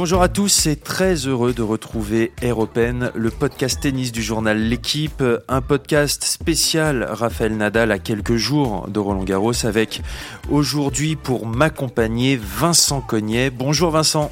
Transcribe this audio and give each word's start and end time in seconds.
Bonjour 0.00 0.22
à 0.22 0.28
tous 0.28 0.66
et 0.66 0.76
très 0.76 1.26
heureux 1.26 1.52
de 1.52 1.60
retrouver 1.62 2.30
Air 2.40 2.60
Open, 2.60 3.10
le 3.16 3.30
podcast 3.30 3.80
tennis 3.80 4.12
du 4.12 4.22
journal 4.22 4.56
L'équipe, 4.56 5.24
un 5.48 5.60
podcast 5.60 6.22
spécial 6.22 7.02
Raphaël 7.10 7.56
Nadal 7.56 7.90
à 7.90 7.98
quelques 7.98 8.36
jours 8.36 8.86
de 8.86 9.00
Roland 9.00 9.24
Garros 9.24 9.66
avec 9.66 10.02
aujourd'hui 10.50 11.16
pour 11.16 11.46
m'accompagner 11.46 12.36
Vincent 12.40 13.00
Cognet. 13.00 13.50
Bonjour 13.50 13.90
Vincent. 13.90 14.30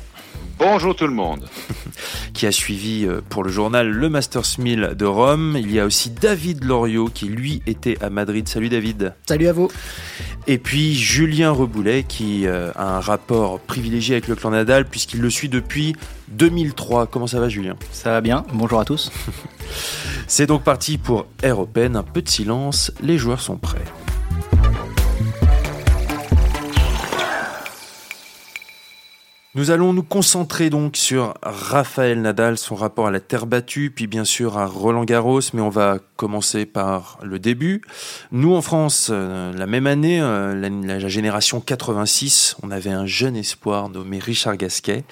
Bonjour 0.59 0.97
tout 0.97 1.07
le 1.07 1.13
monde. 1.13 1.47
qui 2.33 2.47
a 2.47 2.53
suivi 2.53 3.05
euh, 3.07 3.21
pour 3.29 3.45
le 3.45 3.51
journal 3.51 3.89
le 3.89 4.09
Masters 4.09 4.59
1000 4.59 4.95
de 4.97 5.05
Rome. 5.05 5.57
Il 5.59 5.71
y 5.71 5.79
a 5.79 5.85
aussi 5.85 6.11
David 6.11 6.65
Loriot 6.65 7.09
qui 7.13 7.27
lui 7.27 7.63
était 7.67 8.03
à 8.03 8.09
Madrid. 8.09 8.49
Salut 8.49 8.71
David. 8.71 9.15
Salut 9.27 9.49
à 9.49 9.53
vous. 9.53 9.71
Et 10.47 10.57
puis 10.59 10.95
Julien 10.95 11.51
Reboulet 11.51 12.05
qui 12.05 12.47
euh, 12.47 12.73
a 12.75 12.97
un 12.97 13.01
rapport 13.01 13.61
privilégié 13.61 14.15
avec 14.15 14.29
le 14.29 14.35
clan 14.35 14.51
Nadal 14.51 14.87
puisqu'il 14.87 15.21
le 15.21 15.31
suit 15.31 15.49
depuis 15.49 15.95
2003. 16.29 17.07
Comment 17.07 17.27
ça 17.27 17.39
va 17.39 17.49
Julien? 17.49 17.77
Ça 17.93 18.11
va 18.11 18.21
bien. 18.23 18.45
Bonjour 18.53 18.81
à 18.81 18.85
tous. 18.85 19.13
C'est 20.27 20.47
donc 20.47 20.65
parti 20.65 20.97
pour 20.97 21.27
Air 21.43 21.61
Open. 21.61 21.97
Un 21.97 22.03
peu 22.03 22.23
de 22.23 22.29
silence. 22.29 22.93
Les 23.03 23.19
joueurs 23.19 23.41
sont 23.41 23.57
prêts. 23.57 23.85
Nous 29.57 29.71
allons 29.71 29.95
nous 29.95 30.03
concentrer 30.03 30.69
donc 30.69 30.99
sur 30.99 31.33
Raphaël 31.43 32.21
Nadal, 32.21 32.59
son 32.59 32.75
rapport 32.75 33.07
à 33.07 33.11
la 33.11 33.21
terre 33.21 33.47
battue, 33.47 33.91
puis 33.91 34.07
bien 34.07 34.27
sûr 34.27 34.59
à 34.59 34.67
Roland 34.67 35.05
Garros, 35.05 35.41
mais 35.55 35.63
on 35.63 35.71
va 35.71 35.97
commencer 36.17 36.67
par 36.67 37.19
le 37.23 37.39
début. 37.39 37.81
Nous 38.33 38.55
en 38.55 38.61
France, 38.61 39.09
euh, 39.11 39.55
la 39.55 39.67
même 39.67 39.87
année, 39.87 40.21
euh, 40.21 40.55
la, 40.55 41.09
génération 41.09 41.63
86, 41.63 42.57
on 42.63 42.71
avait 42.71 42.91
un 42.91 43.07
jeune 43.07 43.35
espoir 43.35 43.89
nommé 43.89 44.19
Richard 44.19 44.59
Gasquet. 44.59 45.05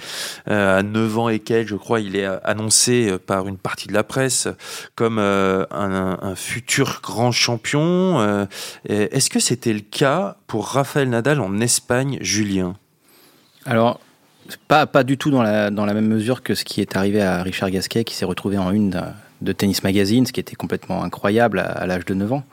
Euh, 0.49 0.81
à 0.81 0.83
9 0.83 1.19
ans 1.19 1.29
et 1.31 1.39
quelques, 1.39 1.71
je 1.71 1.77
crois, 1.77 2.01
il 2.01 2.15
est 2.15 2.27
annoncé 2.45 3.17
par 3.27 3.49
une 3.49 3.57
partie 3.57 3.89
de 3.89 3.95
la 3.95 4.05
presse 4.05 4.47
comme 4.95 5.19
un, 5.19 6.35
futur 6.37 7.01
grand 7.03 7.33
champion. 7.33 8.47
Est-ce 8.91 9.31
que 9.31 9.41
c'était 9.41 9.73
le 9.73 9.81
cas 9.81 10.37
pour 10.47 10.67
Raphaël 10.67 11.09
Nadal 11.09 11.41
en 11.41 11.61
Espagne, 11.61 12.19
Julien? 12.21 12.77
Pas, 14.69 14.87
pas 14.87 15.05
du 15.05 15.17
tout 15.19 15.31
dans 15.31 15.43
la, 15.43 15.71
dans 15.71 15.87
la 15.87 15.95
même 15.95 16.07
mesure 16.07 16.43
que 16.43 16.55
ce 16.55 16.65
qui 16.65 16.81
est 16.81 16.97
arrivé 16.97 17.23
à 17.23 17.43
Richard 17.43 17.71
Gasquet, 17.71 18.05
qui 18.05 18.15
s'est 18.15 18.25
retrouvé 18.25 18.59
en 18.59 18.71
une 18.71 19.03
de, 19.41 19.53
Tennis 19.53 19.83
Magazine, 19.83 20.27
ce 20.27 20.33
qui 20.33 20.41
était 20.41 20.57
complètement 20.57 21.03
incroyable 21.03 21.59
à, 21.59 21.87
l'âge 21.87 22.05
de 22.05 22.15
9 22.15 22.33
ans, 22.33 22.45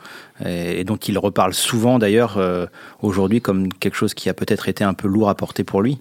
et, 0.46 0.84
donc 0.84 1.08
il 1.08 1.18
reparle 1.18 1.54
souvent 1.54 2.00
d'ailleurs 2.00 2.38
euh, 2.38 2.66
aujourd'hui 3.02 3.42
comme 3.42 3.72
quelque 3.72 3.96
chose 3.96 4.14
qui 4.14 4.30
a 4.30 4.34
peut-être 4.34 4.68
été 4.68 4.84
un 4.84 4.94
peu 4.94 5.08
lourd 5.08 5.30
à 5.30 5.36
porter 5.36 5.64
pour 5.64 5.82
lui. 5.82 6.00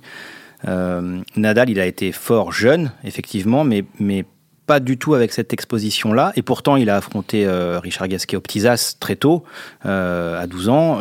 Euh, 0.69 1.21
Nadal, 1.37 1.71
il 1.71 1.81
a 1.81 1.87
été 1.87 2.13
fort 2.13 2.53
jeune, 2.53 2.93
effectivement, 3.05 3.65
mais, 3.65 3.85
mais 3.99 4.25
pas 4.67 4.81
du 4.81 4.99
tout 4.99 5.15
avec 5.15 5.33
cette 5.33 5.53
exposition-là. 5.53 6.33
Et 6.37 6.43
pourtant, 6.43 6.77
il 6.77 6.91
a 6.91 6.97
affronté 6.97 7.47
euh, 7.47 7.81
Richard 7.81 8.09
Gasquet 8.09 8.37
au 8.37 8.41
Petit 8.41 8.65
très 8.99 9.17
tôt, 9.17 9.45
à 9.85 10.47
12 10.47 10.69
ans, 10.69 10.99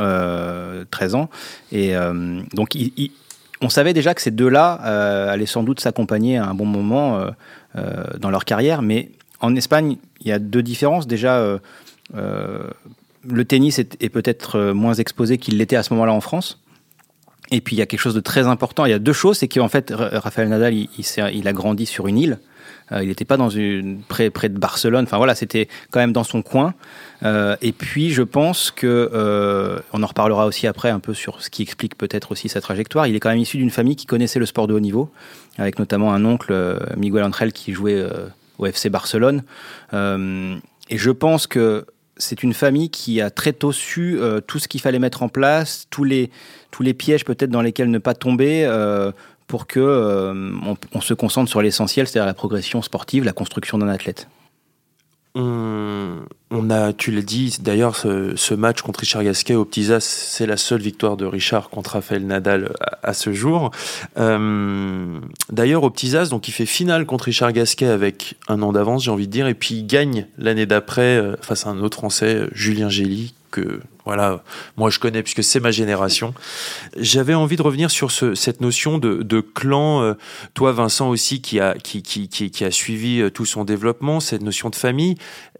13 0.91 1.15
ans. 1.15 1.29
Et 1.71 1.93
donc, 2.53 2.75
il, 2.75 3.11
on 3.61 3.69
savait 3.69 3.93
déjà 3.93 4.13
que 4.13 4.21
ces 4.21 4.31
deux-là 4.31 4.79
euh, 4.85 5.29
allaient 5.29 5.45
sans 5.45 5.63
doute 5.63 5.79
s'accompagner 5.79 6.37
à 6.37 6.45
un 6.45 6.53
bon 6.53 6.65
moment 6.65 7.17
euh, 7.17 7.29
euh, 7.75 8.03
dans 8.19 8.29
leur 8.29 8.45
carrière, 8.45 8.81
mais 8.81 9.09
en 9.41 9.55
Espagne, 9.55 9.97
il 10.21 10.27
y 10.27 10.31
a 10.31 10.39
deux 10.39 10.63
différences. 10.63 11.07
Déjà, 11.07 11.59
le 12.13 13.45
tennis 13.45 13.79
est, 13.79 14.09
peut-être 14.09 14.71
moins 14.71 14.95
exposé 14.95 15.37
qu'il 15.37 15.57
l'était 15.57 15.77
à 15.77 15.83
ce 15.83 15.93
moment-là 15.93 16.13
en 16.13 16.19
France. 16.19 16.61
Et 17.49 17.61
puis 17.61 17.77
il 17.77 17.79
y 17.79 17.81
a 17.81 17.85
quelque 17.85 18.01
chose 18.01 18.15
de 18.15 18.19
très 18.19 18.47
important. 18.47 18.85
Il 18.85 18.91
y 18.91 18.93
a 18.93 18.99
deux 18.99 19.13
choses, 19.13 19.37
c'est 19.37 19.47
qu'en 19.47 19.69
fait, 19.69 19.93
Rafael 19.95 20.49
Nadal, 20.49 20.73
il, 20.73 21.47
a 21.47 21.53
grandi 21.53 21.85
sur 21.85 22.07
une 22.07 22.17
île. 22.17 22.39
Il 22.91 23.07
n'était 23.07 23.25
pas 23.25 23.37
dans 23.37 23.49
une 23.49 24.01
près, 24.01 24.29
près 24.29 24.49
de 24.49 24.57
Barcelone. 24.57 25.03
Enfin 25.03 25.17
voilà, 25.17 25.35
c'était 25.35 25.67
quand 25.91 25.99
même 25.99 26.13
dans 26.13 26.23
son 26.23 26.41
coin. 26.41 26.73
Euh, 27.23 27.55
et 27.61 27.71
puis, 27.71 28.11
je 28.11 28.23
pense 28.23 28.71
que, 28.71 29.09
euh, 29.13 29.79
on 29.93 30.03
en 30.03 30.07
reparlera 30.07 30.45
aussi 30.45 30.67
après 30.67 30.89
un 30.89 30.99
peu 30.99 31.13
sur 31.13 31.41
ce 31.41 31.49
qui 31.49 31.61
explique 31.61 31.97
peut-être 31.97 32.31
aussi 32.31 32.49
sa 32.49 32.61
trajectoire. 32.61 33.07
Il 33.07 33.15
est 33.15 33.19
quand 33.19 33.29
même 33.29 33.39
issu 33.39 33.57
d'une 33.57 33.69
famille 33.69 33.95
qui 33.95 34.05
connaissait 34.05 34.39
le 34.39 34.45
sport 34.45 34.67
de 34.67 34.73
haut 34.73 34.79
niveau, 34.79 35.11
avec 35.57 35.79
notamment 35.79 36.13
un 36.13 36.23
oncle, 36.25 36.51
euh, 36.51 36.79
Miguel 36.97 37.23
Angel, 37.23 37.51
qui 37.51 37.73
jouait 37.73 38.03
au 38.57 38.65
FC 38.65 38.89
Barcelone. 38.89 39.43
et 39.93 40.97
je 40.97 41.11
pense 41.11 41.47
que 41.47 41.85
c'est 42.17 42.43
une 42.43 42.53
famille 42.53 42.89
qui 42.89 43.21
a 43.21 43.29
très 43.29 43.53
tôt 43.53 43.71
su 43.71 44.19
tout 44.47 44.59
ce 44.59 44.67
qu'il 44.67 44.81
fallait 44.81 44.99
mettre 44.99 45.23
en 45.23 45.29
place, 45.29 45.87
tous 45.89 46.03
les, 46.03 46.29
tous 46.71 46.83
les 46.83 46.93
pièges 46.93 47.23
peut-être 47.23 47.49
dans 47.49 47.61
lesquels 47.61 47.89
ne 47.89 47.99
pas 47.99 48.13
tomber 48.13 48.65
pour 49.49 49.67
que 49.67 50.31
on, 50.93 51.01
se 51.01 51.13
concentre 51.13 51.49
sur 51.49 51.61
l'essentiel, 51.61 52.07
c'est-à-dire 52.07 52.27
la 52.27 52.33
progression 52.33 52.81
sportive, 52.81 53.25
la 53.25 53.33
construction 53.33 53.77
d'un 53.79 53.89
athlète 53.89 54.29
on, 56.51 56.69
a, 56.69 56.93
tu 56.93 57.11
l'as 57.11 57.21
dit, 57.21 57.57
d'ailleurs, 57.61 57.95
ce, 57.95 58.53
match 58.53 58.81
contre 58.81 59.01
Richard 59.01 59.23
Gasquet 59.23 59.55
au 59.55 59.65
Petit 59.65 59.91
As, 59.93 60.03
c'est 60.03 60.45
la 60.45 60.57
seule 60.57 60.81
victoire 60.81 61.17
de 61.17 61.25
Richard 61.25 61.69
contre 61.69 61.91
Rafael 61.91 62.25
Nadal 62.25 62.73
à, 63.03 63.13
ce 63.13 63.31
jour. 63.33 63.71
Euh, 64.17 65.19
d'ailleurs, 65.51 65.83
au 65.83 65.89
Petit 65.89 66.17
As, 66.17 66.29
donc 66.29 66.47
il 66.47 66.51
fait 66.51 66.65
finale 66.65 67.05
contre 67.05 67.25
Richard 67.25 67.53
Gasquet 67.53 67.87
avec 67.87 68.35
un 68.47 68.61
an 68.61 68.71
d'avance, 68.71 69.03
j'ai 69.03 69.11
envie 69.11 69.27
de 69.27 69.31
dire, 69.31 69.47
et 69.47 69.53
puis 69.53 69.75
il 69.75 69.87
gagne 69.87 70.27
l'année 70.37 70.65
d'après 70.65 71.17
euh, 71.17 71.35
face 71.41 71.65
à 71.65 71.69
un 71.69 71.79
autre 71.79 71.97
Français, 71.97 72.47
Julien 72.51 72.89
Gély, 72.89 73.33
que 73.51 73.79
voilà, 74.09 74.41
moi 74.75 74.89
je 74.89 74.97
connais 74.97 75.21
puisque 75.21 75.43
c'est 75.43 75.59
ma 75.59 75.69
génération. 75.69 76.33
J'avais 76.97 77.35
envie 77.35 77.57
de 77.57 77.61
revenir 77.61 77.91
sur 77.91 78.09
cette 78.09 78.59
notion 78.59 78.97
de, 78.97 79.39
clan. 79.41 80.01
Euh, 80.01 80.13
toi, 80.55 80.71
Vincent 80.71 81.09
aussi, 81.09 81.43
qui 81.43 81.59
a 81.59 81.75
suivi 82.71 83.21
euh, 83.21 83.29
tout 83.29 83.45
son 83.45 83.65
développement, 83.65 84.19
cette 84.19 84.41
notion 84.41 84.71
de 84.71 84.75
famille, 84.75 85.15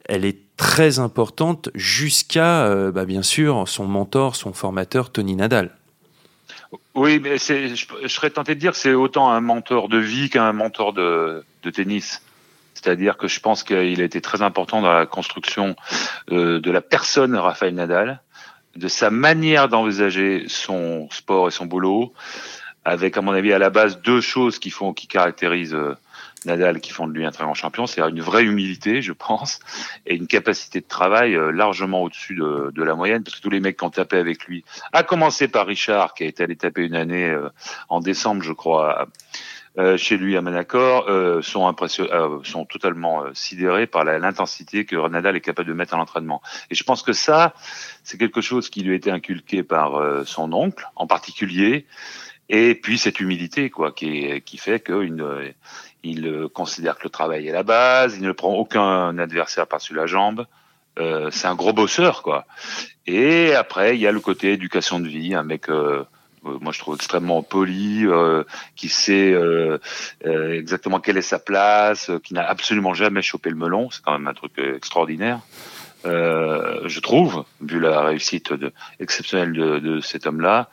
elle 0.06 0.26
est 0.26 0.40
très 0.58 0.98
importante 0.98 1.70
jusqu'à, 1.76 2.66
euh, 2.66 2.92
bah, 2.92 3.06
bien 3.06 3.22
sûr, 3.22 3.68
son 3.68 3.86
mentor, 3.86 4.36
son 4.36 4.52
formateur, 4.52 5.12
Tony 5.12 5.36
Nadal. 5.36 5.70
Oui, 6.96 7.20
mais 7.20 7.38
je, 7.38 8.08
serais 8.08 8.32
tenté 8.32 8.56
de 8.56 8.60
dire 8.60 8.72
que 8.72 8.80
c'est 8.80 8.96
autant 8.96 9.30
un 9.30 9.42
mentor 9.42 9.90
de 9.90 10.00
vie 10.00 10.32
qu'un 10.32 10.54
mentor 10.54 10.94
de, 10.94 11.44
de 11.62 11.70
tennis. 11.70 12.24
C'est-à-dire 12.82 13.18
que 13.18 13.28
je 13.28 13.42
pense 13.42 13.64
qu'il 13.64 14.02
a 14.02 14.04
été 14.04 14.22
très 14.22 14.42
important 14.42 14.82
dans 14.82 14.94
la 14.94 15.06
construction 15.06 15.76
euh, 16.32 16.62
de 16.62 16.72
la 16.72 16.82
personne 16.82 17.36
Raphaël 17.36 17.76
Nadal, 17.76 18.22
de 18.76 18.88
sa 18.88 19.10
manière 19.10 19.70
d'envisager 19.70 20.46
son 20.48 21.10
sport 21.12 21.48
et 21.48 21.52
son 21.52 21.66
boulot, 21.66 22.14
avec 22.86 23.18
à 23.18 23.22
mon 23.22 23.34
avis 23.34 23.54
à 23.54 23.60
la 23.60 23.70
base 23.70 24.02
deux 24.02 24.22
choses 24.22 24.60
qui 24.60 24.70
font, 24.70 24.94
qui 24.94 25.08
caractérisent 25.08 25.76
euh, 25.76 25.96
Nadal, 26.46 26.80
qui 26.80 26.92
font 26.92 27.06
de 27.06 27.14
lui 27.14 27.26
un 27.26 27.32
très 27.32 27.44
grand 27.44 27.54
champion, 27.54 27.86
c'est 27.86 28.02
une 28.02 28.22
vraie 28.22 28.44
humilité, 28.44 29.02
je 29.02 29.12
pense, 29.12 29.60
et 30.06 30.16
une 30.16 30.28
capacité 30.28 30.80
de 30.80 30.88
travail 30.88 31.36
euh, 31.36 31.52
largement 31.52 32.04
au-dessus 32.04 32.36
de, 32.36 32.72
de, 32.74 32.84
la 32.84 32.96
moyenne, 32.96 33.24
parce 33.24 33.36
que 33.36 33.42
tous 33.42 33.50
les 33.50 33.60
mecs 33.60 33.78
qui 33.78 33.84
ont 33.84 33.90
tapé 33.90 34.18
avec 34.18 34.46
lui, 34.46 34.64
à 34.94 35.04
commencer 35.04 35.50
par 35.50 35.68
Richard, 35.68 36.14
qui 36.14 36.24
été 36.24 36.44
allé 36.44 36.56
taper 36.56 36.86
une 36.86 36.96
année 36.96 37.36
en 37.90 38.00
décembre, 38.00 38.42
je 38.42 38.54
crois, 38.54 39.08
euh, 39.80 39.98
chez 39.98 40.18
lui 40.18 40.36
à 40.36 40.42
Manacor 40.42 41.10
euh, 41.10 41.42
sont 41.42 41.74
euh, 41.82 42.40
sont 42.44 42.66
totalement 42.66 43.24
sidérés 43.34 43.88
par 43.88 44.04
l'intensité 44.04 44.86
que 44.86 45.08
Nadal 45.08 45.36
est 45.38 45.42
capable 45.42 45.70
de 45.70 45.74
mettre 45.74 45.94
à 45.94 45.98
l'entraînement. 45.98 46.42
Et 46.70 46.76
je 46.76 46.84
pense 46.84 47.02
que 47.02 47.14
ça, 47.14 47.54
c'est 48.04 48.18
quelque 48.18 48.42
chose 48.42 48.70
qui 48.70 48.82
lui 48.82 48.92
a 48.92 48.96
été 48.96 49.10
inculqué 49.10 49.64
par 49.64 50.26
son 50.26 50.52
oncle, 50.54 50.86
en 50.96 51.08
particulier, 51.08 51.86
et 52.50 52.76
puis 52.76 52.98
cette 52.98 53.20
humilité, 53.20 53.70
quoi, 53.70 53.92
qui, 53.92 54.42
qui 54.42 54.58
fait 54.58 54.84
qu'il 54.84 55.56
il 56.04 56.48
considère 56.54 56.98
que 56.98 57.04
le 57.06 57.10
travail 57.10 57.48
est 57.48 57.52
la 57.52 57.64
base, 57.64 58.18
il 58.18 58.24
ne 58.24 58.32
prend 58.32 58.54
aucun 58.54 59.18
adversaire 59.18 59.68
par-dessus 59.68 59.94
la 59.94 60.08
jambe. 60.08 60.46
c'est 60.98 61.48
un 61.48 61.56
gros 61.56 61.74
bosseur, 61.74 62.22
quoi. 62.22 62.46
Et 63.12 63.56
après, 63.56 63.96
il 63.96 64.02
y 64.02 64.06
a 64.06 64.12
le 64.12 64.20
côté 64.20 64.54
éducation 64.54 65.00
de 65.00 65.08
vie, 65.08 65.34
un 65.34 65.44
mec 65.44 65.68
euh, 65.70 66.04
moi 66.62 66.72
je 66.72 66.80
trouve 66.80 66.96
extrêmement 66.96 67.44
poli, 67.44 68.06
euh, 68.06 68.44
qui 68.76 68.90
sait 68.90 69.32
euh, 69.32 69.78
exactement 70.26 71.00
quelle 71.00 71.18
est 71.18 71.22
sa 71.22 71.40
place, 71.40 72.12
qui 72.24 72.34
n'a 72.34 72.44
absolument 72.48 72.94
jamais 72.94 73.22
chopé 73.22 73.50
le 73.50 73.56
melon, 73.56 73.90
c'est 73.92 74.02
quand 74.04 74.14
même 74.14 74.28
un 74.28 74.34
truc 74.34 74.54
extraordinaire. 74.58 75.40
je 76.04 77.00
trouve, 77.00 77.44
vu 77.62 77.80
la 77.80 78.02
réussite 78.02 78.54
exceptionnelle 79.00 79.54
de, 79.54 79.80
de 79.80 80.00
cet 80.02 80.26
homme-là. 80.26 80.70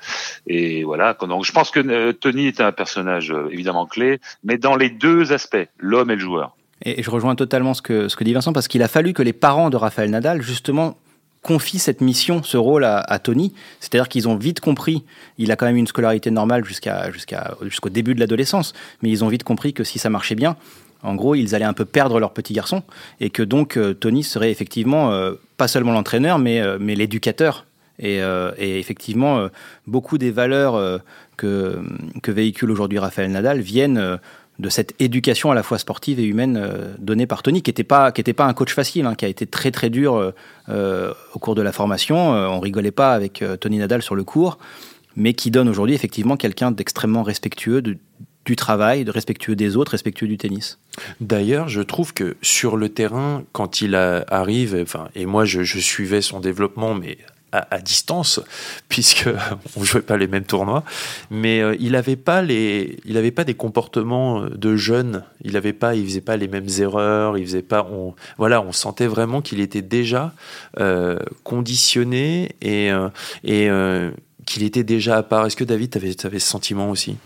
Et 0.47 0.85
voilà. 0.85 1.15
Donc, 1.15 1.45
je 1.45 1.53
pense 1.53 1.71
que 1.71 2.13
Tony 2.13 2.47
est 2.47 2.61
un 2.61 2.73
personnage 2.73 3.35
évidemment 3.51 3.87
clé, 3.87 4.21
mais 4.45 4.57
dans 4.57 4.77
les 4.77 4.91
deux 4.91 5.33
aspects, 5.33 5.69
l'homme 5.79 6.11
et 6.11 6.15
le 6.15 6.21
joueur. 6.21 6.57
Et 6.83 7.03
je 7.03 7.11
rejoins 7.11 7.35
totalement 7.35 7.75
ce 7.75 7.83
que, 7.83 8.09
ce 8.09 8.17
que 8.17 8.25
dit 8.25 8.33
Vincent, 8.33 8.53
parce 8.53 8.69
qu'il 8.69 8.83
a 8.83 8.89
fallu 8.89 9.13
que 9.13 9.23
les 9.23 9.33
parents 9.33 9.71
de 9.71 9.77
Raphaël 9.77 10.11
Nadal, 10.11 10.43
justement, 10.43 10.99
confie 11.47 11.79
cette 11.79 12.01
mission, 12.01 12.43
ce 12.43 12.57
rôle 12.57 12.85
à, 12.85 13.19
Tony. 13.21 13.55
C'est-à-dire 13.79 14.09
qu'ils 14.09 14.29
ont 14.29 14.35
vite 14.35 14.59
compris, 14.59 15.05
il 15.39 15.53
a 15.53 15.57
quand 15.57 15.67
même 15.67 15.77
une 15.77 15.87
scolarité 15.87 16.33
normale 16.33 16.65
jusqu'à, 16.65 17.13
jusqu'à, 17.13 17.55
jusqu'au 17.63 17.89
début 17.89 18.17
de 18.17 18.21
l'adolescence, 18.21 18.73
mais 19.01 19.11
ils 19.11 19.23
ont 19.23 19.29
vite 19.29 19.45
compris 19.45 19.73
que 19.73 19.85
si 19.85 20.01
ça 20.01 20.11
marchait 20.11 20.35
bien, 20.35 20.57
en 21.05 21.15
gros, 21.15 21.37
ils 21.37 21.55
allaient 21.55 21.65
un 21.65 21.73
peu 21.73 21.85
perdre 21.85 22.19
leur 22.19 22.33
petit 22.33 22.53
garçon, 22.53 22.83
et 23.21 23.31
que 23.31 23.45
donc 23.45 23.77
euh, 23.77 23.95
Tony 23.95 24.25
serait 24.25 24.51
effectivement 24.51 25.13
euh, 25.13 25.35
pas 25.57 25.69
seulement 25.69 25.93
l'entraîneur, 25.93 26.41
mais, 26.41 26.61
euh, 26.61 26.79
mais 26.81 26.97
l'éducateur. 26.97 27.65
Et, 27.99 28.19
et, 28.59 28.79
effectivement, 28.79 29.49
beaucoup 29.87 30.19
des 30.19 30.31
valeurs 30.31 31.01
que, 31.39 31.81
que 32.23 32.31
véhicule 32.31 32.71
aujourd'hui 32.71 32.99
Raphaël 32.99 33.31
Nadal 33.31 33.61
viennent 33.61 34.19
de 34.59 34.69
cette 34.69 34.95
éducation 35.01 35.51
à 35.51 35.55
la 35.55 35.63
fois 35.63 35.79
sportive 35.79 36.19
et 36.19 36.25
humaine 36.25 36.61
donnée 36.99 37.27
par 37.27 37.43
Tony, 37.43 37.63
qui 37.63 37.71
n'était 37.71 37.85
pas, 37.85 38.11
pas 38.11 38.45
un 38.45 38.55
coach 38.55 38.73
facile, 38.73 39.07
hein, 39.07 39.15
qui 39.15 39.25
a 39.25 39.29
été 39.29 39.47
très 39.47 39.71
très 39.71 39.91
dur 39.91 40.33
au 40.69 41.39
cours 41.39 41.55
de 41.55 41.63
la 41.63 41.73
formation. 41.73 42.17
on 42.17 42.61
rigolait 42.61 42.91
pas 42.91 43.13
avec 43.13 43.45
Tony 43.61 43.79
Nadal 43.79 44.03
sur 44.03 44.15
le 44.15 44.25
cours, 44.25 44.59
mais 45.17 45.33
qui 45.33 45.51
donne 45.51 45.69
aujourd'hui 45.69 45.95
effectivement 45.95 46.37
quelqu'un 46.37 46.71
d'extrêmement 46.71 47.23
respectueux 47.23 47.83
du 47.83 48.57
travail, 48.57 49.05
de 49.05 49.11
respectueux 49.11 49.57
des 49.57 49.77
autres, 49.77 49.93
respectueux 49.93 50.29
du 50.29 50.39
tennis. 50.39 50.79
D'ailleurs, 51.21 51.69
je 51.69 51.83
trouve 51.83 52.15
que 52.15 52.37
sur 52.43 52.77
le 52.77 52.89
terrain, 52.89 53.43
quand 53.53 53.81
il 53.81 53.95
arrive, 53.95 54.79
enfin, 54.81 55.09
et 55.15 55.27
moi 55.27 55.45
je, 55.45 55.63
suivais 55.63 56.23
son 56.23 56.41
développement, 56.41 56.95
mais 56.95 57.19
à, 57.59 57.81
distance, 57.81 58.41
puisque 58.89 59.29
on 59.77 59.85
jouait 59.85 60.03
pas 60.03 60.17
les 60.17 60.27
mêmes 60.27 60.45
tournois, 60.45 60.85
mais 61.31 61.61
euh, 61.61 61.77
il 61.81 61.93
n'avait 61.93 62.17
pas 62.17 62.43
les, 62.43 62.99
il 63.05 63.17
avait 63.17 63.31
pas 63.31 63.45
des 63.45 63.55
comportements 63.55 64.43
de 64.43 64.77
jeune. 64.77 65.25
Il 65.43 65.57
avait 65.57 65.73
pas, 65.73 65.95
il 65.95 66.05
faisait 66.05 66.21
pas 66.21 66.37
les 66.37 66.49
mêmes 66.49 66.69
erreurs. 66.79 67.39
Il 67.39 67.47
faisait 67.47 67.63
pas, 67.63 67.87
on, 67.91 68.15
voilà, 68.39 68.61
on 68.63 68.73
sentait 68.73 69.07
vraiment 69.07 69.43
qu'il 69.43 69.61
était 69.61 69.83
déjà 69.83 70.33
euh, 70.79 71.19
conditionné 71.45 72.57
et 72.61 72.91
euh, 72.91 73.09
et 73.45 73.69
qu'il 74.47 74.63
était 74.63 74.85
déjà 74.85 75.17
à 75.17 75.23
part. 75.23 75.47
Est-ce 75.47 75.57
que 75.57 75.65
David, 75.65 75.91
tu 75.91 75.99
avais, 75.99 76.15
avais 76.25 76.39
ce 76.39 76.49
sentiment 76.49 76.91
aussi? 76.91 77.17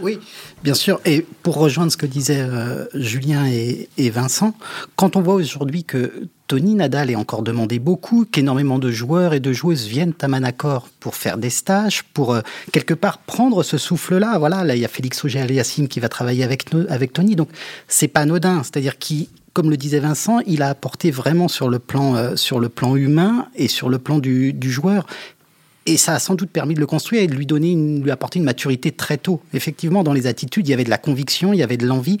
Oui, 0.00 0.18
bien 0.62 0.74
sûr. 0.74 1.00
Et 1.04 1.24
pour 1.42 1.56
rejoindre 1.56 1.92
ce 1.92 1.96
que 1.96 2.06
disaient 2.06 2.40
euh, 2.40 2.86
Julien 2.94 3.46
et, 3.46 4.10
Vincent, 4.10 4.54
quand 4.96 5.16
on 5.16 5.20
voit 5.20 5.34
aujourd'hui 5.34 5.84
que 5.84 6.28
Tony 6.50 6.74
Nadal 6.74 7.12
est 7.12 7.14
encore 7.14 7.44
demandé 7.44 7.78
beaucoup, 7.78 8.24
qu'énormément 8.24 8.80
de 8.80 8.90
joueurs 8.90 9.34
et 9.34 9.38
de 9.38 9.52
joueuses 9.52 9.86
viennent 9.86 10.14
à 10.20 10.26
Manacor 10.26 10.88
pour 10.98 11.14
faire 11.14 11.38
des 11.38 11.48
stages, 11.48 12.02
pour 12.02 12.34
euh, 12.34 12.40
quelque 12.72 12.92
part 12.92 13.18
prendre 13.18 13.62
ce 13.62 13.78
souffle-là. 13.78 14.36
Voilà, 14.36 14.64
là 14.64 14.74
il 14.74 14.82
y 14.82 14.84
a 14.84 14.88
Félix 14.88 15.24
Auger-Aliassime 15.24 15.86
qui 15.86 16.00
va 16.00 16.08
travailler 16.08 16.42
avec, 16.42 16.64
avec 16.88 17.12
Tony, 17.12 17.36
donc 17.36 17.50
c'est 17.86 18.08
pas 18.08 18.22
anodin. 18.22 18.64
C'est-à-dire 18.64 18.98
qui 18.98 19.28
comme 19.52 19.70
le 19.70 19.76
disait 19.76 20.00
Vincent, 20.00 20.40
il 20.44 20.62
a 20.62 20.70
apporté 20.70 21.12
vraiment 21.12 21.46
sur 21.46 21.68
le 21.68 21.78
plan, 21.78 22.16
euh, 22.16 22.34
sur 22.34 22.58
le 22.58 22.68
plan 22.68 22.96
humain 22.96 23.46
et 23.54 23.68
sur 23.68 23.88
le 23.88 24.00
plan 24.00 24.18
du, 24.18 24.52
joueur. 24.60 25.06
Et 25.86 25.96
ça 25.96 26.14
a 26.14 26.18
sans 26.18 26.34
doute 26.34 26.50
permis 26.50 26.74
de 26.74 26.80
le 26.80 26.86
construire 26.86 27.22
et 27.22 27.26
de 27.28 27.34
lui 27.34 27.46
donner, 27.46 27.76
lui 27.76 28.10
apporter 28.10 28.40
une 28.40 28.44
maturité 28.44 28.90
très 28.90 29.18
tôt. 29.18 29.40
Effectivement, 29.54 30.02
dans 30.02 30.12
les 30.12 30.26
attitudes, 30.26 30.66
il 30.66 30.70
y 30.72 30.74
avait 30.74 30.84
de 30.84 30.90
la 30.90 30.98
conviction, 30.98 31.52
il 31.52 31.58
y 31.58 31.62
avait 31.62 31.76
de 31.76 31.86
l'envie, 31.86 32.18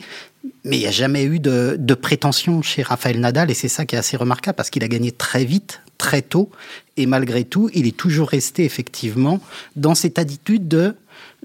mais 0.64 0.76
il 0.76 0.80
n'y 0.80 0.86
a 0.86 0.90
jamais 0.90 1.24
eu 1.24 1.38
de, 1.38 1.94
prétention 1.94 2.62
chez 2.62 2.82
Raphaël 2.82 3.20
Nadal 3.20 3.50
et 3.50 3.54
c'est 3.54 3.68
ça 3.68 3.84
qui 3.84 3.94
est 3.94 3.98
assez 3.98 4.16
remarquable 4.16 4.56
parce 4.56 4.70
qu'il 4.70 4.84
a 4.84 4.88
gagné 4.88 5.12
très 5.12 5.44
vite, 5.44 5.82
très 5.98 6.22
tôt, 6.22 6.50
et 6.96 7.06
malgré 7.06 7.44
tout, 7.44 7.70
il 7.74 7.86
est 7.86 7.96
toujours 7.96 8.28
resté 8.28 8.64
effectivement 8.64 9.40
dans 9.76 9.94
cette 9.94 10.18
attitude 10.18 10.68
de 10.68 10.94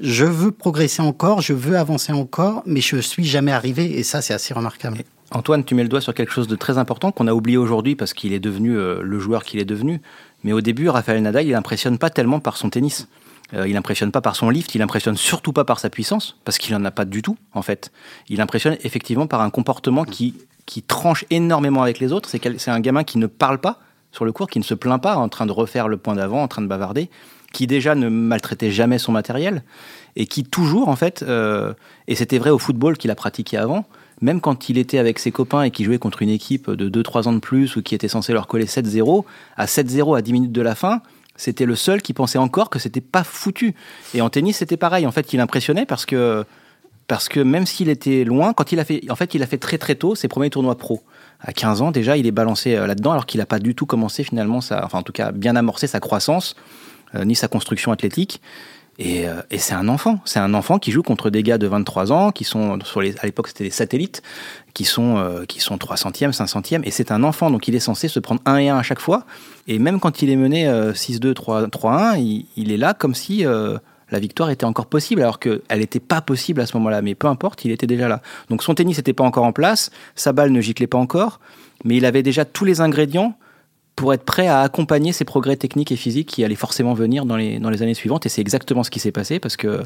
je 0.01 0.25
veux 0.25 0.51
progresser 0.51 1.01
encore, 1.01 1.41
je 1.41 1.53
veux 1.53 1.77
avancer 1.77 2.11
encore, 2.11 2.63
mais 2.65 2.81
je 2.81 2.97
suis 2.97 3.25
jamais 3.25 3.51
arrivé 3.51 3.97
et 3.97 4.03
ça 4.03 4.21
c'est 4.21 4.33
assez 4.33 4.53
remarquable. 4.53 5.03
Antoine, 5.31 5.65
tu 5.65 5.75
mets 5.75 5.83
le 5.83 5.89
doigt 5.89 6.01
sur 6.01 6.13
quelque 6.13 6.31
chose 6.31 6.47
de 6.47 6.55
très 6.55 6.77
important 6.77 7.11
qu'on 7.11 7.27
a 7.27 7.33
oublié 7.33 7.57
aujourd'hui 7.57 7.95
parce 7.95 8.13
qu'il 8.13 8.31
est 8.31 8.39
devenu 8.39 8.77
euh, 8.77 9.01
le 9.01 9.19
joueur 9.19 9.43
qu'il 9.43 9.59
est 9.59 9.65
devenu. 9.65 9.99
Mais 10.43 10.53
au 10.53 10.61
début, 10.61 10.87
Raphaël 10.87 11.21
Nadal, 11.21 11.47
il 11.47 11.55
impressionne 11.55 11.97
pas 11.97 12.09
tellement 12.09 12.39
par 12.39 12.57
son 12.57 12.69
tennis. 12.69 13.07
Euh, 13.53 13.67
il 13.67 13.77
impressionne 13.77 14.11
pas 14.11 14.21
par 14.21 14.35
son 14.35 14.49
lift, 14.49 14.73
il 14.75 14.81
impressionne 14.81 15.17
surtout 15.17 15.53
pas 15.53 15.65
par 15.65 15.79
sa 15.79 15.89
puissance, 15.89 16.37
parce 16.45 16.57
qu'il 16.57 16.73
en 16.75 16.83
a 16.85 16.91
pas 16.91 17.05
du 17.05 17.21
tout, 17.21 17.37
en 17.53 17.61
fait. 17.61 17.91
Il 18.27 18.41
impressionne 18.41 18.77
effectivement 18.83 19.27
par 19.27 19.41
un 19.41 19.49
comportement 19.49 20.03
qui, 20.03 20.33
qui 20.65 20.81
tranche 20.81 21.25
énormément 21.29 21.83
avec 21.83 21.99
les 21.99 22.11
autres. 22.11 22.29
C'est 22.29 22.71
un 22.71 22.79
gamin 22.79 23.03
qui 23.03 23.17
ne 23.17 23.27
parle 23.27 23.59
pas 23.59 23.79
sur 24.11 24.25
le 24.25 24.31
cours, 24.31 24.49
qui 24.49 24.59
ne 24.59 24.63
se 24.63 24.73
plaint 24.73 25.01
pas 25.01 25.15
en 25.17 25.29
train 25.29 25.45
de 25.45 25.51
refaire 25.51 25.87
le 25.87 25.97
point 25.97 26.15
d'avant, 26.15 26.41
en 26.41 26.47
train 26.47 26.61
de 26.61 26.67
bavarder, 26.67 27.09
qui 27.53 27.67
déjà 27.67 27.95
ne 27.95 28.09
maltraitait 28.09 28.71
jamais 28.71 28.97
son 28.97 29.11
matériel, 29.11 29.63
et 30.15 30.25
qui 30.25 30.43
toujours, 30.43 30.89
en 30.89 30.95
fait, 30.95 31.23
euh, 31.27 31.73
et 32.07 32.15
c'était 32.15 32.37
vrai 32.37 32.49
au 32.49 32.57
football 32.57 32.97
qu'il 32.97 33.11
a 33.11 33.15
pratiqué 33.15 33.57
avant, 33.57 33.85
même 34.21 34.41
quand 34.41 34.69
il 34.69 34.77
était 34.77 34.97
avec 34.97 35.19
ses 35.19 35.31
copains 35.31 35.63
et 35.63 35.71
qu'il 35.71 35.85
jouait 35.85 35.97
contre 35.99 36.21
une 36.21 36.29
équipe 36.29 36.71
de 36.71 36.89
2-3 36.89 37.27
ans 37.27 37.33
de 37.33 37.39
plus 37.39 37.75
ou 37.75 37.81
qui 37.81 37.93
était 37.93 38.07
censé 38.07 38.33
leur 38.33 38.47
coller 38.47 38.65
7-0, 38.65 39.25
à 39.57 39.65
7-0 39.65 40.17
à 40.17 40.21
10 40.21 40.33
minutes 40.33 40.51
de 40.53 40.61
la 40.61 40.73
fin, 40.73 41.01
c'était 41.35 41.65
le 41.65 41.75
seul 41.75 42.01
qui 42.01 42.13
pensait 42.13 42.37
encore 42.37 42.69
que 42.69 42.79
c'était 42.79 43.01
pas 43.01 43.23
foutu. 43.23 43.75
Et 44.13 44.21
en 44.21 44.29
tennis, 44.29 44.57
c'était 44.57 44.77
pareil. 44.77 45.05
En 45.05 45.11
fait, 45.11 45.33
il 45.33 45.39
impressionnait 45.39 45.85
parce 45.85 46.05
que, 46.05 46.45
parce 47.07 47.29
que 47.29 47.39
même 47.39 47.65
s'il 47.65 47.89
était 47.89 48.23
loin, 48.23 48.53
quand 48.53 48.71
il 48.71 48.79
a 48.79 48.85
fait, 48.85 49.01
en 49.09 49.15
fait, 49.15 49.33
il 49.33 49.43
a 49.43 49.47
fait 49.47 49.57
très 49.57 49.77
très 49.77 49.95
tôt 49.95 50.15
ses 50.15 50.27
premiers 50.27 50.49
tournois 50.49 50.77
pro. 50.77 51.01
À 51.41 51.53
15 51.53 51.81
ans, 51.81 51.91
déjà, 51.91 52.17
il 52.17 52.25
est 52.25 52.31
balancé 52.31 52.75
euh, 52.75 52.87
là-dedans 52.87 53.11
alors 53.11 53.25
qu'il 53.25 53.39
n'a 53.39 53.45
pas 53.45 53.59
du 53.59 53.75
tout 53.75 53.85
commencé 53.85 54.23
finalement, 54.23 54.61
sa, 54.61 54.83
enfin 54.85 54.99
en 54.99 55.03
tout 55.03 55.11
cas 55.11 55.31
bien 55.31 55.55
amorcé 55.55 55.85
sa 55.85 55.99
croissance, 55.99 56.55
euh, 57.13 57.25
ni 57.25 57.35
sa 57.35 57.47
construction 57.47 57.91
athlétique. 57.91 58.41
Euh, 59.01 59.41
et, 59.51 59.57
c'est 59.57 59.73
un 59.73 59.89
enfant, 59.89 60.19
c'est 60.25 60.39
un 60.39 60.53
enfant 60.53 60.79
qui 60.79 60.91
joue 60.91 61.03
contre 61.03 61.29
des 61.29 61.43
gars 61.43 61.57
de 61.57 61.67
23 61.67 62.11
ans, 62.11 62.31
qui 62.31 62.45
sont 62.45 62.79
sur 62.83 63.01
les, 63.01 63.17
à 63.19 63.25
l'époque 63.25 63.49
c'était 63.49 63.65
des 63.65 63.69
satellites, 63.69 64.21
qui 64.73 64.85
sont 64.85 65.17
euh, 65.17 65.45
qui 65.45 65.59
sont 65.59 65.75
300e, 65.75 66.31
500e, 66.31 66.81
et 66.83 66.91
c'est 66.91 67.11
un 67.11 67.23
enfant, 67.23 67.51
donc 67.51 67.67
il 67.67 67.75
est 67.75 67.79
censé 67.79 68.07
se 68.07 68.19
prendre 68.19 68.41
1 68.45 68.57
et 68.57 68.69
1 68.69 68.77
à 68.77 68.83
chaque 68.83 69.01
fois. 69.01 69.25
Et 69.67 69.79
même 69.79 69.99
quand 69.99 70.21
il 70.21 70.29
est 70.29 70.35
mené 70.35 70.67
6-2, 70.67 71.33
3-1, 71.33 72.19
il, 72.19 72.45
il, 72.55 72.71
est 72.71 72.77
là 72.77 72.93
comme 72.93 73.15
si 73.15 73.45
euh, 73.45 73.77
la 74.11 74.19
victoire 74.19 74.49
était 74.49 74.65
encore 74.65 74.85
possible, 74.85 75.21
alors 75.21 75.39
qu'elle 75.39 75.61
n'était 75.71 75.99
pas 75.99 76.21
possible 76.21 76.61
à 76.61 76.65
ce 76.65 76.77
moment-là. 76.77 77.01
Mais 77.01 77.15
peu 77.15 77.27
importe, 77.27 77.65
il 77.65 77.71
était 77.71 77.87
déjà 77.87 78.07
là. 78.07 78.21
Donc 78.49 78.63
son 78.63 78.75
tennis 78.75 78.97
n'était 78.97 79.13
pas 79.13 79.25
encore 79.25 79.43
en 79.43 79.53
place, 79.53 79.91
sa 80.15 80.31
balle 80.31 80.51
ne 80.51 80.61
giclait 80.61 80.87
pas 80.87 80.99
encore, 80.99 81.39
mais 81.83 81.97
il 81.97 82.05
avait 82.05 82.23
déjà 82.23 82.45
tous 82.45 82.63
les 82.63 82.79
ingrédients 82.79 83.37
pour 83.95 84.13
être 84.13 84.23
prêt 84.23 84.47
à 84.47 84.59
accompagner 84.59 85.13
ces 85.13 85.23
progrès 85.23 85.55
techniques 85.55 85.91
et 85.91 85.95
physiques 85.95 86.27
qui 86.27 86.43
allaient 86.43 86.55
forcément 86.55 86.93
venir 86.93 87.25
dans 87.25 87.37
les, 87.37 87.59
dans 87.59 87.69
les 87.69 87.81
années 87.81 87.93
suivantes. 87.93 88.25
Et 88.25 88.29
c'est 88.29 88.41
exactement 88.41 88.83
ce 88.83 88.91
qui 88.91 88.99
s'est 88.99 89.13
passé 89.13 89.39
parce 89.39 89.55
que 89.55 89.83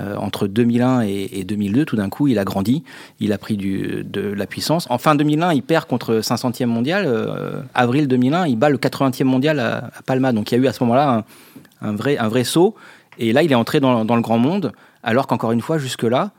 euh, 0.00 0.16
entre 0.16 0.46
2001 0.46 1.02
et, 1.02 1.44
2002, 1.44 1.84
tout 1.84 1.96
d'un 1.96 2.08
coup, 2.08 2.28
il 2.28 2.38
a 2.38 2.44
grandi, 2.44 2.82
il 3.20 3.32
a 3.32 3.38
pris 3.38 3.58
du, 3.58 4.04
de 4.04 4.22
la 4.22 4.46
puissance. 4.46 4.86
En 4.88 4.96
fin 4.96 5.14
2001, 5.14 5.52
il 5.52 5.62
perd 5.62 5.86
contre 5.86 6.20
500e 6.20 6.64
mondial. 6.64 7.04
Euh, 7.06 7.60
avril 7.74 8.08
2001, 8.08 8.46
il 8.46 8.56
bat 8.56 8.70
le 8.70 8.78
80e 8.78 9.24
mondial 9.24 9.60
à, 9.60 9.90
Palma. 10.06 10.32
Donc 10.32 10.50
il 10.50 10.56
y 10.56 10.58
a 10.58 10.62
eu 10.64 10.66
à 10.66 10.72
ce 10.72 10.82
moment-là 10.84 11.24
un, 11.82 11.92
vrai, 11.92 12.16
un 12.16 12.28
vrai 12.28 12.44
saut. 12.44 12.74
Et 13.18 13.34
là, 13.34 13.42
il 13.42 13.52
est 13.52 13.56
entré 13.56 13.80
dans, 13.80 14.06
dans 14.06 14.16
le 14.16 14.22
grand 14.22 14.38
monde, 14.38 14.72
alors 15.02 15.26
qu'encore 15.26 15.52
une 15.52 15.60
fois, 15.60 15.76
jusque-là, 15.76 16.30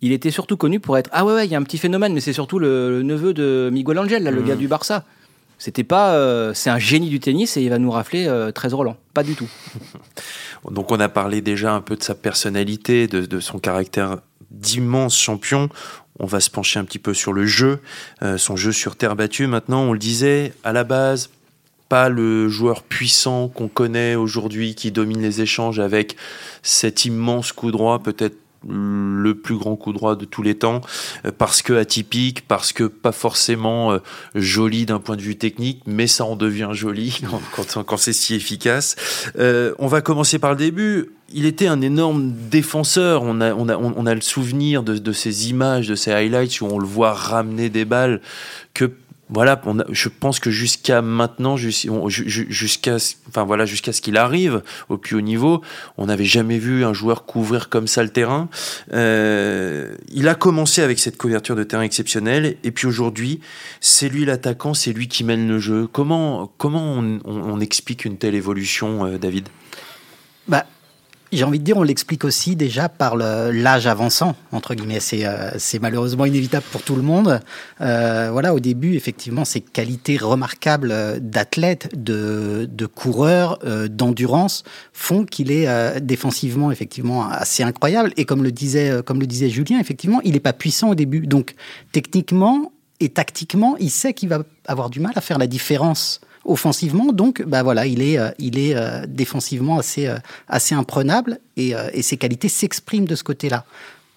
il 0.00 0.12
était 0.12 0.30
surtout 0.30 0.56
connu 0.56 0.80
pour 0.80 0.96
être 0.96 1.10
Ah 1.12 1.26
ouais, 1.26 1.34
ouais, 1.34 1.46
il 1.46 1.52
y 1.52 1.54
a 1.54 1.58
un 1.58 1.62
petit 1.62 1.78
phénomène, 1.78 2.14
mais 2.14 2.20
c'est 2.20 2.32
surtout 2.32 2.58
le, 2.58 3.02
neveu 3.02 3.34
de 3.34 3.70
Miguel 3.70 3.98
Angel, 3.98 4.22
là, 4.22 4.30
le 4.30 4.40
mmh. 4.40 4.46
gars 4.46 4.56
du 4.56 4.66
Barça. 4.66 5.04
C'était 5.62 5.84
pas, 5.84 6.16
euh, 6.16 6.52
c'est 6.54 6.70
un 6.70 6.80
génie 6.80 7.08
du 7.08 7.20
tennis 7.20 7.56
et 7.56 7.62
il 7.62 7.70
va 7.70 7.78
nous 7.78 7.92
rafler 7.92 8.24
13 8.52 8.72
euh, 8.72 8.76
Roland. 8.76 8.96
Pas 9.14 9.22
du 9.22 9.36
tout. 9.36 9.48
Donc 10.72 10.90
on 10.90 10.98
a 10.98 11.08
parlé 11.08 11.40
déjà 11.40 11.72
un 11.72 11.80
peu 11.80 11.94
de 11.94 12.02
sa 12.02 12.16
personnalité, 12.16 13.06
de, 13.06 13.38
son 13.38 13.60
caractère 13.60 14.18
d'immense 14.50 15.16
champion. 15.16 15.68
On 16.18 16.26
va 16.26 16.40
se 16.40 16.50
pencher 16.50 16.80
un 16.80 16.84
petit 16.84 16.98
peu 16.98 17.14
sur 17.14 17.32
le 17.32 17.46
jeu, 17.46 17.78
euh, 18.24 18.38
son 18.38 18.56
jeu 18.56 18.72
sur 18.72 18.96
terre 18.96 19.14
battue. 19.14 19.46
Maintenant, 19.46 19.82
on 19.82 19.92
le 19.92 20.00
disait, 20.00 20.52
à 20.64 20.72
la 20.72 20.82
base, 20.82 21.30
pas 21.88 22.08
le 22.08 22.48
joueur 22.48 22.82
puissant 22.82 23.46
qu'on 23.46 23.68
connaît 23.68 24.16
aujourd'hui 24.16 24.74
qui 24.74 24.90
domine 24.90 25.22
les 25.22 25.42
échanges 25.42 25.78
avec 25.78 26.16
cet 26.64 27.04
immense 27.04 27.52
coup 27.52 27.70
droit, 27.70 28.00
peut-être 28.00 28.36
le 28.68 29.34
plus 29.34 29.56
grand 29.56 29.76
coup 29.76 29.92
droit 29.92 30.16
de 30.16 30.24
tous 30.24 30.42
les 30.42 30.54
temps, 30.54 30.80
euh, 31.24 31.32
parce 31.36 31.62
que 31.62 31.72
atypique, 31.72 32.46
parce 32.46 32.72
que 32.72 32.84
pas 32.84 33.12
forcément 33.12 33.92
euh, 33.92 33.98
joli 34.34 34.86
d'un 34.86 35.00
point 35.00 35.16
de 35.16 35.22
vue 35.22 35.36
technique, 35.36 35.82
mais 35.86 36.06
ça 36.06 36.24
en 36.24 36.36
devient 36.36 36.70
joli 36.72 37.20
quand, 37.86 37.96
c'est 37.96 38.12
si 38.12 38.34
efficace. 38.34 38.96
Euh, 39.38 39.74
on 39.78 39.86
va 39.86 40.00
commencer 40.00 40.38
par 40.38 40.50
le 40.50 40.56
début. 40.56 41.10
Il 41.34 41.46
était 41.46 41.66
un 41.66 41.80
énorme 41.80 42.32
défenseur. 42.50 43.22
On 43.22 43.40
a, 43.40 43.54
on 43.54 43.68
a, 43.68 43.76
on 43.76 44.04
a 44.04 44.14
le 44.14 44.20
souvenir 44.20 44.82
de, 44.82 44.98
de 44.98 45.12
ces 45.12 45.48
images, 45.48 45.88
de 45.88 45.94
ces 45.94 46.12
highlights 46.12 46.60
où 46.60 46.66
on 46.66 46.78
le 46.78 46.86
voit 46.86 47.14
ramener 47.14 47.70
des 47.70 47.86
balles 47.86 48.20
que 48.74 48.92
voilà, 49.32 49.60
je 49.90 50.08
pense 50.08 50.38
que 50.40 50.50
jusqu'à 50.50 51.00
maintenant, 51.00 51.56
jusqu'à, 51.56 52.96
enfin 53.28 53.44
voilà, 53.44 53.66
ce 53.66 54.00
qu'il 54.00 54.16
arrive 54.16 54.62
au 54.88 54.98
plus 54.98 55.16
haut 55.16 55.22
niveau, 55.22 55.62
on 55.96 56.06
n'avait 56.06 56.24
jamais 56.24 56.58
vu 56.58 56.84
un 56.84 56.92
joueur 56.92 57.24
couvrir 57.24 57.68
comme 57.68 57.86
ça 57.86 58.02
le 58.02 58.10
terrain. 58.10 58.48
Euh, 58.92 59.94
il 60.12 60.28
a 60.28 60.34
commencé 60.34 60.82
avec 60.82 60.98
cette 60.98 61.16
couverture 61.16 61.56
de 61.56 61.64
terrain 61.64 61.82
exceptionnelle, 61.82 62.56
et 62.62 62.70
puis 62.70 62.86
aujourd'hui, 62.86 63.40
c'est 63.80 64.08
lui 64.08 64.24
l'attaquant, 64.24 64.74
c'est 64.74 64.92
lui 64.92 65.08
qui 65.08 65.24
mène 65.24 65.48
le 65.48 65.58
jeu. 65.58 65.88
Comment, 65.90 66.52
comment 66.58 66.92
on, 66.92 67.20
on 67.24 67.60
explique 67.60 68.04
une 68.04 68.18
telle 68.18 68.34
évolution, 68.34 69.06
euh, 69.06 69.18
David? 69.18 69.48
Bah, 70.48 70.66
j'ai 71.32 71.44
envie 71.44 71.58
de 71.58 71.64
dire, 71.64 71.76
on 71.78 71.82
l'explique 71.82 72.24
aussi 72.24 72.56
déjà 72.56 72.88
par 72.88 73.16
l'âge 73.16 73.86
avançant, 73.86 74.36
entre 74.52 74.74
guillemets. 74.74 75.00
C'est 75.00 75.24
euh, 75.24 75.50
malheureusement 75.80 76.26
inévitable 76.26 76.64
pour 76.70 76.82
tout 76.82 76.94
le 76.94 77.02
monde. 77.02 77.40
Euh, 77.80 78.28
voilà, 78.30 78.54
au 78.54 78.60
début, 78.60 78.94
effectivement, 78.94 79.44
ces 79.44 79.60
qualités 79.60 80.16
remarquables 80.18 80.90
euh, 80.92 81.18
d'athlète, 81.20 81.88
de, 81.94 82.68
de 82.70 82.86
coureur, 82.86 83.58
euh, 83.64 83.88
d'endurance 83.88 84.62
font 84.92 85.24
qu'il 85.24 85.50
est 85.50 85.68
euh, 85.68 86.00
défensivement, 86.00 86.70
effectivement, 86.70 87.28
assez 87.28 87.62
incroyable. 87.62 88.12
Et 88.16 88.24
comme 88.24 88.42
le 88.42 88.52
disait, 88.52 89.02
comme 89.04 89.20
le 89.20 89.26
disait 89.26 89.48
Julien, 89.48 89.78
effectivement, 89.80 90.20
il 90.24 90.32
n'est 90.32 90.40
pas 90.40 90.52
puissant 90.52 90.90
au 90.90 90.94
début. 90.94 91.26
Donc, 91.26 91.54
techniquement 91.92 92.72
et 93.00 93.08
tactiquement, 93.08 93.76
il 93.80 93.90
sait 93.90 94.12
qu'il 94.12 94.28
va 94.28 94.44
avoir 94.66 94.90
du 94.90 95.00
mal 95.00 95.12
à 95.16 95.20
faire 95.20 95.38
la 95.38 95.46
différence 95.46 96.20
offensivement. 96.44 97.12
Donc, 97.12 97.42
bah 97.42 97.62
voilà, 97.62 97.86
il 97.86 98.02
est, 98.02 98.18
euh, 98.18 98.30
il 98.38 98.58
est 98.58 98.74
euh, 98.74 99.06
défensivement 99.06 99.78
assez, 99.78 100.06
euh, 100.06 100.18
assez 100.48 100.74
imprenable 100.74 101.38
et, 101.56 101.74
et 101.92 102.02
ses 102.02 102.16
qualités 102.16 102.48
s'expriment 102.48 103.06
de 103.06 103.14
ce 103.14 103.24
côté-là. 103.24 103.64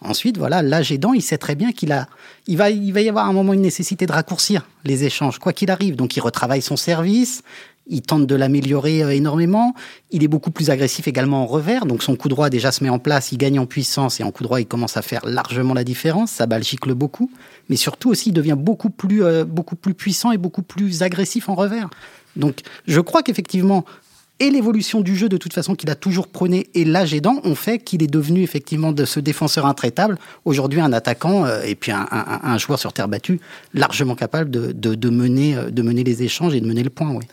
Ensuite, 0.01 0.37
voilà, 0.37 0.61
l'âge 0.61 0.91
aidant, 0.91 1.13
il 1.13 1.21
sait 1.21 1.37
très 1.37 1.55
bien 1.55 1.71
qu'il 1.71 1.91
a, 1.91 2.07
il 2.47 2.57
va, 2.57 2.69
il 2.69 2.91
va 2.93 3.01
y 3.01 3.09
avoir 3.09 3.27
un 3.27 3.33
moment 3.33 3.53
une 3.53 3.61
nécessité 3.61 4.05
de 4.05 4.11
raccourcir 4.11 4.67
les 4.83 5.03
échanges, 5.03 5.39
quoi 5.39 5.51
qu'il 5.53 5.71
arrive. 5.71 5.95
Donc, 5.95 6.15
il 6.15 6.19
retravaille 6.19 6.61
son 6.61 6.77
service, 6.77 7.43
il 7.87 8.01
tente 8.01 8.25
de 8.25 8.35
l'améliorer 8.35 9.03
euh, 9.03 9.09
énormément. 9.09 9.73
Il 10.11 10.23
est 10.23 10.27
beaucoup 10.27 10.51
plus 10.51 10.69
agressif 10.69 11.07
également 11.07 11.43
en 11.43 11.45
revers. 11.45 11.85
Donc, 11.85 12.03
son 12.03 12.15
coup 12.15 12.29
droit 12.29 12.49
déjà 12.49 12.71
se 12.71 12.83
met 12.83 12.89
en 12.89 12.99
place, 12.99 13.31
il 13.31 13.37
gagne 13.37 13.59
en 13.59 13.65
puissance 13.65 14.19
et 14.19 14.23
en 14.23 14.31
coup 14.31 14.43
droit, 14.43 14.59
il 14.59 14.65
commence 14.65 14.97
à 14.97 15.01
faire 15.01 15.25
largement 15.25 15.73
la 15.73 15.83
différence. 15.83 16.31
Sa 16.31 16.45
balle 16.45 16.63
gicle 16.63 16.93
beaucoup. 16.93 17.29
Mais 17.69 17.75
surtout 17.75 18.09
aussi, 18.09 18.29
il 18.29 18.33
devient 18.33 18.57
beaucoup 18.57 18.89
plus, 18.89 19.23
euh, 19.23 19.45
beaucoup 19.45 19.75
plus 19.75 19.93
puissant 19.93 20.31
et 20.31 20.37
beaucoup 20.37 20.63
plus 20.63 21.03
agressif 21.03 21.49
en 21.49 21.55
revers. 21.55 21.89
Donc, 22.35 22.61
je 22.87 22.99
crois 22.99 23.23
qu'effectivement, 23.23 23.85
et 24.39 24.49
l'évolution 24.49 24.99
du 24.99 25.15
jeu 25.15 25.29
de 25.29 25.37
toute 25.37 25.53
façon 25.53 25.75
qu'il 25.75 25.89
a 25.89 25.95
toujours 25.95 26.27
prôné 26.27 26.67
et 26.73 26.83
l'âge 26.83 27.13
aidant 27.13 27.39
ont 27.45 27.55
fait 27.55 27.79
qu'il 27.79 28.03
est 28.03 28.11
devenu 28.11 28.41
effectivement 28.41 28.91
de 28.91 29.05
ce 29.05 29.21
défenseur 29.21 29.65
intraitable 29.65 30.17
aujourd'hui 30.43 30.81
un 30.81 30.91
attaquant 30.91 31.45
euh, 31.45 31.61
et 31.61 31.75
puis 31.75 31.93
un, 31.93 32.57
joueur 32.57 32.77
sur 32.77 32.91
terre 32.91 33.07
battue 33.07 33.39
largement 33.73 34.15
capable 34.15 34.49
de, 34.51 35.09
mener, 35.09 35.55
euh, 35.55 35.69
de 35.69 35.81
mener 35.81 36.03
les 36.03 36.23
échanges 36.23 36.53
et 36.53 36.59
de 36.59 36.67
mener 36.67 36.83
le 36.83 36.89
point. 36.89 37.11
Oui. 37.11 37.23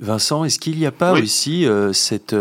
Vincent, 0.00 0.44
est-ce 0.44 0.58
qu'il 0.58 0.76
n'y 0.76 0.86
a 0.86 0.92
pas 0.92 1.12
aussi 1.12 1.66
euh, 1.66 1.92
cette... 1.92 2.36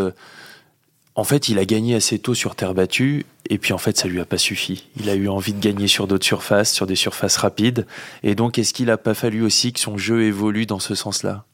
en 1.16 1.24
fait, 1.24 1.50
il 1.50 1.60
a 1.60 1.66
gagné 1.66 1.96
assez 1.96 2.20
tôt 2.20 2.34
sur 2.34 2.56
terre 2.56 2.74
battue 2.74 3.26
et 3.50 3.58
puis 3.58 3.74
en 3.74 3.78
fait, 3.78 3.98
ça 3.98 4.08
lui 4.08 4.20
a 4.20 4.26
pas 4.26 4.38
suffi. 4.38 4.88
Il 5.00 5.10
a 5.10 5.16
eu 5.16 5.28
envie 5.28 5.54
de 5.54 5.62
gagner 5.62 5.88
sur 5.88 6.08
d'autres 6.08 6.26
surfaces, 6.26 6.74
sur 6.74 6.88
des 6.88 6.96
surfaces 6.96 7.38
rapides. 7.38 7.86
Et 8.24 8.36
donc, 8.36 8.58
est-ce 8.58 8.74
qu'il 8.74 8.88
n'a 8.88 8.98
pas 8.98 9.14
fallu 9.14 9.42
aussi 9.44 9.74
que 9.74 9.80
son 9.80 9.98
jeu 9.98 10.24
évolue 10.24 10.66
dans 10.66 10.80
ce 10.80 10.96
sens-là? 10.96 11.46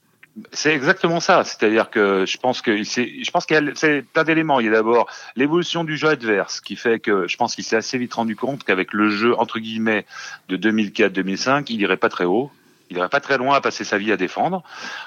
C'est 0.53 0.73
exactement 0.73 1.19
ça. 1.19 1.43
C'est-à-dire 1.43 1.89
que 1.89 2.25
je 2.25 2.37
pense 2.37 2.61
que 2.61 2.83
je 2.83 3.31
pense 3.31 3.45
qu'il 3.45 3.55
y 3.57 3.59
a 3.59 4.01
plein 4.13 4.23
d'éléments. 4.23 4.61
Il 4.61 4.67
y 4.67 4.69
a 4.69 4.71
d'abord 4.71 5.07
l'évolution 5.35 5.83
du 5.83 5.97
jeu 5.97 6.07
adverse 6.07 6.61
qui 6.61 6.77
fait 6.77 6.99
que 6.99 7.27
je 7.27 7.35
pense 7.35 7.55
qu'il 7.55 7.65
s'est 7.65 7.75
assez 7.75 7.97
vite 7.97 8.13
rendu 8.13 8.37
compte 8.37 8.63
qu'avec 8.63 8.93
le 8.93 9.09
jeu 9.09 9.37
entre 9.37 9.59
guillemets 9.59 10.05
de 10.47 10.55
2004-2005, 10.55 11.65
il 11.67 11.81
irait 11.81 11.97
pas 11.97 12.07
très 12.07 12.23
haut. 12.23 12.49
Il 12.91 12.97
irait 12.97 13.09
pas 13.09 13.21
très 13.21 13.37
loin 13.37 13.55
à 13.55 13.61
passer 13.61 13.83
sa 13.83 13.97
vie 13.97 14.11
à 14.11 14.17
défendre. 14.17 14.63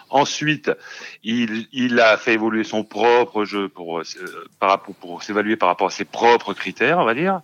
Ensuite, 0.09 0.73
il, 1.23 1.69
il 1.73 2.01
a 2.01 2.17
fait 2.17 2.33
évoluer 2.33 2.65
son 2.65 2.83
propre 2.83 3.45
jeu 3.45 3.69
pour, 3.69 4.01
euh, 4.01 4.77
pour 5.01 5.23
s'évaluer 5.23 5.57
par 5.57 5.69
rapport 5.69 5.89
à 5.89 5.91
ses 5.91 6.07
propres 6.07 6.55
critères, 6.55 6.99
on 6.99 7.05
va 7.05 7.15
dire 7.15 7.41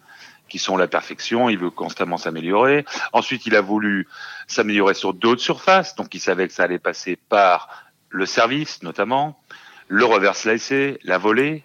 qui 0.49 0.59
sont 0.59 0.77
la 0.77 0.89
perfection, 0.89 1.49
il 1.49 1.59
veut 1.59 1.71
constamment 1.71 2.17
s'améliorer. 2.17 2.85
Ensuite, 3.13 3.47
il 3.47 3.55
a 3.55 3.61
voulu 3.61 4.09
s'améliorer 4.49 4.95
sur 4.95 5.15
d'autres 5.15 5.41
surfaces, 5.41 5.95
donc 5.95 6.13
il 6.13 6.19
savait 6.19 6.49
que 6.49 6.53
ça 6.53 6.65
allait 6.65 6.81
passer 6.81 7.15
par 7.15 7.69
le 8.09 8.27
service 8.27 8.83
notamment, 8.83 9.41
le 9.87 10.05
revers 10.05 10.35
slicé, 10.35 10.99
la 11.05 11.19
volée. 11.19 11.63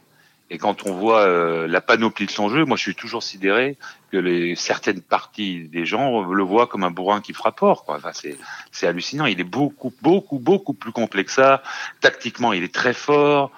Et 0.50 0.58
quand 0.60 0.86
on 0.86 0.94
voit 0.94 1.22
euh, 1.22 1.68
la 1.68 1.82
panoplie 1.82 2.28
de 2.28 2.32
son 2.32 2.50
jeu, 2.50 2.66
moi 2.66 2.78
je 2.78 2.84
suis 2.84 2.96
toujours 2.96 3.24
sidéré 3.24 3.78
que 4.12 4.18
les 4.18 4.56
certaines 4.56 5.02
parties 5.02 5.68
des 5.70 5.86
gens 5.86 6.24
le 6.24 6.44
voient 6.44 6.68
comme 6.68 6.84
un 6.84 6.92
bourrin 6.92 7.20
qui 7.20 7.34
frappe 7.34 7.60
fort. 7.60 7.84
Enfin, 7.88 8.12
c'est, 8.14 8.38
c'est 8.72 8.86
hallucinant. 8.86 9.26
Il 9.26 9.40
est 9.40 9.44
beaucoup, 9.44 9.92
beaucoup, 10.02 10.38
beaucoup 10.38 10.74
plus 10.74 10.92
complexe 10.92 11.36
que 11.36 11.42
ça. 11.42 11.64
Tactiquement, 12.02 12.54
il 12.54 12.64
est 12.64 12.74
très 12.74 12.94
fort. 12.94 13.52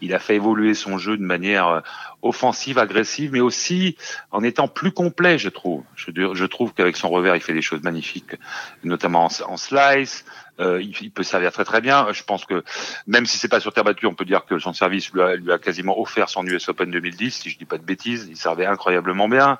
Il 0.00 0.14
a 0.14 0.18
fait 0.18 0.36
évoluer 0.36 0.72
son 0.72 0.96
jeu 0.96 1.18
de 1.18 1.22
manière 1.22 1.68
euh, 1.68 1.80
offensive, 2.22 2.78
agressive, 2.78 3.32
mais 3.32 3.40
aussi 3.40 3.96
en 4.30 4.42
étant 4.42 4.68
plus 4.68 4.92
complet, 4.92 5.38
je 5.38 5.48
trouve. 5.48 5.82
Je, 5.94 6.10
je 6.32 6.44
trouve 6.46 6.72
qu'avec 6.72 6.96
son 6.96 7.10
revers, 7.10 7.36
il 7.36 7.42
fait 7.42 7.52
des 7.52 7.62
choses 7.62 7.82
magnifiques, 7.82 8.36
notamment 8.82 9.28
en, 9.46 9.56
slice. 9.56 10.24
Euh, 10.60 10.82
il, 10.82 11.10
peut 11.10 11.22
servir 11.22 11.52
très 11.52 11.64
très 11.64 11.80
bien. 11.80 12.06
Je 12.12 12.22
pense 12.22 12.44
que 12.44 12.62
même 13.06 13.26
si 13.26 13.38
c'est 13.38 13.48
pas 13.48 13.60
sur 13.60 13.72
terre 13.72 13.84
battue, 13.84 14.06
on 14.06 14.14
peut 14.14 14.24
dire 14.24 14.44
que 14.44 14.58
son 14.58 14.72
service 14.72 15.10
lui 15.12 15.52
a, 15.52 15.58
quasiment 15.58 15.98
offert 15.98 16.28
son 16.28 16.44
US 16.46 16.68
Open 16.68 16.90
2010, 16.90 17.34
si 17.34 17.50
je 17.50 17.58
dis 17.58 17.64
pas 17.64 17.78
de 17.78 17.84
bêtises. 17.84 18.26
Il 18.30 18.36
servait 18.36 18.66
incroyablement 18.66 19.28
bien. 19.28 19.58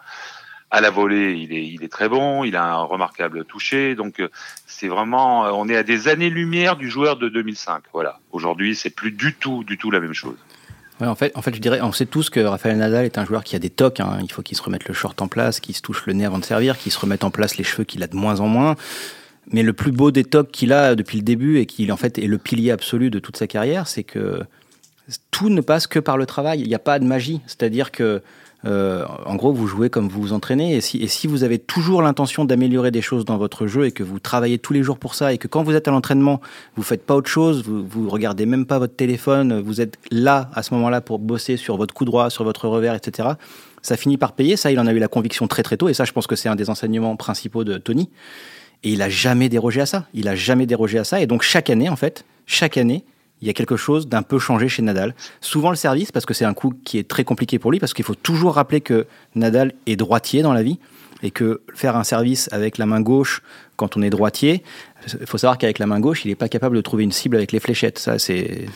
À 0.71 0.81
la 0.81 0.91
volée, 0.91 1.33
il 1.33 1.83
est, 1.83 1.89
très 1.89 2.09
bon. 2.09 2.45
Il 2.45 2.55
a 2.55 2.65
un 2.65 2.83
remarquable 2.83 3.45
toucher. 3.45 3.95
Donc, 3.95 4.21
euh, 4.21 4.29
c'est 4.67 4.89
vraiment, 4.89 5.43
on 5.59 5.69
est 5.69 5.77
à 5.77 5.83
des 5.83 6.07
années-lumière 6.09 6.77
du 6.77 6.89
joueur 6.89 7.17
de 7.17 7.29
2005. 7.29 7.85
Voilà. 7.93 8.21
Aujourd'hui, 8.31 8.77
c'est 8.77 8.91
plus 8.91 9.11
du 9.11 9.35
tout, 9.35 9.65
du 9.65 9.79
tout 9.79 9.91
la 9.91 10.01
même 10.01 10.15
chose 10.15 10.37
en 11.09 11.15
fait, 11.15 11.33
en 11.35 11.43
fait, 11.43 11.55
je 11.55 11.61
dirais, 11.61 11.81
on 11.81 11.93
sait 11.93 12.07
tous 12.07 12.31
que 12.31 12.41
Rafael 12.41 12.77
Nadal 12.77 13.05
est 13.05 13.19
un 13.19 13.25
joueur 13.25 13.45
qui 13.45 13.57
a 13.57 13.59
des 13.59 13.71
tocs. 13.71 14.01
Hein. 14.01 14.19
Il 14.23 14.31
faut 14.31 14.43
qu'il 14.43 14.57
se 14.57 14.63
remette 14.63 14.87
le 14.87 14.95
short 14.95 15.21
en 15.23 15.29
place, 15.29 15.61
qu'il 15.61 15.75
se 15.75 15.83
touche 15.83 16.05
le 16.07 16.13
nez 16.13 16.25
avant 16.25 16.39
de 16.39 16.45
servir, 16.45 16.77
qu'il 16.77 16.93
se 16.93 16.99
remette 16.99 17.25
en 17.25 17.31
place 17.31 17.57
les 17.57 17.65
cheveux 17.65 17.85
qu'il 17.85 18.03
a 18.03 18.07
de 18.07 18.17
moins 18.17 18.41
en 18.41 18.49
moins. 18.49 18.77
Mais 19.53 19.63
le 19.63 19.73
plus 19.73 19.93
beau 19.93 20.11
des 20.11 20.25
tocs 20.25 20.51
qu'il 20.51 20.73
a 20.73 20.95
depuis 20.95 21.19
le 21.19 21.25
début 21.25 21.59
et 21.59 21.67
qui 21.67 21.91
en 21.91 21.97
fait 21.97 22.19
est 22.19 22.27
le 22.27 22.39
pilier 22.39 22.71
absolu 22.71 23.11
de 23.11 23.19
toute 23.19 23.37
sa 23.37 23.47
carrière, 23.47 23.89
c'est 23.89 24.05
que 24.05 24.41
tout 25.31 25.49
ne 25.49 25.61
passe 25.61 25.87
que 25.87 25.99
par 25.99 26.17
le 26.17 26.27
travail. 26.27 26.61
Il 26.61 26.69
n'y 26.69 26.75
a 26.75 26.81
pas 26.81 26.99
de 26.99 27.05
magie. 27.05 27.41
C'est-à-dire 27.47 27.91
que 27.91 28.23
euh, 28.67 29.07
en 29.25 29.37
gros, 29.37 29.53
vous 29.53 29.67
jouez 29.67 29.89
comme 29.89 30.09
vous 30.09 30.21
vous 30.21 30.33
entraînez. 30.33 30.77
Et 30.77 30.81
si, 30.81 31.27
vous 31.27 31.45
avez 31.45 31.59
toujours 31.59 32.03
l'intention 32.03 32.45
d'améliorer 32.45 32.91
des 32.91 33.01
choses 33.01 33.25
dans 33.25 33.39
votre 33.39 33.67
jeu 33.67 33.87
et 33.87 33.93
que 33.93 34.03
vous 34.03 34.19
travaillez 34.19 34.59
tous 34.59 34.73
les 34.73 34.83
jours 34.83 34.99
pour 34.99 35.15
ça 35.15 35.33
et 35.33 35.39
que 35.39 35.49
quand 35.49 35.63
vous 35.63 35.75
êtes 35.75 35.89
à 35.89 35.91
l'entraînement, 35.91 36.41
vous 36.77 36.83
faites 36.83 37.05
pas 37.05 37.15
autre 37.17 37.31
chose, 37.31 37.63
vous, 37.65 37.85
vous 37.87 38.09
regardez 38.11 38.47
même 38.47 38.67
pas 38.67 38.79
votre 38.79 38.95
téléphone, 38.95 39.61
vous 39.61 39.81
êtes 39.81 39.97
là 40.11 40.51
à 40.55 40.63
ce 40.63 40.75
moment-là 40.75 41.01
pour 41.01 41.19
bosser 41.19 41.57
sur 41.57 41.77
votre 41.77 41.95
coup 41.95 42.05
droit, 42.05 42.29
sur 42.29 42.45
votre 42.45 42.69
revers, 42.69 42.95
etc. 42.95 43.31
Ça 43.83 43.97
finit 43.97 44.19
par 44.19 44.33
payer. 44.33 44.57
Ça, 44.57 44.71
il 44.71 44.79
en 44.79 44.87
a 44.87 44.93
eu 44.93 44.99
la 44.99 45.09
conviction 45.09 45.47
très 45.47 45.63
très 45.63 45.79
tôt. 45.79 45.89
Et 45.89 45.95
ça, 45.95 46.05
je 46.05 46.13
pense 46.13 46.27
que 46.27 46.37
c'est 46.37 46.51
un 46.51 46.57
des 46.57 46.69
enseignements 46.69 47.17
principaux 47.17 47.65
de 47.65 47.79
Tony. 47.79 48.11
Et 48.83 48.93
il 48.93 49.03
a 49.03 49.09
jamais 49.09 49.49
dérogé 49.49 49.81
à 49.81 49.87
ça. 49.87 50.07
Il 50.15 50.29
a 50.29 50.35
jamais 50.35 50.67
dérogé 50.67 50.99
à 50.99 51.05
ça. 51.05 51.21
Et 51.21 51.27
donc 51.27 51.43
chaque 51.43 51.71
année, 51.71 51.89
en 51.89 51.97
fait, 51.97 52.25
chaque 52.47 52.77
année, 52.77 53.05
il 53.43 53.47
y 53.47 53.51
a 53.51 53.55
quelque 53.55 53.77
chose 53.77 54.09
d'un 54.09 54.23
peu 54.23 54.39
changé 54.39 54.69
chez 54.69 54.83
Nadal. 54.83 55.15
Souvent 55.41 55.71
le 55.71 55.77
service, 55.77 56.13
parce 56.13 56.27
que 56.27 56.35
c'est 56.35 56.45
un 56.45 56.55
coup 56.55 56.75
qui 56.85 56.99
est 56.99 57.09
très 57.09 57.25
compliqué 57.25 57.59
pour 57.59 57.73
lui, 57.73 57.79
parce 57.79 57.95
qu'il 57.95 58.05
faut 58.05 58.15
toujours 58.15 58.55
rappeler 58.55 58.81
que 58.81 59.07
Nadal 59.35 59.73
est 59.87 59.97
droitier 59.97 60.43
dans 60.43 60.53
la 60.53 60.63
vie, 60.63 60.79
et 61.23 61.31
que 61.31 61.61
faire 61.75 61.97
un 61.97 62.05
service 62.05 62.49
avec 62.51 62.79
la 62.79 62.87
main 62.87 63.03
gauche 63.03 63.43
quand 63.77 63.97
on 63.97 64.03
est 64.03 64.09
droitier, 64.09 64.63
il 65.21 65.27
faut 65.27 65.37
savoir 65.37 65.59
qu'avec 65.59 65.79
la 65.79 65.87
main 65.87 66.01
gauche, 66.01 66.25
il 66.25 66.29
n'est 66.29 66.35
pas 66.35 66.49
capable 66.49 66.77
de 66.77 66.81
trouver 66.81 67.05
une 67.05 67.13
cible 67.13 67.37
avec 67.37 67.53
les 67.53 67.61
fléchettes. 67.61 67.99
Ça, 67.99 68.19
c'est 68.19 68.67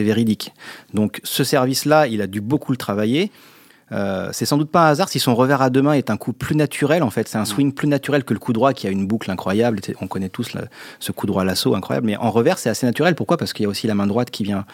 véridique. 0.00 0.52
Donc 0.94 1.20
ce 1.22 1.44
service-là, 1.44 2.08
il 2.08 2.20
a 2.20 2.26
dû 2.26 2.40
beaucoup 2.40 2.72
le 2.72 2.76
travailler. 2.76 3.30
Euh, 3.92 4.30
c'est 4.32 4.46
sans 4.46 4.56
doute 4.56 4.70
pas 4.70 4.86
un 4.86 4.90
hasard 4.90 5.08
si 5.08 5.20
son 5.20 5.34
revers 5.34 5.60
à 5.60 5.70
deux 5.70 5.82
mains 5.82 5.92
est 5.92 6.10
un 6.10 6.16
coup 6.16 6.32
plus 6.32 6.56
naturel. 6.56 7.02
En 7.02 7.10
fait, 7.10 7.28
c'est 7.28 7.38
un 7.38 7.44
swing 7.44 7.72
plus 7.72 7.88
naturel 7.88 8.24
que 8.24 8.32
le 8.32 8.38
coup 8.38 8.52
droit 8.52 8.72
qui 8.72 8.86
a 8.86 8.90
une 8.90 9.06
boucle 9.06 9.30
incroyable. 9.30 9.80
On 10.00 10.06
connaît 10.06 10.28
tous 10.28 10.52
ce 10.98 11.12
coup 11.12 11.26
droit 11.26 11.44
l'assaut 11.44 11.74
incroyable. 11.74 12.06
Mais 12.06 12.16
en 12.16 12.30
revers, 12.30 12.58
c'est 12.58 12.70
assez 12.70 12.86
naturel. 12.86 13.14
Pourquoi? 13.14 13.36
Parce 13.36 13.52
qu'il 13.52 13.64
y 13.64 13.66
a 13.66 13.68
aussi 13.68 13.86
la 13.86 13.94
main 13.94 14.06
droite 14.06 14.30
qui 14.30 14.44
vient, 14.44 14.64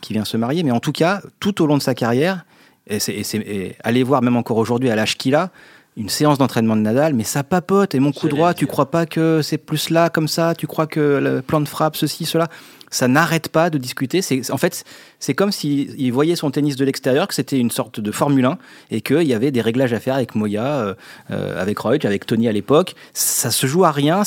qui 0.00 0.12
vient 0.12 0.24
se 0.24 0.36
marier. 0.36 0.62
Mais 0.62 0.70
en 0.70 0.80
tout 0.80 0.92
cas, 0.92 1.22
tout 1.40 1.62
au 1.62 1.66
long 1.66 1.76
de 1.76 1.82
sa 1.82 1.94
carrière, 1.94 2.44
et, 2.86 2.98
c'est, 2.98 3.76
allez 3.84 4.02
voir 4.02 4.22
même 4.22 4.36
encore 4.36 4.58
aujourd'hui 4.58 4.90
à 4.90 4.96
l'âge 4.96 5.16
qu'il 5.16 5.34
a, 5.34 5.50
une 5.96 6.08
séance 6.08 6.38
d'entraînement 6.38 6.76
de 6.76 6.80
Nadal, 6.80 7.14
mais 7.14 7.24
ça 7.24 7.44
papote. 7.44 7.94
Et 7.94 8.00
mon 8.00 8.12
coup 8.12 8.28
droit, 8.28 8.54
tu 8.54 8.66
crois 8.66 8.90
pas 8.90 9.06
que 9.06 9.40
c'est 9.42 9.58
plus 9.58 9.90
là, 9.90 10.10
comme 10.10 10.28
ça 10.28 10.54
Tu 10.54 10.66
crois 10.66 10.86
que 10.86 11.20
le 11.22 11.42
plan 11.42 11.60
de 11.60 11.68
frappe, 11.68 11.96
ceci, 11.96 12.24
cela 12.24 12.48
ça 12.92 13.08
n'arrête 13.08 13.48
pas 13.48 13.70
de 13.70 13.78
discuter. 13.78 14.22
C'est, 14.22 14.50
en 14.50 14.58
fait, 14.58 14.84
c'est 15.18 15.34
comme 15.34 15.50
s'il 15.50 16.12
voyait 16.12 16.36
son 16.36 16.50
tennis 16.50 16.76
de 16.76 16.84
l'extérieur, 16.84 17.26
que 17.26 17.34
c'était 17.34 17.58
une 17.58 17.70
sorte 17.70 18.00
de 18.00 18.12
Formule 18.12 18.44
1 18.44 18.58
et 18.90 19.00
qu'il 19.00 19.22
y 19.22 19.34
avait 19.34 19.50
des 19.50 19.62
réglages 19.62 19.94
à 19.94 20.00
faire 20.00 20.14
avec 20.14 20.34
Moya, 20.34 20.64
euh, 20.64 20.94
euh, 21.30 21.60
avec 21.60 21.78
Reutsch, 21.78 22.04
avec 22.04 22.26
Tony 22.26 22.48
à 22.48 22.52
l'époque. 22.52 22.94
Ça 23.14 23.50
se 23.50 23.66
joue 23.66 23.84
à 23.84 23.90
rien, 23.90 24.22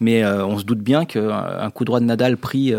mais 0.00 0.24
euh, 0.24 0.44
on 0.44 0.58
se 0.58 0.64
doute 0.64 0.80
bien 0.80 1.04
qu'un 1.04 1.70
coup 1.70 1.84
droit 1.84 2.00
de 2.00 2.04
Nadal 2.04 2.36
pris 2.36 2.74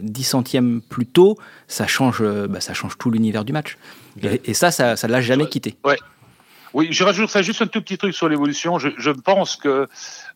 10 0.00 0.24
centièmes 0.24 0.80
plus 0.88 1.06
tôt, 1.06 1.36
ça 1.66 1.86
change, 1.86 2.22
bah, 2.22 2.60
ça 2.60 2.72
change 2.72 2.96
tout 2.98 3.10
l'univers 3.10 3.44
du 3.44 3.52
match. 3.52 3.76
Et, 4.22 4.54
ça, 4.54 4.70
ça 4.70 4.94
ne 4.94 5.12
l'a 5.12 5.20
jamais 5.20 5.48
quitté. 5.48 5.76
Ouais. 5.84 5.98
Oui, 6.78 6.92
je 6.92 7.02
rajouterais 7.02 7.42
juste 7.42 7.60
un 7.60 7.66
tout 7.66 7.82
petit 7.82 7.98
truc 7.98 8.14
sur 8.14 8.28
l'évolution. 8.28 8.78
Je, 8.78 8.90
je, 8.98 9.10
pense 9.10 9.56
que 9.56 9.88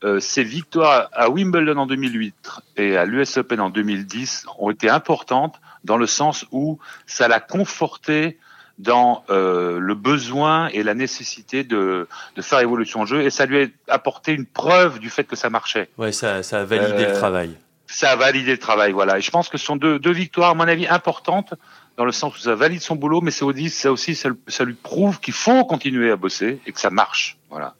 euh, 0.02 0.18
ces 0.18 0.42
victoires 0.42 1.08
à 1.12 1.30
Wimbledon 1.30 1.76
en 1.76 1.86
2008 1.86 2.34
et 2.78 2.96
à 2.96 3.04
l'US 3.04 3.36
Open 3.36 3.60
en 3.60 3.70
2010 3.70 4.46
ont 4.58 4.70
été 4.70 4.90
importantes 4.90 5.60
dans 5.84 5.96
le 5.96 6.08
sens 6.08 6.44
où 6.50 6.80
ça 7.06 7.28
l'a 7.28 7.38
conforté 7.38 8.40
dans 8.80 9.22
euh, 9.30 9.78
le 9.78 9.94
besoin 9.94 10.66
et 10.72 10.82
la 10.82 10.94
nécessité 10.94 11.62
de, 11.62 12.08
de 12.34 12.42
faire 12.42 12.58
évolution 12.58 13.02
au 13.02 13.06
jeu 13.06 13.22
et 13.22 13.30
ça 13.30 13.46
lui 13.46 13.62
a 13.62 13.94
apporté 13.94 14.32
une 14.32 14.46
preuve 14.46 14.98
du 14.98 15.10
fait 15.10 15.22
que 15.22 15.36
ça 15.36 15.48
marchait. 15.48 15.90
Ouais, 15.96 16.10
ça, 16.10 16.42
ça 16.42 16.62
a 16.62 16.64
validé 16.64 17.04
le 17.04 17.10
euh, 17.10 17.14
travail. 17.14 17.56
Ça 17.86 18.10
a 18.10 18.16
validé 18.16 18.50
le 18.50 18.58
travail, 18.58 18.90
voilà. 18.90 19.18
Et 19.18 19.20
je 19.20 19.30
pense 19.30 19.48
que 19.48 19.58
ce 19.58 19.64
sont 19.64 19.76
deux, 19.76 20.00
deux 20.00 20.10
victoires, 20.10 20.50
à 20.50 20.54
mon 20.54 20.66
avis, 20.66 20.88
importantes 20.88 21.54
dans 21.96 22.04
le 22.04 22.12
sens 22.12 22.36
où 22.36 22.40
ça 22.40 22.54
valide 22.54 22.80
son 22.80 22.96
boulot, 22.96 23.20
mais 23.20 23.30
ça 23.30 23.44
aussi, 23.92 24.14
ça, 24.14 24.64
lui 24.64 24.74
prouve 24.74 25.20
qu'il 25.20 25.34
faut 25.34 25.64
continuer 25.64 26.10
à 26.10 26.16
bosser 26.16 26.60
et 26.66 26.72
que 26.72 26.80
ça 26.80 26.90
marche. 26.90 27.36
Voilà. 27.50 27.74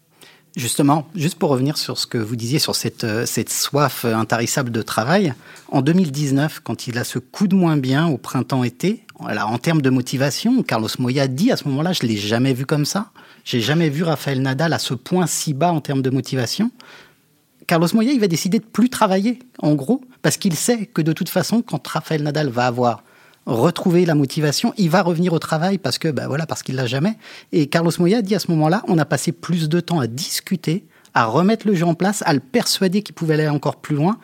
Justement, 0.54 1.08
juste 1.14 1.38
pour 1.38 1.48
revenir 1.48 1.78
sur 1.78 1.96
ce 1.96 2.06
que 2.06 2.18
vous 2.18 2.36
disiez 2.36 2.58
sur 2.58 2.76
cette, 2.76 3.04
euh, 3.04 3.24
cette 3.24 3.48
soif 3.48 4.04
intarissable 4.04 4.70
de 4.70 4.82
travail, 4.82 5.32
en 5.68 5.80
2019, 5.80 6.60
quand 6.62 6.86
il 6.86 6.98
a 6.98 7.04
ce 7.04 7.18
coup 7.18 7.48
de 7.48 7.54
moins 7.54 7.78
bien 7.78 8.06
au 8.06 8.18
printemps-été, 8.18 9.06
en 9.18 9.58
termes 9.58 9.80
de 9.80 9.88
motivation, 9.88 10.62
Carlos 10.62 10.88
Moya 10.98 11.26
dit 11.26 11.52
à 11.52 11.56
ce 11.56 11.66
moment-là, 11.68 11.92
je 11.92 12.06
l'ai 12.06 12.16
jamais 12.16 12.52
vu 12.52 12.66
comme 12.66 12.84
ça. 12.84 13.10
J'ai 13.44 13.60
jamais 13.60 13.88
vu 13.88 14.02
Raphaël 14.02 14.42
Nadal 14.42 14.72
à 14.72 14.78
ce 14.78 14.94
point 14.94 15.26
si 15.26 15.54
bas 15.54 15.72
en 15.72 15.80
termes 15.80 16.02
de 16.02 16.10
motivation. 16.10 16.70
Carlos 17.66 17.88
Moya, 17.94 18.12
il 18.12 18.20
va 18.20 18.26
décider 18.26 18.58
de 18.58 18.64
plus 18.64 18.90
travailler, 18.90 19.38
en 19.58 19.74
gros, 19.74 20.02
parce 20.20 20.36
qu'il 20.36 20.54
sait 20.54 20.86
que 20.86 21.00
de 21.00 21.12
toute 21.12 21.28
façon, 21.28 21.62
quand 21.62 21.86
Raphaël 21.86 22.22
Nadal 22.22 22.48
va 22.50 22.66
avoir 22.66 23.02
retrouver 23.46 24.06
la 24.06 24.14
motivation, 24.14 24.72
il 24.76 24.90
va 24.90 25.02
revenir 25.02 25.32
au 25.32 25.38
travail 25.38 25.78
parce 25.78 25.98
que, 25.98 26.08
bah 26.08 26.26
voilà, 26.28 26.46
parce 26.46 26.62
qu'il 26.62 26.76
l'a 26.76 26.86
jamais. 26.86 27.14
Et 27.52 27.66
Carlos 27.66 27.92
Moya 27.98 28.22
dit 28.22 28.34
à 28.34 28.38
ce 28.38 28.50
moment-là, 28.50 28.82
on 28.88 28.98
a 28.98 29.04
passé 29.04 29.32
plus 29.32 29.68
de 29.68 29.80
temps 29.80 30.00
à 30.00 30.06
discuter, 30.06 30.84
à 31.14 31.26
remettre 31.26 31.66
le 31.66 31.74
jeu 31.74 31.86
en 31.86 31.94
place, 31.94 32.22
à 32.26 32.32
le 32.32 32.40
persuader 32.40 33.02
qu'il 33.02 33.14
pouvait 33.14 33.34
aller 33.34 33.48
encore 33.48 33.76
plus 33.76 33.96
loin, 33.96 34.18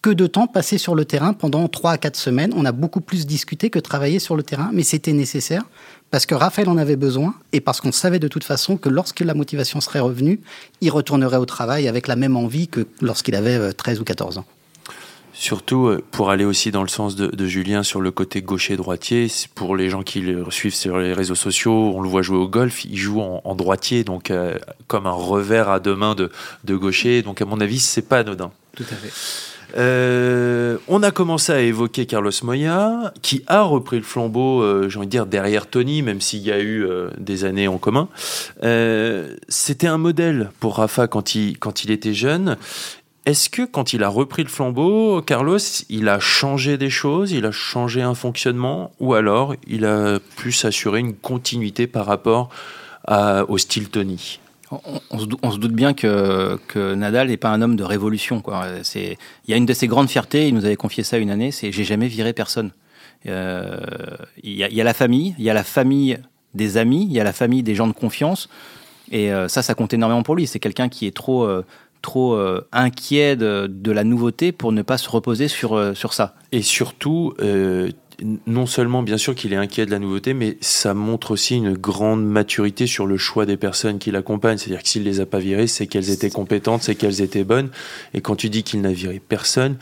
que 0.00 0.10
de 0.10 0.26
temps 0.26 0.48
passé 0.48 0.78
sur 0.78 0.96
le 0.96 1.04
terrain 1.04 1.32
pendant 1.32 1.68
3 1.68 1.92
à 1.92 1.98
4 1.98 2.16
semaines. 2.16 2.52
On 2.56 2.64
a 2.64 2.72
beaucoup 2.72 3.00
plus 3.00 3.24
discuté 3.24 3.70
que 3.70 3.78
travaillé 3.78 4.18
sur 4.18 4.36
le 4.36 4.42
terrain, 4.42 4.70
mais 4.72 4.82
c'était 4.82 5.12
nécessaire 5.12 5.62
parce 6.10 6.26
que 6.26 6.34
Raphaël 6.34 6.68
en 6.68 6.76
avait 6.76 6.96
besoin 6.96 7.34
et 7.52 7.60
parce 7.60 7.80
qu'on 7.80 7.92
savait 7.92 8.18
de 8.18 8.28
toute 8.28 8.44
façon 8.44 8.76
que 8.76 8.88
lorsque 8.88 9.20
la 9.20 9.32
motivation 9.32 9.80
serait 9.80 10.00
revenue, 10.00 10.40
il 10.80 10.90
retournerait 10.90 11.36
au 11.36 11.46
travail 11.46 11.88
avec 11.88 12.08
la 12.08 12.16
même 12.16 12.36
envie 12.36 12.68
que 12.68 12.86
lorsqu'il 13.00 13.34
avait 13.36 13.72
13 13.72 14.00
ou 14.00 14.04
14 14.04 14.38
ans. 14.38 14.44
Surtout 15.42 15.88
euh, 15.88 16.00
pour 16.12 16.30
aller 16.30 16.44
aussi 16.44 16.70
dans 16.70 16.82
le 16.82 16.88
sens 16.88 17.16
de, 17.16 17.46
Julien 17.46 17.82
sur 17.82 18.00
le 18.00 18.12
côté 18.12 18.42
gaucher-droitier, 18.42 19.26
pour 19.56 19.74
les 19.74 19.90
gens 19.90 20.04
qui 20.04 20.20
le 20.20 20.48
suivent 20.50 20.72
sur 20.72 20.98
les 20.98 21.12
réseaux 21.12 21.34
sociaux, 21.34 21.92
on 21.96 22.00
le 22.00 22.08
voit 22.08 22.22
jouer 22.22 22.36
au 22.36 22.46
golf, 22.46 22.84
il 22.84 22.96
joue 22.96 23.20
en, 23.20 23.54
droitier, 23.56 24.04
donc 24.04 24.30
euh, 24.30 24.56
comme 24.86 25.04
un 25.08 25.10
revers 25.10 25.68
à 25.68 25.80
deux 25.80 25.96
mains 25.96 26.14
de, 26.14 26.30
de 26.62 26.76
gaucher, 26.76 27.22
donc 27.22 27.42
à 27.42 27.44
mon 27.44 27.60
avis, 27.60 27.80
c'est 27.80 28.02
pas 28.02 28.20
anodin. 28.20 28.52
Tout 28.76 28.84
à 28.84 28.94
fait. 28.94 29.12
Euh, 29.74 30.76
on 30.86 31.02
a 31.02 31.10
commencé 31.10 31.50
à 31.50 31.60
évoquer 31.60 32.06
Carlos 32.06 32.30
Moya, 32.44 33.12
qui 33.22 33.42
a 33.48 33.62
repris 33.62 33.96
le 33.96 34.04
flambeau, 34.04 34.62
euh, 34.62 34.88
j'ai 34.88 34.98
envie 34.98 35.06
de 35.08 35.10
dire, 35.10 35.26
derrière 35.26 35.66
Tony, 35.66 36.02
même 36.02 36.20
s'il 36.20 36.42
y 36.42 36.52
a 36.52 36.60
eu 36.60 36.86
des 37.18 37.44
années 37.44 37.66
en 37.66 37.78
commun. 37.78 38.08
C'était 39.48 39.88
un 39.88 39.98
modèle 39.98 40.52
pour 40.60 40.76
Rafa 40.76 41.08
quand 41.08 41.34
il, 41.34 41.58
quand 41.58 41.82
il 41.82 41.90
était 41.90 42.14
jeune. 42.14 42.58
Est-ce 43.24 43.48
que 43.48 43.62
quand 43.62 43.92
il 43.92 44.02
a 44.02 44.08
repris 44.08 44.42
le 44.42 44.48
flambeau, 44.48 45.22
Carlos, 45.22 45.58
il 45.88 46.08
a 46.08 46.18
changé 46.18 46.76
des 46.76 46.90
choses, 46.90 47.30
il 47.30 47.46
a 47.46 47.52
changé 47.52 48.02
un 48.02 48.14
fonctionnement, 48.14 48.90
ou 48.98 49.14
alors 49.14 49.54
il 49.66 49.84
a 49.84 50.18
pu 50.36 50.50
s'assurer 50.50 51.00
une 51.00 51.14
continuité 51.14 51.86
par 51.86 52.06
rapport 52.06 52.48
au 53.48 53.58
style 53.58 53.90
Tony? 53.90 54.40
On, 55.10 55.18
se, 55.50 55.58
doute 55.58 55.72
bien 55.72 55.92
que, 55.92 56.94
Nadal 56.94 57.28
n'est 57.28 57.36
pas 57.36 57.50
un 57.50 57.62
homme 57.62 57.76
de 57.76 57.84
révolution. 57.84 58.42
Il 58.94 59.16
y 59.46 59.52
a 59.52 59.56
une 59.56 59.66
de 59.66 59.72
ses 59.72 59.86
grandes 59.86 60.08
fiertés, 60.08 60.48
il 60.48 60.54
nous 60.54 60.64
avait 60.64 60.76
confié 60.76 61.04
ça 61.04 61.18
une 61.18 61.30
année, 61.30 61.52
c'est 61.52 61.70
j'ai 61.70 61.84
jamais 61.84 62.08
viré 62.08 62.32
personne. 62.32 62.72
Euh, 63.26 63.78
il, 64.42 64.54
y 64.54 64.80
a, 64.80 64.84
la 64.84 64.94
famille, 64.94 65.34
il 65.38 65.44
y 65.44 65.50
a 65.50 65.54
la 65.54 65.62
famille 65.62 66.18
des 66.54 66.76
amis, 66.76 67.06
il 67.08 67.12
y 67.12 67.20
a 67.20 67.24
la 67.24 67.32
famille 67.32 67.62
des 67.62 67.74
gens 67.74 67.86
de 67.86 67.92
confiance. 67.92 68.48
Et 69.10 69.32
euh, 69.32 69.48
ça, 69.48 69.62
ça 69.62 69.74
compte 69.74 69.92
énormément 69.92 70.22
pour 70.22 70.36
lui. 70.36 70.46
C'est 70.46 70.58
quelqu'un 70.58 70.88
qui 70.88 71.06
est 71.06 71.14
trop, 71.14 71.44
euh, 71.44 71.64
trop 72.02 72.38
inquiet 72.72 73.36
de, 73.36 73.92
la 73.92 74.04
nouveauté 74.04 74.52
pour 74.52 74.72
ne 74.72 74.82
pas 74.82 74.98
se 74.98 75.08
reposer 75.08 75.48
sur, 75.48 75.96
sur 75.96 76.12
ça. 76.12 76.34
Et 76.50 76.62
surtout, 76.62 77.34
non 78.46 78.66
seulement 78.66 79.02
bien 79.02 79.16
sûr 79.16 79.34
qu'il 79.34 79.52
est 79.52 79.56
inquiet 79.56 79.86
de 79.86 79.90
la 79.90 79.98
nouveauté, 79.98 80.34
mais 80.34 80.56
ça 80.60 80.94
montre 80.94 81.32
aussi 81.32 81.56
une 81.56 81.74
grande 81.74 82.24
maturité 82.24 82.86
sur 82.86 83.06
le 83.06 83.16
choix 83.16 83.46
des 83.46 83.56
personnes 83.56 83.98
qui 83.98 84.10
l'accompagnent. 84.10 84.58
C'est-à-dire 84.58 84.82
que 84.82 84.88
s'il 84.88 85.04
les 85.04 85.20
a 85.20 85.26
pas 85.26 85.38
virées, 85.38 85.66
c'est 85.66 85.86
qu'elles 85.86 86.10
étaient 86.10 86.30
compétentes, 86.30 86.82
c'est 86.82 86.94
qu'elles 86.94 87.20
étaient 87.20 87.44
bonnes. 87.44 87.70
Et 88.14 88.20
quand 88.20 88.36
tu 88.36 88.50
dis 88.50 88.62
qu'il 88.62 88.80
n'a 88.80 88.92
viré 88.92 89.20
personne, 89.20 89.76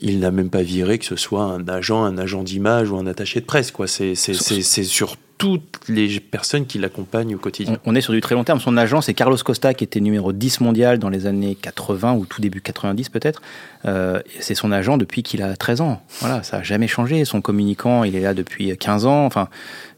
il 0.00 0.20
n'a 0.20 0.30
même 0.30 0.50
pas 0.50 0.62
viré 0.62 0.98
que 0.98 1.04
ce 1.04 1.16
soit 1.16 1.44
un 1.44 1.68
agent, 1.68 2.02
un 2.02 2.18
agent 2.18 2.42
d'image 2.42 2.90
ou 2.90 2.96
un 2.96 3.06
attaché 3.06 3.40
de 3.40 3.46
presse. 3.46 3.70
Quoi. 3.70 3.86
C'est, 3.86 4.14
c'est, 4.14 4.34
c'est, 4.34 4.84
sur 4.84 5.16
toutes 5.38 5.80
les 5.88 6.20
personnes 6.20 6.66
qui 6.66 6.78
l'accompagnent 6.78 7.34
au 7.34 7.38
quotidien. 7.38 7.78
On, 7.84 7.94
est 7.94 8.00
sur 8.00 8.12
du 8.12 8.20
très 8.20 8.34
long 8.34 8.44
terme. 8.44 8.60
Son 8.60 8.76
agent, 8.76 9.00
c'est 9.00 9.14
Carlos 9.14 9.36
Costa, 9.36 9.74
qui 9.74 9.84
était 9.84 10.00
numéro 10.00 10.32
10 10.32 10.60
mondial 10.60 10.98
dans 10.98 11.08
les 11.08 11.26
années 11.26 11.56
80 11.60 12.14
ou 12.14 12.26
tout 12.26 12.40
début 12.40 12.60
90 12.60 13.08
peut-être. 13.08 13.42
Euh, 13.84 14.20
c'est 14.40 14.54
son 14.54 14.72
agent 14.72 14.96
depuis 14.96 15.22
qu'il 15.22 15.42
a 15.42 15.56
13 15.56 15.80
ans. 15.80 16.02
Voilà, 16.20 16.42
ça 16.42 16.58
n'a 16.58 16.62
jamais 16.62 16.88
changé. 16.88 17.24
Son 17.24 17.40
communicant, 17.40 18.04
il 18.04 18.16
est 18.16 18.20
là 18.20 18.34
depuis 18.34 18.76
15 18.76 19.06
ans. 19.06 19.26
Enfin, 19.26 19.48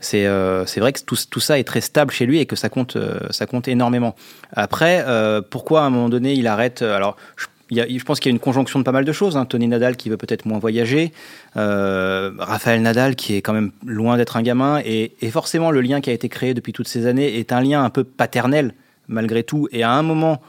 c'est 0.01 0.27
euh, 0.27 0.65
c'est 0.67 0.81
vrai 0.81 0.93
que 0.93 1.01
tout, 1.01 1.17
tout, 1.31 1.41
ça 1.41 1.59
est 1.59 1.65
très 1.65 1.81
stable 1.81 2.13
chez 2.13 2.27
lui 2.27 2.39
et 2.39 2.47
que 2.47 2.57
ça 2.57 2.69
compte, 2.69 2.97
euh, 2.97 3.21
ça 3.31 3.47
compte 3.47 3.69
énormément. 3.69 4.17
Après, 4.53 5.05
pourquoi 5.51 5.83
à 5.83 5.85
un 5.85 5.91
moment 5.91 6.09
donné 6.09 6.33
il 6.35 6.47
arrête 6.47 6.83
Alors, 6.83 7.17
je 7.37 7.47
je 7.71 8.05
pense 8.05 8.21
qu'il 8.21 8.31
y 8.31 8.33
a 8.33 8.37
une 8.37 8.41
conjonction 8.41 8.79
de 8.79 8.85
pas 8.85 8.93
mal 8.93 9.05
de 9.05 9.13
choses. 9.13 9.37
Hein. 9.37 9.45
Tony 9.45 9.69
Nadal 9.69 9.97
qui 9.97 10.09
veut 10.09 10.17
peut-être 10.17 10.47
moins 10.47 10.59
voyager, 10.59 11.13
euh, 11.57 12.33
Raphaël 12.39 12.83
Nadal 12.83 13.17
qui 13.17 13.35
est 13.35 13.43
quand 13.43 13.53
même 13.53 13.73
loin 13.85 14.17
d'être 14.17 14.37
un 14.37 14.43
gamin, 14.43 14.81
et, 14.85 15.13
et, 15.21 15.31
forcément 15.31 15.71
le 15.71 15.81
lien 15.81 16.01
qui 16.01 16.11
a 16.11 16.13
été 16.13 16.29
créé 16.29 16.55
depuis 16.55 16.73
toutes 16.73 16.89
ces 16.89 17.07
années 17.07 17.39
est 17.39 17.53
un 17.53 17.61
lien 17.61 17.85
un 17.85 17.91
peu 17.91 18.05
paternel 18.05 18.75
malgré 19.09 19.43
tout. 19.43 19.69
Et 19.73 19.83
à 19.83 19.93
un 19.93 20.03
moment, 20.03 20.41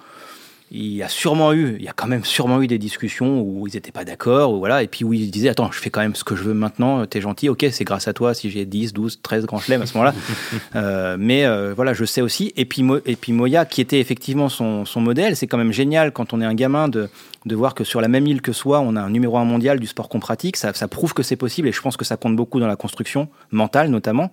il 0.69 0.93
y 0.93 1.01
a 1.01 1.07
sûrement 1.07 1.53
eu, 1.53 1.77
il 1.79 1.85
y 1.85 1.87
a 1.87 1.93
quand 1.93 2.07
même 2.07 2.25
sûrement 2.25 2.61
eu 2.61 2.67
des 2.67 2.77
discussions 2.77 3.41
où 3.41 3.67
ils 3.67 3.75
n'étaient 3.75 3.93
pas 3.93 4.03
d'accord, 4.03 4.51
ou 4.51 4.59
voilà, 4.59 4.83
et 4.83 4.87
puis 4.87 5.05
où 5.05 5.13
ils 5.13 5.31
disaient 5.31 5.49
Attends, 5.49 5.71
je 5.71 5.79
fais 5.79 5.89
quand 5.89 6.01
même 6.01 6.15
ce 6.15 6.25
que 6.25 6.35
je 6.35 6.43
veux 6.43 6.53
maintenant, 6.53 7.05
t'es 7.05 7.21
gentil, 7.21 7.47
ok, 7.47 7.65
c'est 7.71 7.85
grâce 7.85 8.07
à 8.09 8.13
toi 8.13 8.33
si 8.33 8.49
j'ai 8.49 8.65
10, 8.65 8.91
12, 8.91 9.21
13 9.21 9.45
grands 9.45 9.59
chelems 9.59 9.81
à 9.81 9.85
ce 9.85 9.97
moment-là. 9.97 10.13
euh, 10.75 11.15
mais 11.17 11.45
euh, 11.45 11.73
voilà, 11.73 11.93
je 11.93 12.03
sais 12.03 12.21
aussi. 12.21 12.51
Et 12.57 12.65
puis, 12.65 12.85
et 13.05 13.15
puis 13.15 13.31
Moya, 13.31 13.65
qui 13.65 13.79
était 13.79 13.99
effectivement 13.99 14.49
son, 14.49 14.83
son 14.83 14.99
modèle, 14.99 15.37
c'est 15.37 15.47
quand 15.47 15.57
même 15.57 15.71
génial 15.71 16.11
quand 16.11 16.33
on 16.33 16.41
est 16.41 16.45
un 16.45 16.55
gamin 16.55 16.89
de, 16.89 17.09
de 17.45 17.55
voir 17.55 17.73
que 17.73 17.85
sur 17.85 18.01
la 18.01 18.09
même 18.09 18.27
île 18.27 18.41
que 18.41 18.51
soi, 18.51 18.81
on 18.81 18.97
a 18.97 19.01
un 19.01 19.09
numéro 19.09 19.37
un 19.37 19.45
mondial 19.45 19.79
du 19.79 19.87
sport 19.87 20.09
qu'on 20.09 20.19
pratique. 20.19 20.57
Ça, 20.57 20.73
ça 20.73 20.89
prouve 20.89 21.13
que 21.13 21.23
c'est 21.23 21.37
possible, 21.37 21.69
et 21.69 21.71
je 21.71 21.81
pense 21.81 21.95
que 21.95 22.05
ça 22.05 22.17
compte 22.17 22.35
beaucoup 22.35 22.59
dans 22.59 22.67
la 22.67 22.75
construction 22.75 23.29
mentale 23.51 23.89
notamment. 23.89 24.31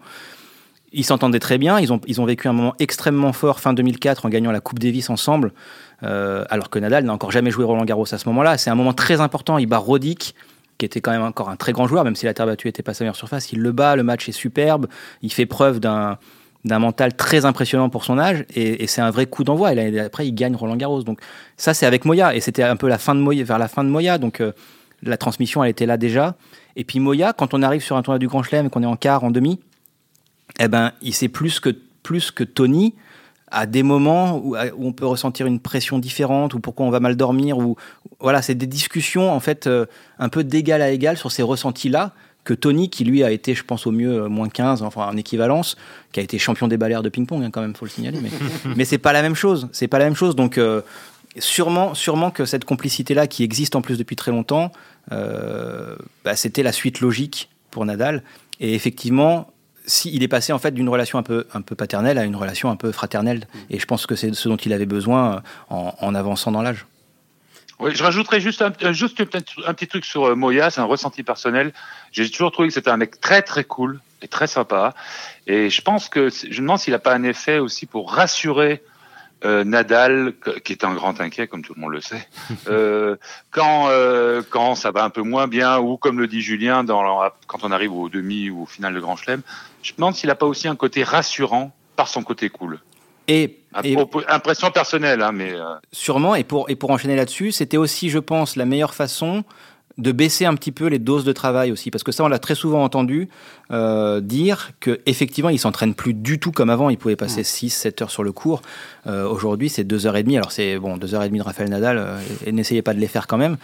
Ils 0.93 1.05
s'entendaient 1.05 1.41
très 1.41 1.59
bien, 1.59 1.81
ils 1.81 1.93
ont, 1.93 2.01
ils 2.07 2.21
ont 2.21 2.25
vécu 2.25 2.47
un 2.47 2.53
moment 2.53 2.75
extrêmement 2.79 3.33
fort 3.33 3.59
fin 3.59 3.73
2004 3.73 4.27
en 4.27 4.29
gagnant 4.29 4.53
la 4.53 4.61
Coupe 4.61 4.79
Davis 4.79 5.11
ensemble. 5.11 5.53
Euh, 6.03 6.45
alors 6.51 6.71
que 6.71 6.79
Nadal 6.79 7.05
n'a 7.05 7.13
encore 7.13 7.31
jamais 7.31 7.51
joué 7.51 7.65
Roland 7.65 7.85
Garros 7.85 8.13
à 8.13 8.19
ce 8.19 8.29
moment-là. 8.29 8.59
C'est 8.59 8.71
un 8.71 8.75
moment 8.75 8.93
très 8.93 9.21
important. 9.21 9.59
Il 9.59 9.67
bat 9.67 9.79
Roddick, 9.79 10.35
qui 10.79 10.87
était 10.87 11.01
quand 11.01 11.13
même 11.13 11.23
encore 11.23 11.49
un 11.49 11.57
très 11.57 11.73
grand 11.73 11.87
joueur, 11.87 12.05
même 12.05 12.17
si 12.17 12.27
la 12.27 12.35
terre 12.35 12.47
battue 12.47 12.69
n'était 12.69 12.83
pas 12.83 12.95
sa 12.95 13.05
meilleure 13.05 13.17
surface. 13.17 13.53
Il 13.53 13.61
le 13.61 13.73
bat, 13.73 13.97
le 13.97 14.03
match 14.03 14.29
est 14.29 14.33
superbe. 14.33 14.87
Il 15.23 15.33
fait 15.33 15.47
preuve 15.47 15.81
d'un 15.81 16.19
d'un 16.65 16.79
mental 16.79 17.15
très 17.15 17.45
impressionnant 17.45 17.91
pour 17.91 18.05
son 18.05 18.19
âge 18.19 18.47
et, 18.55 18.87
c'est 18.87 19.03
un 19.03 19.11
vrai 19.11 19.27
coup 19.27 19.45
d'envoi. 19.45 19.75
Et 19.75 20.01
après, 20.01 20.27
il 20.27 20.33
gagne 20.33 20.57
Roland 20.57 20.77
Garros. 20.77 21.03
Donc 21.03 21.21
ça, 21.59 21.75
c'est 21.75 21.85
avec 21.85 22.07
Moya 22.07 22.35
et 22.35 22.41
c'était 22.41 22.63
un 22.63 22.77
peu 22.77 22.89
la 22.89 22.97
fin 22.97 23.15
de 23.15 23.21
Moya, 23.21 23.45
vers 23.45 23.59
la 23.59 23.69
fin 23.69 23.85
de 23.85 23.91
Moya. 23.91 24.17
Donc 24.17 24.41
euh, 24.41 24.53
la 25.03 25.19
transmission, 25.19 25.63
elle 25.63 25.71
était 25.71 25.87
là 25.87 25.99
déjà. 25.99 26.37
Et 26.77 26.85
puis 26.85 27.01
Moya, 27.01 27.35
quand 27.35 27.53
on 27.53 27.63
arrive 27.63 27.83
sur 27.83 27.97
un 27.97 28.03
tournoi 28.03 28.19
du 28.19 28.29
Grand 28.29 28.43
Chelem 28.43 28.67
et 28.67 28.71
qu'on 28.71 28.83
est 28.83 28.87
en 28.87 28.97
quart, 28.97 29.25
en 29.25 29.31
demi, 29.31 29.61
eh 30.59 30.69
ben, 30.69 30.93
il 31.03 31.13
sait 31.13 31.29
plus 31.29 31.61
que 31.61 31.71
plus 32.03 32.31
que 32.31 32.45
Tony 32.45 32.95
à 33.55 33.67
des 33.67 33.83
moments 33.83 34.39
où, 34.39 34.57
on 34.79 34.93
peut 34.93 35.07
ressentir 35.07 35.47
une 35.47 35.61
pression 35.61 35.99
différente 35.99 36.55
ou 36.55 36.61
pourquoi 36.61 36.87
on 36.87 36.91
va 36.91 37.01
mal 37.01 37.17
dormir 37.17 37.57
ou 37.59 37.77
voilà 38.21 38.43
c'est 38.43 38.55
des 38.55 38.67
discussions 38.67 39.33
en 39.33 39.41
fait 39.41 39.67
euh, 39.67 39.87
un 40.19 40.29
peu 40.29 40.43
d'égal 40.43 40.83
à 40.83 40.91
égal 40.91 41.17
sur 41.17 41.31
ces 41.31 41.43
ressentis 41.43 41.89
là 41.89 42.13
que 42.43 42.53
Tony 42.53 42.91
qui 42.91 43.05
lui 43.05 43.23
a 43.23 43.31
été 43.31 43.55
je 43.55 43.65
pense 43.65 43.87
au 43.87 43.93
mieux 43.93 44.25
euh, 44.25 44.29
moins 44.29 44.49
15 44.49 44.83
enfin 44.83 45.07
en 45.07 45.17
équivalence 45.17 45.77
qui 46.13 46.21
a 46.21 46.23
été 46.23 46.39
champion 46.39 46.67
des 46.67 46.77
balles 46.77 47.01
de 47.01 47.09
ping-pong 47.09 47.45
hein, 47.45 47.51
quand 47.53 47.61
même 47.61 47.77
faut 47.77 47.85
le 47.85 47.91
signaler 47.91 48.19
mais 48.21 48.31
mais 48.77 48.85
c'est 48.85 48.99
pas 48.99 49.13
la 49.13 49.23
même 49.23 49.37
chose 49.37 49.69
c'est 49.73 49.89
pas 49.89 49.99
la 49.99 50.07
même 50.07 50.17
chose. 50.17 50.35
Donc 50.35 50.59
euh, 50.59 50.83
sûrement 51.39 51.95
sûrement 51.95 52.31
que 52.31 52.45
cette 52.45 52.65
complicité 52.65 53.15
là 53.15 53.29
qui 53.29 53.45
existe 53.45 53.77
en 53.77 53.83
plus 53.83 53.99
depuis 53.99 54.17
très 54.17 54.33
longtemps 54.33 54.73
bah, 55.11 56.35
c'était 56.35 56.63
la 56.63 56.73
suite 56.73 57.01
logique 57.01 57.51
pour 57.71 57.85
Nadal. 57.85 58.23
Et 58.61 58.75
effectivement 58.75 59.49
il 60.05 60.23
est 60.23 60.29
passé 60.29 60.53
en 60.53 60.59
fait 60.59 60.73
d'une 60.73 60.89
relation 60.89 61.19
un 61.19 61.23
peu, 61.23 61.47
un 61.55 61.61
peu 61.61 61.75
paternelle 61.75 62.19
à 62.19 62.25
une 62.25 62.37
relation 62.37 62.71
un 62.71 62.77
peu 62.77 62.93
fraternelle. 62.93 63.47
Et 63.71 63.79
je 63.79 63.87
pense 63.87 64.07
que 64.07 64.17
c'est 64.17 64.35
ce 64.35 64.49
dont 64.49 64.57
il 64.57 64.73
avait 64.73 64.87
besoin 64.87 65.43
euh, 65.71 65.91
en, 66.01 66.15
avançant 66.15 66.53
dans 66.53 66.63
l'âge. 66.63 66.87
Oui, 67.81 67.91
je 67.95 68.03
rajouterais 68.03 68.41
juste 68.41 68.63
un, 68.63 68.73
euh, 68.83 68.93
juste 68.93 69.21
un 69.21 69.75
petit 69.75 69.87
truc 69.89 70.05
sur 70.05 70.25
euh, 70.25 70.35
Moya, 70.35 70.71
c'est 70.71 70.81
un 70.81 70.85
ressenti 70.85 71.23
personnel. 71.23 71.73
J'ai 72.13 72.31
toujours 72.31 72.53
trouvé 72.53 72.69
que 72.69 72.75
c'était 72.75 72.91
un 72.91 72.97
mec 72.97 73.21
très 73.21 73.43
très 73.43 73.65
cool 73.65 74.01
et 74.23 74.29
très 74.29 74.47
sympa. 74.47 74.95
Et 75.47 75.71
je 75.71 75.83
pense 75.83 76.09
que 76.09 76.31
je 76.31 76.49
me 76.49 76.67
demande 76.67 76.79
s'il 76.79 76.93
n'a 76.93 76.99
pas 76.99 77.15
un 77.15 77.25
effet 77.25 77.59
aussi 77.59 77.87
pour 77.87 78.13
rassurer 78.13 78.83
euh, 79.45 79.63
Nadal, 79.63 80.33
qui 80.65 80.73
est 80.73 80.85
un 80.85 80.95
grand 80.95 81.21
inquiet, 81.21 81.49
comme 81.49 81.61
tout 81.61 81.75
le 81.75 81.81
monde 81.83 81.93
le 81.93 82.01
sait, 82.01 82.27
euh, 82.69 83.17
quand 83.51 83.89
euh, 83.91 84.43
quand 84.49 84.75
ça 84.75 84.91
va 84.91 85.05
un 85.05 85.11
peu 85.11 85.21
moins 85.21 85.49
bien, 85.49 85.79
ou 85.79 85.99
comme 85.99 86.19
le 86.19 86.27
dit 86.27 86.41
Julien, 86.41 86.83
dans, 86.83 87.31
quand 87.47 87.59
on 87.63 87.71
arrive 87.71 87.93
au 87.93 88.09
demi 88.09 88.49
ou 88.49 88.63
au 88.63 88.67
final 88.67 88.95
de 88.95 89.01
Grand 89.01 89.17
Chelem, 89.17 89.43
je 89.85 89.93
me 89.93 89.99
demande 89.99 90.15
s'il 90.15 90.29
n'a 90.29 90.35
pas 90.35 90.47
aussi 90.47 90.67
un 90.67 90.77
côté 90.77 91.05
rassurant 91.05 91.73
par 91.95 92.09
son 92.09 92.23
côté 92.23 92.49
cool. 92.49 92.81
Et, 93.29 93.61
impression 94.29 94.71
personnelle, 94.71 95.23
hein, 95.23 95.33
mais 95.33 95.53
sûrement. 95.93 96.35
Et 96.35 96.45
pour 96.45 96.69
et 96.69 96.77
pour 96.77 96.91
enchaîner 96.91 97.17
là-dessus, 97.17 97.53
c'était 97.53 97.79
aussi, 97.79 98.11
je 98.11 98.19
pense, 98.19 98.57
la 98.57 98.67
meilleure 98.67 98.95
façon 98.95 99.45
de 99.99 100.13
baisser 100.13 100.45
un 100.45 100.55
petit 100.55 100.73
peu 100.73 100.87
les 100.87 100.99
doses 100.99 101.25
de 101.25 101.33
travail 101.33 101.71
aussi, 101.71 101.91
parce 101.91 102.03
que 102.03 102.11
ça, 102.11 102.25
on 102.25 102.29
l'a 102.29 102.41
très 102.41 102.55
souvent 102.55 102.83
entendu 102.83 103.29
euh, 103.71 104.21
dire 104.21 104.73
que 104.81 105.01
effectivement, 105.07 105.51
il 105.51 105.59
s'entraîne 105.59 105.95
plus 105.95 106.15
du 106.15 106.41
tout 106.41 106.51
comme 106.51 106.71
avant. 106.71 106.91
Il 106.91 106.99
pouvait 106.99 107.17
passer 107.17 107.45
6, 107.45 107.71
7 107.71 108.03
heures 108.03 108.11
sur 108.11 108.25
le 108.25 108.33
cours. 108.33 108.63
Euh, 109.07 109.29
aujourd'hui, 109.29 109.69
c'est 109.69 109.85
2 109.85 110.07
heures 110.07 110.17
et 110.17 110.23
demie. 110.23 110.37
Alors 110.37 110.51
c'est 110.51 110.79
bon, 110.79 110.97
2 110.97 111.15
heures 111.15 111.23
et 111.23 111.29
demie 111.29 111.39
de 111.39 111.45
Raphaël 111.45 111.71
Nadal. 111.71 111.99
Euh, 111.99 112.19
et 112.45 112.53
n'essayez 112.53 112.83
pas 112.83 112.95
de 112.95 112.99
les 112.99 113.07
faire 113.07 113.27
quand 113.27 113.37
même. 113.37 113.57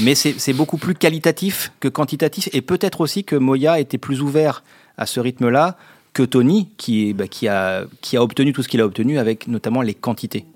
Mais 0.00 0.14
c'est 0.14 0.52
beaucoup 0.52 0.76
plus 0.76 0.94
qualitatif 0.94 1.72
que 1.78 1.88
quantitatif, 1.88 2.48
et 2.52 2.62
peut-être 2.62 3.00
aussi 3.00 3.24
que 3.24 3.36
Moya 3.36 3.78
était 3.78 3.98
plus 3.98 4.20
ouvert 4.20 4.64
à 4.98 5.06
ce 5.06 5.20
rythme-là 5.20 5.76
que 6.12 6.22
Tony, 6.22 6.68
qui, 6.76 7.12
bah, 7.12 7.28
qui, 7.28 7.48
a, 7.48 7.84
qui 8.00 8.16
a 8.16 8.22
obtenu 8.22 8.52
tout 8.52 8.62
ce 8.62 8.68
qu'il 8.68 8.80
a 8.80 8.86
obtenu 8.86 9.18
avec 9.18 9.48
notamment 9.48 9.82
les 9.82 9.94
quantités. 9.94 10.46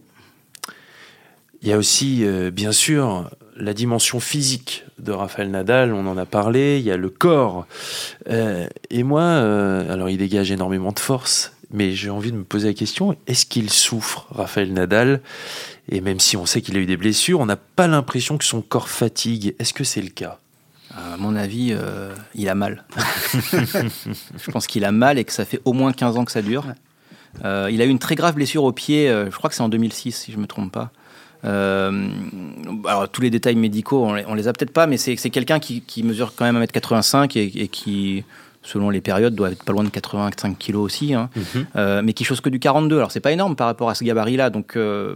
Il 1.62 1.68
y 1.68 1.72
a 1.72 1.76
aussi, 1.76 2.24
bien 2.52 2.72
sûr, 2.72 3.30
la 3.60 3.74
dimension 3.74 4.20
physique 4.20 4.84
de 4.98 5.12
Rafael 5.12 5.50
Nadal, 5.50 5.92
on 5.92 6.06
en 6.06 6.16
a 6.16 6.26
parlé, 6.26 6.78
il 6.78 6.84
y 6.84 6.90
a 6.90 6.96
le 6.96 7.10
corps. 7.10 7.66
Euh, 8.28 8.66
et 8.90 9.02
moi, 9.02 9.22
euh, 9.22 9.92
alors 9.92 10.08
il 10.08 10.18
dégage 10.18 10.50
énormément 10.50 10.92
de 10.92 10.98
force, 10.98 11.52
mais 11.70 11.92
j'ai 11.92 12.10
envie 12.10 12.32
de 12.32 12.36
me 12.36 12.44
poser 12.44 12.68
la 12.68 12.74
question, 12.74 13.16
est-ce 13.26 13.46
qu'il 13.46 13.70
souffre, 13.70 14.26
Rafael 14.30 14.72
Nadal? 14.72 15.20
Et 15.90 16.00
même 16.00 16.20
si 16.20 16.36
on 16.36 16.46
sait 16.46 16.62
qu'il 16.62 16.76
a 16.76 16.80
eu 16.80 16.86
des 16.86 16.96
blessures, 16.96 17.40
on 17.40 17.46
n'a 17.46 17.56
pas 17.56 17.86
l'impression 17.86 18.38
que 18.38 18.44
son 18.44 18.62
corps 18.62 18.88
fatigue. 18.88 19.54
Est-ce 19.58 19.74
que 19.74 19.84
c'est 19.84 20.02
le 20.02 20.10
cas? 20.10 20.39
À 20.94 21.16
mon 21.16 21.36
avis, 21.36 21.70
euh, 21.72 22.14
il 22.34 22.48
a 22.48 22.54
mal. 22.54 22.84
je 22.96 24.50
pense 24.50 24.66
qu'il 24.66 24.84
a 24.84 24.92
mal 24.92 25.18
et 25.18 25.24
que 25.24 25.32
ça 25.32 25.44
fait 25.44 25.60
au 25.64 25.72
moins 25.72 25.92
15 25.92 26.16
ans 26.16 26.24
que 26.24 26.32
ça 26.32 26.42
dure. 26.42 26.64
Euh, 27.44 27.68
il 27.70 27.80
a 27.80 27.84
eu 27.84 27.88
une 27.88 28.00
très 28.00 28.16
grave 28.16 28.34
blessure 28.34 28.64
au 28.64 28.72
pied, 28.72 29.08
euh, 29.08 29.30
je 29.30 29.36
crois 29.36 29.48
que 29.48 29.56
c'est 29.56 29.62
en 29.62 29.68
2006, 29.68 30.12
si 30.12 30.32
je 30.32 30.36
ne 30.36 30.42
me 30.42 30.46
trompe 30.48 30.72
pas. 30.72 30.90
alors, 31.44 33.08
tous 33.08 33.20
les 33.20 33.30
détails 33.30 33.54
médicaux, 33.54 34.04
on 34.04 34.14
les, 34.14 34.24
les 34.34 34.48
a 34.48 34.52
peut-être 34.52 34.72
pas, 34.72 34.88
mais 34.88 34.96
c'est 34.96 35.16
quelqu'un 35.16 35.60
qui, 35.60 36.02
mesure 36.02 36.34
quand 36.34 36.44
même 36.44 36.60
1m85 36.60 37.38
et 37.38 37.68
qui, 37.68 38.24
selon 38.62 38.90
les 38.90 39.00
périodes, 39.00 39.34
doit 39.34 39.50
être 39.50 39.64
pas 39.64 39.72
loin 39.72 39.84
de 39.84 39.88
85 39.88 40.58
kilos 40.58 40.84
aussi, 40.84 41.14
hein. 41.14 41.30
mhm. 41.34 41.66
euh, 41.76 42.02
mais 42.04 42.12
qui 42.12 42.24
chose 42.24 42.40
que 42.42 42.50
du 42.50 42.58
42. 42.58 42.98
Alors 42.98 43.10
c'est 43.10 43.20
pas 43.20 43.32
énorme 43.32 43.56
par 43.56 43.66
rapport 43.66 43.88
à 43.88 43.94
ce 43.94 44.04
gabarit-là. 44.04 44.50
Donc 44.50 44.76
euh, 44.76 45.14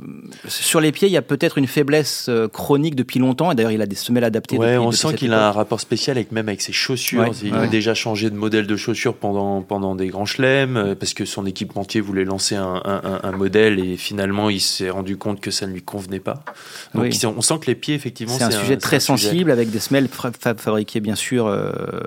sur 0.48 0.80
les 0.80 0.92
pieds, 0.92 1.08
il 1.08 1.12
y 1.12 1.16
a 1.18 1.22
peut-être 1.22 1.58
une 1.58 1.66
faiblesse 1.66 2.26
euh, 2.30 2.48
chronique 2.48 2.94
depuis 2.94 3.18
longtemps. 3.18 3.52
Et 3.52 3.54
d'ailleurs, 3.54 3.72
il 3.72 3.82
a 3.82 3.86
des 3.86 3.96
semelles 3.96 4.24
adaptées. 4.24 4.56
Ouais, 4.56 4.78
on 4.78 4.92
sent 4.92 5.14
qu'il 5.14 5.34
a 5.34 5.48
un 5.48 5.52
rapport 5.52 5.80
spécial 5.80 6.16
avec 6.16 6.32
même 6.32 6.48
avec 6.48 6.62
ses 6.62 6.72
chaussures. 6.72 7.26
il 7.42 7.54
a 7.54 7.66
déjà 7.66 7.94
changé 7.94 8.30
de 8.30 8.36
modèle 8.36 8.66
de 8.66 8.76
chaussures 8.76 9.14
pendant 9.14 9.60
pendant 9.60 9.94
des 9.94 10.08
grands 10.08 10.26
chelems 10.26 10.94
parce 10.98 11.12
que 11.12 11.24
son 11.24 11.44
équipementier 11.44 12.00
voulait 12.00 12.24
lancer 12.24 12.54
un, 12.54 12.80
un, 12.84 13.32
modèle 13.32 13.78
et 13.78 13.96
finalement 13.96 14.48
il 14.48 14.60
s'est 14.60 14.90
rendu 14.90 15.16
compte 15.16 15.40
que 15.40 15.50
ça 15.50 15.66
ne 15.66 15.72
lui 15.72 15.82
convenait 15.82 16.20
pas. 16.20 16.44
Donc 16.94 17.12
on 17.36 17.42
sent 17.42 17.58
que 17.60 17.66
les 17.66 17.74
pieds 17.74 17.94
effectivement 17.94 18.34
c'est 18.38 18.44
un, 18.44 18.50
sujet 18.50 18.76
très 18.78 19.00
sensible 19.00 19.50
avec 19.50 19.70
des 19.70 19.80
semelles 19.80 20.08
fabriquées 20.08 21.00
bien 21.00 21.14
sûr 21.14 21.54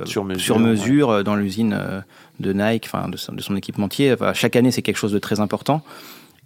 sur 0.05 0.23
mesure, 0.23 0.43
sur 0.43 0.59
mesure 0.59 1.23
dans 1.27 1.35
l'usine 1.35 1.77
euh, 1.79 2.01
de 2.39 2.53
Nike, 2.53 2.85
enfin 2.91 3.09
de, 3.09 3.17
son 3.17 3.55
équipementier. 3.55 4.15
chaque 4.33 4.55
année, 4.55 4.71
c'est 4.71 4.81
quelque 4.81 4.97
chose 4.97 5.11
de 5.11 5.19
très 5.19 5.39
important. 5.39 5.83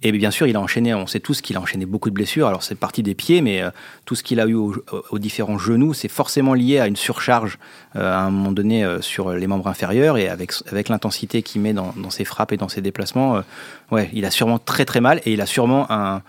Et 0.03 0.11
bien 0.11 0.31
sûr, 0.31 0.47
il 0.47 0.55
a 0.55 0.59
enchaîné, 0.59 0.95
on 0.95 1.05
sait 1.05 1.19
tous 1.19 1.41
qu'il 1.41 1.55
a 1.57 1.61
enchaîné 1.61 1.85
beaucoup 1.85 2.09
de 2.09 2.15
blessures. 2.15 2.47
Alors, 2.47 2.63
c'est 2.63 2.73
parti 2.73 3.03
des 3.03 3.13
pieds, 3.13 3.41
mais 3.41 3.61
euh, 3.61 3.69
tout 4.05 4.15
ce 4.15 4.23
qu'il 4.23 4.39
a 4.39 4.47
eu 4.47 4.55
aux, 4.55 5.19
différents 5.19 5.59
genoux, 5.59 5.93
c'est 5.93 6.07
forcément 6.07 6.55
lié 6.55 6.79
à 6.79 6.87
une 6.87 6.95
surcharge 6.95 7.59
euh, 7.95 8.11
à 8.11 8.21
un 8.21 8.31
moment 8.31 8.51
donné 8.51 8.83
sur 9.01 9.31
les 9.31 9.45
membres 9.45 9.67
inférieurs. 9.67 10.17
Et 10.17 10.27
avec, 10.27 10.53
avec 10.71 10.89
l'intensité 10.89 11.43
qu'il 11.43 11.61
met 11.61 11.73
dans, 11.73 11.93
ses 12.09 12.25
frappes 12.25 12.53
et 12.53 12.57
dans 12.57 12.69
ses 12.69 12.81
déplacements, 12.81 13.43
ouais, 13.91 14.09
il 14.13 14.25
a 14.25 14.31
sûrement 14.31 14.57
très 14.57 14.85
très 14.85 15.01
mal 15.01 15.21
et 15.25 15.33
il 15.33 15.41
a 15.41 15.45
sûrement 15.45 15.85
un, 15.91 16.23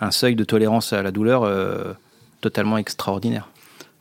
un 0.00 0.10
seuil 0.10 0.34
de 0.34 0.44
tolérance 0.44 0.92
à 0.92 1.02
la 1.02 1.12
douleur 1.12 1.48
totalement 2.40 2.78
extraordinaire. 2.78 3.48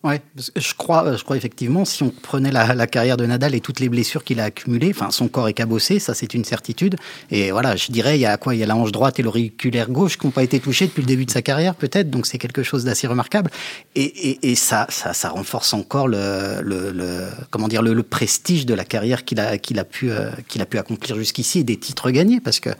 Ouais, 0.03 0.19
je 0.55 0.73
crois, 0.73 1.15
je 1.15 1.23
crois 1.23 1.37
effectivement, 1.37 1.85
si 1.85 2.01
on 2.01 2.09
prenait 2.09 2.51
la, 2.51 2.87
carrière 2.87 3.17
de 3.17 3.25
Nadal 3.27 3.53
et 3.53 3.61
toutes 3.61 3.79
les 3.79 3.87
blessures 3.87 4.23
qu'il 4.23 4.39
a 4.39 4.45
accumulées, 4.45 4.91
enfin, 4.95 5.11
son 5.11 5.27
corps 5.27 5.47
est 5.47 5.53
cabossé, 5.53 5.99
ça 5.99 6.15
c'est 6.15 6.33
une 6.33 6.43
certitude. 6.43 6.95
Et 7.29 7.51
voilà, 7.51 7.75
je 7.75 7.91
dirais, 7.91 8.17
il 8.17 8.21
y 8.21 8.25
a 8.25 8.35
quoi? 8.37 8.55
Il 8.55 8.59
y 8.59 8.63
a 8.63 8.65
la 8.65 8.75
hanche 8.75 8.91
droite 8.91 9.19
et 9.19 9.23
l'auriculaire 9.23 9.89
gauche 9.89 10.17
qui 10.17 10.25
n'ont 10.25 10.31
pas 10.31 10.41
été 10.41 10.59
touchés 10.59 10.87
depuis 10.87 11.01
le 11.01 11.07
début 11.07 11.25
de 11.25 11.31
sa 11.31 11.43
carrière, 11.43 11.75
peut-être. 11.75 12.09
Donc 12.09 12.25
c'est 12.25 12.39
quelque 12.39 12.63
chose 12.63 12.83
d'assez 12.83 13.05
remarquable. 13.05 13.51
Et 13.95 14.55
ça, 14.55 14.87
ça, 14.89 15.13
ça, 15.13 15.29
renforce 15.29 15.73
encore 15.73 16.07
le, 16.07 16.61
le, 16.63 16.91
le 16.91 17.27
comment 17.51 17.67
dire, 17.67 17.83
le, 17.83 18.01
prestige 18.01 18.65
de 18.65 18.73
la 18.73 18.85
carrière 18.85 19.23
qu'il 19.23 19.39
a, 19.39 19.59
qu'il 19.59 19.77
a 19.77 19.83
pu, 19.83 20.09
euh, 20.09 20.31
qu'il 20.47 20.61
a 20.63 20.65
pu 20.65 20.79
accomplir 20.79 21.15
jusqu'ici 21.15 21.59
et 21.59 21.63
des 21.63 21.77
titres 21.77 22.09
gagnés, 22.09 22.39
parce 22.39 22.59
que 22.59 22.71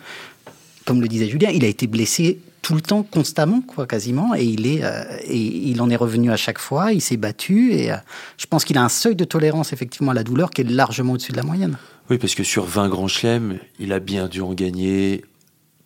comme 0.86 1.02
le 1.02 1.08
disait 1.08 1.30
Julien, 1.30 1.52
il 1.52 1.64
a 1.64 1.68
été 1.68 1.86
blessé 1.86 2.40
tout 2.62 2.76
le 2.76 2.82
temps, 2.82 3.04
constamment, 3.04 3.62
quoi, 3.62 3.88
quasiment. 3.88 4.36
Et 4.36 4.44
il, 4.44 4.68
est, 4.68 4.84
euh, 4.84 5.04
et 5.24 5.38
il 5.38 5.82
en 5.82 5.90
est 5.90 5.96
revenu 5.96 6.32
à 6.32 6.38
chaque 6.38 6.60
fois, 6.60 6.94
il 6.94 7.02
s'est 7.02 7.18
battu. 7.18 7.74
Et 7.74 7.92
euh, 7.92 7.96
je 8.38 8.46
pense 8.46 8.66
qu'il 8.66 8.78
a 8.78 8.84
un 8.84 8.90
seuil 8.90 9.16
de 9.16 9.24
tolérance, 9.24 9.74
effectivement, 9.74 10.12
à 10.12 10.14
la 10.14 10.24
douleur 10.24 10.52
qui 10.52 10.62
est 10.62 10.70
largement 10.70 11.14
au-dessus 11.14 11.32
de 11.32 11.38
la 11.38 11.44
moyenne. 11.44 11.78
Oui, 12.10 12.18
parce 12.18 12.36
que 12.36 12.44
sur 12.44 12.66
20 12.66 12.90
grands 12.90 13.08
chelems, 13.08 13.58
il 13.80 13.94
a 13.94 14.00
bien 14.00 14.28
dû 14.28 14.42
en 14.42 14.54
gagner 14.54 15.24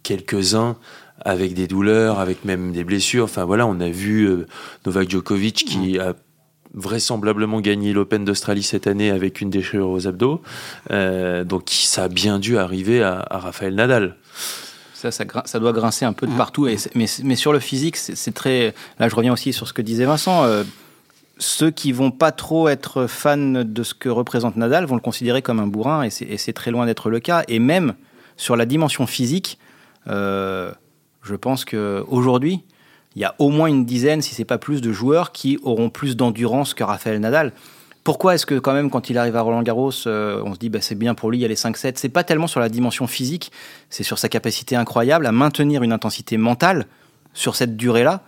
quelques-uns 0.04 0.78
avec 1.24 1.54
des 1.54 1.68
douleurs, 1.68 2.20
avec 2.20 2.44
même 2.44 2.74
des 2.74 2.84
blessures. 2.84 3.26
Enfin 3.26 3.46
voilà, 3.46 3.66
on 3.68 3.80
a 3.80 3.90
vu 3.90 4.28
euh, 4.28 4.46
Novak 4.86 5.10
Djokovic 5.10 5.66
qui 5.66 5.98
a 5.98 6.14
vraisemblablement 6.74 7.62
gagné 7.62 7.94
l'Open 7.94 8.26
d'Australie 8.26 8.64
cette 8.64 8.86
année 8.86 9.10
avec 9.10 9.40
une 9.40 9.50
déchirure 9.50 9.90
aux 9.90 10.08
abdos. 10.08 10.42
donc 10.90 11.70
ça 11.70 12.04
a 12.04 12.08
bien 12.10 12.38
dû 12.38 12.58
arriver 12.58 13.02
à, 13.02 13.26
à 13.30 13.40
Rafael 13.40 13.76
Nadal. 13.76 14.18
Ça, 15.12 15.26
ça, 15.46 15.60
doit 15.60 15.74
grincer 15.74 16.06
un 16.06 16.14
peu 16.14 16.28
de 16.28 16.32
mm. 16.32 16.38
partout. 16.38 16.68
Et 16.68 16.78
mais, 16.96 17.06
mais, 17.24 17.36
sur 17.36 17.54
le 17.54 17.60
physique, 17.60 17.98
c'est 17.98 18.34
très. 18.34 18.74
Là, 19.00 19.10
je 19.10 19.16
reviens 19.16 19.34
aussi 19.34 19.54
sur 19.54 19.68
ce 19.68 19.74
que 19.74 19.82
disait 19.82 20.06
Vincent. 20.06 20.44
Euh, 20.44 20.64
ceux 21.38 21.72
qui 21.72 21.92
vont 21.92 22.12
pas 22.12 22.32
trop 22.32 22.70
être 22.70 23.08
fans 23.08 23.38
de 23.38 23.84
ce 23.84 23.94
que 23.94 24.10
représente 24.10 24.56
Nadal 24.56 24.86
vont 24.86 24.96
le 24.96 25.02
considérer 25.02 25.42
comme 25.42 25.60
un 25.60 25.68
bourrin, 25.68 26.04
et 26.04 26.38
c'est 26.38 26.54
très 26.54 26.72
loin 26.72 26.86
d'être 26.86 27.10
le 27.10 27.20
cas. 27.20 27.44
Et 27.48 27.60
même 27.60 27.96
sur 28.38 28.56
la 28.56 28.66
dimension 28.66 29.06
physique, 29.06 29.60
euh, 30.08 30.72
je 31.24 31.36
pense 31.36 31.66
qu'aujourd'hui, 31.66 32.64
il 33.16 33.22
y 33.22 33.26
a 33.26 33.36
au 33.40 33.50
moins 33.50 33.68
une 33.68 33.86
dizaine, 33.86 34.22
si 34.22 34.34
c'est 34.34 34.46
pas 34.46 34.58
plus, 34.58 34.82
de 34.82 34.92
joueurs 34.92 35.32
qui 35.32 35.58
auront 35.64 35.90
plus 35.90 36.16
d'endurance 36.16 36.74
que 36.74 36.84
Rafael 36.84 37.20
Nadal. 37.20 37.54
Pourquoi 38.06 38.36
est-ce 38.36 38.46
que 38.46 38.60
quand 38.60 38.74
même 38.74 38.92
quand 38.92 39.10
il 39.10 39.18
arrive 39.18 39.36
à 39.36 39.42
Roland 39.42 39.64
Garros, 39.64 39.92
euh, 40.06 40.40
on 40.46 40.54
se 40.54 40.60
dit 40.60 40.70
bah, 40.70 40.80
c'est 40.80 40.94
bien 40.94 41.16
pour 41.16 41.32
lui, 41.32 41.40
il 41.40 41.42
y 41.42 41.46
a 41.46 41.48
les 41.48 41.56
5-7 41.56 41.94
C'est 41.96 42.08
pas 42.08 42.24
tellement 42.24 42.46
sur 42.46 42.60
la 42.60 42.70
dimension 42.70 43.08
physique, 43.08 43.52
c'est 43.90 44.04
sur 44.04 44.20
sa 44.20 44.30
capacité 44.30 44.76
incroyable 44.76 45.26
à 45.26 45.32
maintenir 45.32 45.82
une 45.82 45.92
intensité 45.92 46.38
mentale 46.38 46.86
sur 47.34 47.56
cette 47.56 47.76
durée-là, 47.76 48.22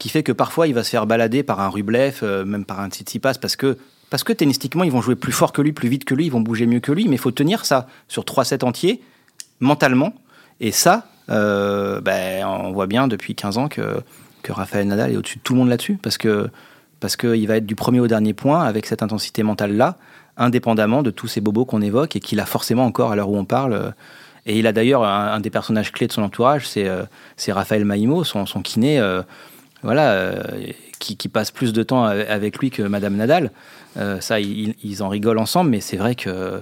qui 0.00 0.08
fait 0.08 0.24
que 0.24 0.32
parfois 0.32 0.66
il 0.66 0.74
va 0.74 0.82
se 0.82 0.90
faire 0.90 1.06
balader 1.06 1.44
par 1.44 1.60
un 1.60 1.68
Rublev, 1.68 2.18
euh, 2.24 2.44
même 2.44 2.64
par 2.64 2.80
un 2.80 2.90
Tsitsipas, 2.90 3.34
parce 3.40 3.54
que 3.54 3.78
parce 4.10 4.24
que 4.24 4.32
tennistiquement 4.32 4.82
ils 4.82 4.90
vont 4.90 5.00
jouer 5.00 5.14
plus 5.14 5.30
fort 5.30 5.52
que 5.52 5.62
lui, 5.62 5.70
plus 5.70 5.88
vite 5.88 6.04
que 6.04 6.16
lui, 6.16 6.26
ils 6.26 6.32
vont 6.32 6.40
bouger 6.40 6.66
mieux 6.66 6.80
que 6.80 6.90
lui, 6.90 7.06
mais 7.06 7.14
il 7.14 7.20
faut 7.20 7.30
tenir 7.30 7.64
ça 7.64 7.86
sur 8.08 8.24
3 8.24 8.44
sets 8.44 8.64
entiers 8.64 9.00
mentalement. 9.60 10.12
Et 10.58 10.72
ça, 10.72 11.06
euh, 11.28 12.00
ben, 12.00 12.44
on 12.44 12.72
voit 12.72 12.88
bien 12.88 13.06
depuis 13.06 13.36
15 13.36 13.58
ans 13.58 13.68
que 13.68 14.02
que 14.42 14.50
Rafael 14.50 14.88
Nadal 14.88 15.12
est 15.12 15.16
au-dessus 15.16 15.36
de 15.36 15.42
tout 15.42 15.52
le 15.52 15.60
monde 15.60 15.68
là-dessus, 15.68 15.98
parce 16.02 16.18
que 16.18 16.50
parce 17.00 17.16
qu'il 17.16 17.46
va 17.48 17.56
être 17.56 17.66
du 17.66 17.74
premier 17.74 18.00
au 18.00 18.06
dernier 18.06 18.34
point 18.34 18.62
avec 18.62 18.86
cette 18.86 19.02
intensité 19.02 19.42
mentale-là, 19.42 19.96
indépendamment 20.36 21.02
de 21.02 21.10
tous 21.10 21.26
ces 21.26 21.40
bobos 21.40 21.64
qu'on 21.64 21.82
évoque 21.82 22.16
et 22.16 22.20
qu'il 22.20 22.40
a 22.40 22.46
forcément 22.46 22.84
encore 22.84 23.12
à 23.12 23.16
l'heure 23.16 23.30
où 23.30 23.36
on 23.36 23.44
parle. 23.44 23.94
Et 24.46 24.58
il 24.58 24.66
a 24.66 24.72
d'ailleurs 24.72 25.04
un, 25.04 25.40
des 25.40 25.50
personnages 25.50 25.92
clés 25.92 26.06
de 26.06 26.12
son 26.12 26.22
entourage, 26.22 26.66
c'est 26.66 26.88
euh, 26.88 27.04
Raphaël 27.48 27.84
Maïmo, 27.84 28.24
son, 28.24 28.44
kiné, 28.62 28.98
euh, 28.98 29.22
voilà, 29.82 30.12
euh, 30.12 30.42
qui, 30.98 31.16
passe 31.28 31.50
plus 31.50 31.72
de 31.72 31.82
temps 31.82 32.04
avec 32.04 32.58
lui 32.58 32.70
que 32.70 32.82
Madame 32.82 33.16
Nadal. 33.16 33.50
ça, 34.20 34.40
ils, 34.40 35.02
en 35.02 35.08
rigolent 35.08 35.40
ensemble, 35.40 35.70
mais 35.70 35.80
c'est 35.80 35.96
vrai 35.96 36.14
que 36.14 36.60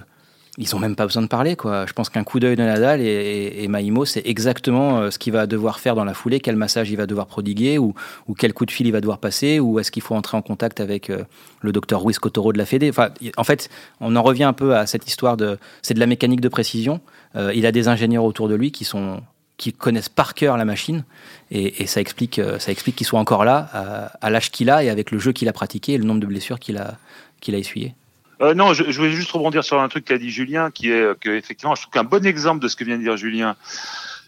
ils 0.59 0.75
ont 0.75 0.79
même 0.79 0.97
pas 0.97 1.05
besoin 1.05 1.23
de 1.23 1.27
parler. 1.27 1.55
Quoi. 1.55 1.85
Je 1.85 1.93
pense 1.93 2.09
qu'un 2.09 2.25
coup 2.25 2.39
d'œil 2.41 2.57
de 2.57 2.63
Nadal 2.63 2.99
et, 2.99 3.63
et, 3.63 3.67
Maïmo, 3.69 4.03
c'est 4.03 4.21
exactement 4.25 4.99
euh, 4.99 5.09
ce 5.09 5.17
qu'il 5.17 5.31
va 5.31 5.47
devoir 5.47 5.79
faire 5.79 5.95
dans 5.95 6.03
la 6.03 6.13
foulée, 6.13 6.41
quel 6.41 6.57
massage 6.57 6.91
il 6.91 6.97
va 6.97 7.07
devoir 7.07 7.27
prodiguer, 7.27 7.77
ou, 7.77 7.95
quel 8.37 8.53
coup 8.53 8.65
de 8.65 8.71
fil 8.71 8.85
il 8.85 8.91
va 8.91 8.99
devoir 8.99 9.19
passer, 9.19 9.61
ou 9.61 9.79
est-ce 9.79 9.89
qu'il 9.89 10.03
faut 10.03 10.15
entrer 10.15 10.35
en 10.35 10.41
contact 10.41 10.81
avec 10.81 11.09
euh, 11.09 11.23
le 11.61 11.71
docteur 11.71 12.03
Ruiz 12.03 12.19
Cotoro 12.19 12.51
de 12.51 12.57
la 12.57 12.65
Fédé. 12.65 12.89
Enfin, 12.89 13.09
en 13.37 13.43
fait, 13.45 13.69
on 14.01 14.17
en 14.17 14.21
revient 14.21 14.43
un 14.43 14.53
peu 14.53 14.75
à 14.75 14.85
cette 14.85 15.07
histoire 15.07 15.37
de... 15.37 15.57
C'est 15.81 15.93
de 15.93 15.99
la 15.99 16.07
mécanique 16.07 16.41
de 16.41 16.49
précision. 16.49 16.99
Euh, 17.37 17.53
il 17.55 17.65
a 17.65 17.71
des 17.71 17.87
ingénieurs 17.87 18.25
autour 18.25 18.49
de 18.49 18.55
lui 18.55 18.71
qui 18.71 18.83
sont 18.83 19.21
qui 19.55 19.73
connaissent 19.73 20.07
par 20.07 20.35
cœur 20.35 20.55
la 20.55 20.63
machine 20.63 21.03
et, 21.51 21.83
et 21.83 21.85
ça 21.85 21.99
explique 21.99 22.39
ça 22.59 22.71
explique 22.71 22.95
qu'il 22.95 23.05
soit 23.05 23.19
encore 23.19 23.43
là 23.43 23.67
à, 23.73 24.05
à 24.25 24.29
l'âge 24.29 24.51
qu'il 24.51 24.69
a 24.69 24.85
et 24.85 24.89
avec 24.89 25.11
le 25.11 25.19
jeu 25.19 25.33
qu'il 25.33 25.49
a 25.49 25.53
pratiqué 25.53 25.95
et 25.95 25.97
le 25.97 26.05
nombre 26.05 26.21
de 26.21 26.27
blessures 26.27 26.59
qu'il 26.59 26.77
a 26.77 26.97
qu'il 27.41 27.55
a 27.55 27.57
essuyé. 27.57 27.93
Euh, 28.41 28.53
non, 28.53 28.73
je, 28.73 28.89
je, 28.89 28.97
voulais 28.97 29.11
juste 29.11 29.31
rebondir 29.31 29.63
sur 29.63 29.79
un 29.81 29.89
truc 29.89 30.05
qu'a 30.05 30.17
dit 30.17 30.29
Julien, 30.29 30.71
qui 30.71 30.91
est 30.91 31.19
que 31.19 31.29
effectivement, 31.29 31.75
je 31.75 31.81
trouve 31.81 31.93
qu'un 31.93 32.03
bon 32.03 32.25
exemple 32.25 32.61
de 32.61 32.67
ce 32.67 32.75
que 32.75 32.83
vient 32.83 32.97
de 32.97 33.03
dire 33.03 33.17
Julien 33.17 33.55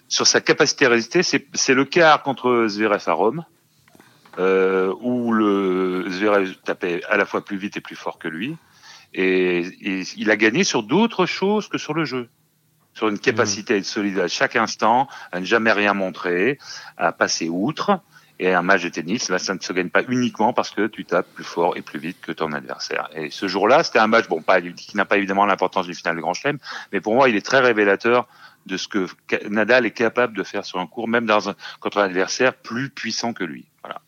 sur 0.10 0.28
sa 0.28 0.41
capacité 0.41 0.86
à 0.86 0.89
résister, 0.89 1.24
c'est 1.24 1.74
le 1.74 1.86
quart 1.86 2.21
contre 2.21 2.67
Zverev 2.67 3.04
à 3.08 3.13
Rome, 3.13 3.45
euh, 4.39 4.93
où 5.00 5.32
le 5.32 6.06
Zverev 6.10 6.56
tapait 6.65 7.02
à 7.06 7.15
la 7.15 7.26
fois 7.26 7.45
plus 7.45 7.56
vite 7.56 7.78
et 7.78 7.82
plus 7.82 7.95
fort 7.95 8.19
que 8.19 8.28
lui, 8.28 8.58
et, 9.13 9.60
et 9.60 10.04
il 10.17 10.30
a 10.30 10.36
gagné 10.36 10.65
sur 10.65 10.84
d'autres 10.84 11.26
choses 11.26 11.69
que 11.69 11.78
sur 11.78 11.93
le 11.93 12.04
jeu 12.04 12.28
sur 12.93 13.08
une 13.08 13.19
capacité 13.19 13.76
à 13.76 13.78
être 13.78 13.86
solide 13.86 14.19
à 14.19 14.28
chaque 14.28 14.56
instant, 14.56 15.08
à 15.32 15.39
ne 15.39 15.45
jamais 15.45 15.71
rien 15.71 15.93
montrer, 15.93 16.58
à 16.97 17.12
passer 17.12 17.50
outre. 17.50 18.00
Et 18.43 18.56
un 18.56 18.63
match 18.63 18.82
de 18.82 18.89
tennis, 18.89 19.30
là, 19.30 19.38
ça 19.38 19.54
ne 19.54 19.60
se 19.60 19.71
gagne 19.71 19.89
pas 19.89 20.01
uniquement 20.08 20.51
parce 20.51 20.71
que 20.71 20.88
tu 20.88 21.06
tapes 21.06 21.32
plus 21.32 21.43
fort 21.43 21.77
et 21.77 21.84
plus 21.84 21.99
vite 21.99 22.17
que 22.21 22.32
ton 22.32 22.54
adversaire. 22.54 23.08
Et 23.13 23.30
ce 23.30 23.47
jour-là, 23.47 23.84
c'était 23.84 23.99
un 23.99 24.08
match, 24.08 24.27
bon, 24.27 24.43
qui 24.75 24.97
n'a 24.97 25.06
pas 25.06 25.17
évidemment 25.17 25.45
l'importance 25.45 25.86
du 25.86 25.93
final 25.93 26.15
de 26.15 26.21
Grand 26.21 26.34
Chelem, 26.34 26.58
mais 26.91 27.01
pour 27.01 27.13
moi, 27.13 27.30
il 27.30 27.36
est 27.36 27.45
très 27.45 27.60
révélateur 27.60 28.27
de 28.65 28.77
ce 28.77 28.88
que 28.88 29.08
Nadal 29.47 29.86
est 29.86 29.91
capable 29.91 30.36
de 30.36 30.41
faire 30.41 30.65
sur 30.65 30.80
un 30.80 30.88
court, 30.88 31.08
même 31.08 31.27
dans 31.27 31.49
un, 31.49 31.56
contre 31.80 31.99
un 31.99 32.06
adversaire 32.06 32.56
plus 32.56 32.89
puissant 32.89 33.32
que 33.34 33.43
lui. 33.43 33.65
Voilà. 33.84 34.01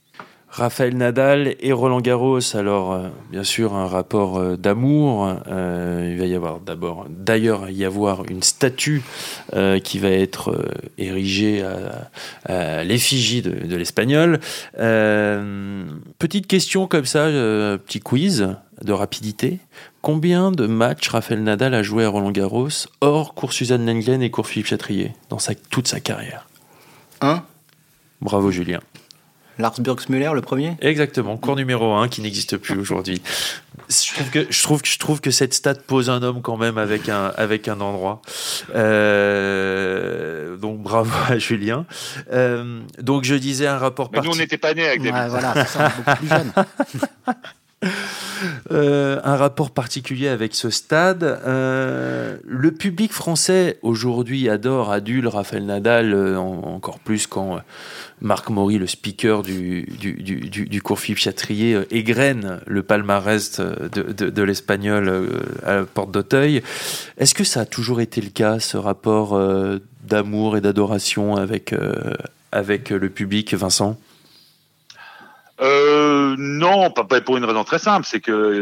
Raphaël 0.54 0.96
Nadal 0.96 1.56
et 1.62 1.74
Roland 1.74 2.00
Garros, 2.00 2.56
alors 2.56 2.94
euh, 2.94 3.08
bien 3.32 3.44
sûr 3.44 3.74
un 3.74 3.88
rapport 3.88 4.38
euh, 4.38 4.56
d'amour. 4.56 5.36
Euh, 5.48 6.12
il 6.12 6.20
va 6.20 6.28
y 6.28 6.36
avoir 6.36 6.60
d'abord, 6.60 7.08
d'ailleurs, 7.10 7.72
y 7.72 7.84
avoir 7.84 8.30
une 8.30 8.44
statue 8.44 9.02
qui 9.84 10.00
va 10.00 10.10
être 10.10 10.56
érigée 10.98 11.64
à, 12.46 12.84
l'effigie 12.84 13.42
de, 13.42 13.76
l'espagnol. 13.76 14.40
petite 16.20 16.48
question 16.48 16.88
comme 16.88 17.06
ça, 17.06 17.26
petit 17.86 18.00
quiz 18.00 18.56
de 18.82 18.94
rapidité. 18.94 19.60
Combien 20.02 20.52
de 20.52 20.68
matchs 20.68 21.10
Raphaël 21.10 21.44
Nadal 21.44 21.74
a 21.74 21.84
joué 21.84 22.06
à 22.06 22.10
Roland 22.10 22.32
Garros 22.32 22.70
hors 23.02 23.34
cours 23.34 23.54
Suzanne 23.54 23.86
Lenglen 23.86 24.22
et 24.22 24.30
cours 24.30 24.48
Philippe 24.48 24.68
Chatrier 24.68 25.14
dans 25.30 25.40
sa, 25.40 25.56
toute 25.56 25.88
sa 25.88 26.00
carrière? 26.00 26.48
Un. 27.22 27.44
Bravo 28.22 28.52
Julien. 28.52 28.80
Lars 29.60 29.80
Burgsmüller, 29.80 30.32
le 30.34 30.42
premier 30.42 30.76
Exactement, 30.82 31.38
cours 31.38 31.56
numéro 31.56 31.94
1 31.94 32.08
qui 32.08 32.22
n'existe 32.22 32.58
plus 32.58 32.80
aujourd'hui. 32.80 33.22
Je 33.90 34.14
trouve, 34.14 34.30
que, 34.30 34.48
je, 34.50 34.64
trouve 34.64 34.82
que, 34.82 34.88
je 34.88 35.00
trouve 35.00 35.22
que 35.22 35.32
cette 35.32 35.54
stat 35.54 35.76
pose 35.76 36.10
un 36.10 36.24
homme 36.24 36.42
quand 36.42 36.58
même 36.58 36.78
avec 36.78 37.10
un, 37.10 37.32
avec 37.38 37.68
un 37.68 37.80
endroit. 37.82 38.22
Euh, 38.76 40.58
donc 40.58 40.82
bravo 40.82 41.12
à 41.28 41.38
Julien. 41.38 41.86
Euh, 42.32 42.82
donc 43.00 43.24
je 43.24 43.36
disais 43.36 43.68
un 43.68 43.78
rapport 43.78 44.10
Mais 44.12 44.22
nous, 44.22 44.32
on 44.32 44.36
n'était 44.36 44.58
pas 44.58 44.74
nés 44.74 44.88
avec 44.88 45.02
des 45.02 45.12
ouais, 45.12 45.28
voilà, 45.28 45.66
ça, 45.66 45.90
beaucoup 45.90 46.18
plus 46.18 46.28
jeune. 46.28 46.52
Euh, 48.74 49.20
un 49.24 49.36
rapport 49.36 49.70
particulier 49.70 50.28
avec 50.28 50.56
ce 50.56 50.72
stade. 50.72 51.24
Euh, 51.24 52.38
le 52.44 52.72
public 52.72 53.12
français 53.12 53.78
aujourd'hui 53.84 54.50
adore, 54.50 54.92
adule 54.92 55.28
Raphaël 55.28 55.66
Nadal, 55.66 56.14
euh, 56.14 56.38
encore 56.38 56.98
plus 56.98 57.28
quand 57.28 57.60
Marc 58.22 58.50
Maury, 58.50 58.80
le 58.80 58.88
speaker 58.88 59.44
du, 59.44 59.84
du, 59.84 60.82
cours 60.82 61.00
Philippe 61.00 61.20
Chatrier, 61.20 61.82
égrène 61.92 62.62
le 62.66 62.82
palmarès 62.82 63.60
de, 63.60 64.12
de, 64.12 64.44
l'espagnol 64.44 65.30
à 65.64 65.76
la 65.76 65.84
porte 65.84 66.12
d'Auteuil. 66.12 66.64
Est-ce 67.18 67.36
que 67.36 67.44
ça 67.44 67.62
a 67.62 67.66
toujours 67.66 68.02
été 68.02 68.22
le 68.22 68.30
cas, 68.30 68.60
ce 68.60 68.78
rapport 68.78 69.40
d'amour 70.04 70.58
et 70.58 70.62
d'adoration 70.62 71.36
avec, 71.36 71.76
avec 72.52 72.90
le 72.90 73.10
public, 73.10 73.54
Vincent? 73.54 73.98
Euh, 75.62 76.36
non, 76.38 76.90
pas, 76.90 77.22
pour 77.22 77.38
une 77.38 77.46
raison 77.46 77.64
très 77.64 77.80
simple, 77.80 78.08
c'est 78.08 78.20
que 78.20 78.60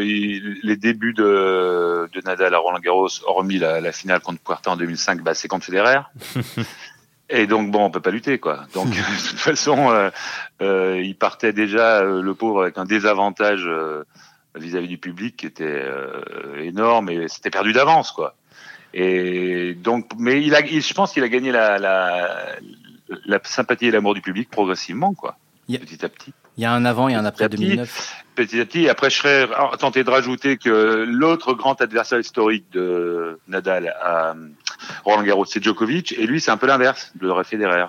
les 0.63 0.75
débuts 0.75 1.13
de, 1.13 2.09
de, 2.11 2.21
Nadal 2.25 2.53
à 2.53 2.57
Roland 2.57 2.79
Garros, 2.79 3.07
hormis 3.25 3.59
la, 3.59 3.91
finale 3.91 4.19
contre 4.19 4.41
Puerta 4.41 4.71
en 4.71 4.77
2005, 4.77 5.21
bah, 5.21 5.33
c'est 5.33 5.47
contre 5.47 5.65
Federer. 5.65 6.01
Et 7.31 7.47
donc 7.47 7.71
bon, 7.71 7.85
on 7.85 7.89
peut 7.89 8.01
pas 8.01 8.11
lutter 8.11 8.39
quoi. 8.39 8.65
Donc 8.73 8.89
de 8.89 9.29
toute 9.29 9.39
façon, 9.39 9.89
euh, 9.89 10.09
euh, 10.61 11.01
il 11.01 11.15
partait 11.15 11.53
déjà 11.53 12.01
euh, 12.01 12.21
le 12.21 12.35
pauvre 12.35 12.63
avec 12.63 12.77
un 12.77 12.83
désavantage 12.83 13.63
euh, 13.65 14.03
vis-à-vis 14.55 14.89
du 14.89 14.97
public 14.97 15.37
qui 15.37 15.45
était 15.45 15.81
énorme 16.59 17.09
et 17.09 17.29
c'était 17.29 17.49
perdu 17.49 17.71
d'avance 17.71 18.11
quoi. 18.11 18.35
Et 18.93 19.73
donc, 19.75 20.09
mais 20.17 20.41
il 20.41 20.53
a, 20.53 20.65
je 20.65 20.93
pense 20.93 21.13
qu'il 21.13 21.23
a 21.23 21.29
gagné 21.29 21.53
la, 21.53 21.79
la, 21.79 22.57
la 23.25 23.39
sympathie 23.45 23.85
et 23.85 23.91
l'amour 23.91 24.13
du 24.13 24.21
public 24.21 24.49
progressivement 24.49 25.13
quoi, 25.13 25.37
petit 25.67 26.03
à 26.03 26.09
petit. 26.09 26.33
Il 26.57 26.63
y 26.63 26.65
a 26.65 26.73
un 26.73 26.85
avant 26.85 27.07
et 27.09 27.15
un 27.15 27.25
après 27.25 27.49
2009. 27.49 28.23
Petit 28.35 28.59
à 28.59 28.65
petit. 28.65 28.89
Après, 28.89 29.09
je 29.09 29.17
serais 29.17 29.47
tenté 29.79 30.03
de 30.03 30.09
rajouter 30.09 30.57
que 30.57 31.05
l'autre 31.07 31.53
grand 31.53 31.81
adversaire 31.81 32.19
historique 32.19 32.65
de 32.71 33.39
Nadal 33.47 33.93
à 34.01 34.35
Roland 35.03 35.23
Garros, 35.23 35.45
c'est 35.45 35.63
Djokovic. 35.63 36.13
Et 36.13 36.25
lui, 36.25 36.41
c'est 36.41 36.51
un 36.51 36.57
peu 36.57 36.67
l'inverse 36.67 37.11
de 37.15 37.31
Federer. 37.43 37.87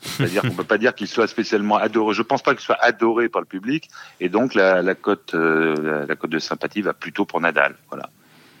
C'est-à-dire 0.00 0.42
qu'on 0.42 0.50
peut 0.50 0.64
pas 0.64 0.78
dire 0.78 0.94
qu'il 0.94 1.06
soit 1.06 1.28
spécialement 1.28 1.76
adoré. 1.76 2.14
Je 2.14 2.22
pense 2.22 2.42
pas 2.42 2.52
qu'il 2.54 2.64
soit 2.64 2.80
adoré 2.80 3.28
par 3.28 3.40
le 3.40 3.46
public. 3.46 3.88
Et 4.20 4.28
donc, 4.28 4.54
la, 4.54 4.82
la 4.82 4.94
cote, 4.94 5.34
euh, 5.34 6.06
la 6.06 6.16
cote 6.16 6.30
de 6.30 6.38
sympathie 6.38 6.82
va 6.82 6.92
plutôt 6.92 7.24
pour 7.24 7.40
Nadal. 7.40 7.76
Voilà. 7.88 8.08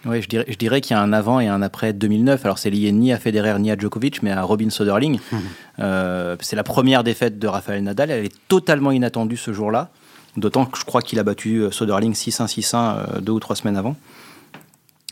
Oui, 0.04 0.20
je 0.20 0.28
dirais, 0.28 0.44
je 0.48 0.56
dirais 0.56 0.80
qu'il 0.80 0.96
y 0.96 0.98
a 0.98 1.02
un 1.02 1.12
avant 1.12 1.38
et 1.38 1.48
un 1.48 1.62
après 1.62 1.92
2009. 1.92 2.44
Alors, 2.44 2.58
c'est 2.58 2.70
lié 2.70 2.90
ni 2.92 3.12
à 3.12 3.18
Federer 3.18 3.58
ni 3.60 3.70
à 3.70 3.76
Djokovic, 3.76 4.22
mais 4.22 4.32
à 4.32 4.42
Robin 4.42 4.70
Soderling. 4.70 5.18
Mmh. 5.18 5.36
Euh, 5.78 6.36
c'est 6.40 6.56
la 6.56 6.64
première 6.64 7.04
défaite 7.04 7.38
de 7.38 7.46
Rafael 7.46 7.82
Nadal. 7.82 8.10
Elle 8.10 8.24
est 8.24 8.36
totalement 8.48 8.90
inattendue 8.90 9.36
ce 9.36 9.52
jour-là. 9.52 9.90
D'autant 10.36 10.64
que 10.64 10.78
je 10.78 10.84
crois 10.84 11.02
qu'il 11.02 11.18
a 11.18 11.22
battu 11.22 11.64
Soderling 11.70 12.14
6-1, 12.14 12.46
6-1 12.46 12.76
euh, 12.76 13.20
deux 13.20 13.32
ou 13.32 13.40
trois 13.40 13.54
semaines 13.54 13.76
avant. 13.76 13.96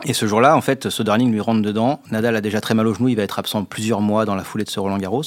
Et 0.05 0.14
ce 0.14 0.26
jour-là, 0.26 0.57
en 0.57 0.61
fait, 0.61 0.88
Soderling 0.88 1.31
lui 1.31 1.40
rentre 1.40 1.62
dedans. 1.62 2.00
Nadal 2.11 2.35
a 2.35 2.40
déjà 2.40 2.61
très 2.61 2.74
mal 2.74 2.87
au 2.87 2.94
genou. 2.94 3.09
Il 3.09 3.16
va 3.16 3.22
être 3.22 3.38
absent 3.38 3.64
plusieurs 3.64 4.00
mois 4.00 4.24
dans 4.24 4.35
la 4.35 4.44
foulée 4.44 4.64
de 4.64 4.70
ce 4.70 4.81
Roland 4.81 4.98
Garros. 4.98 5.22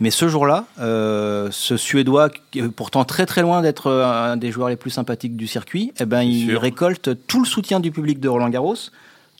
Mais 0.00 0.10
ce 0.10 0.28
jour-là, 0.28 0.66
euh, 0.78 1.48
ce 1.50 1.76
Suédois, 1.76 2.30
pourtant 2.76 3.04
très 3.04 3.26
très 3.26 3.42
loin 3.42 3.62
d'être 3.62 3.90
un 3.90 4.36
des 4.36 4.52
joueurs 4.52 4.68
les 4.68 4.76
plus 4.76 4.90
sympathiques 4.90 5.36
du 5.36 5.46
circuit, 5.46 5.92
eh 5.98 6.04
ben, 6.04 6.22
il 6.22 6.56
récolte 6.56 7.26
tout 7.26 7.40
le 7.40 7.46
soutien 7.46 7.80
du 7.80 7.90
public 7.90 8.20
de 8.20 8.28
Roland 8.28 8.48
Garros. 8.48 8.76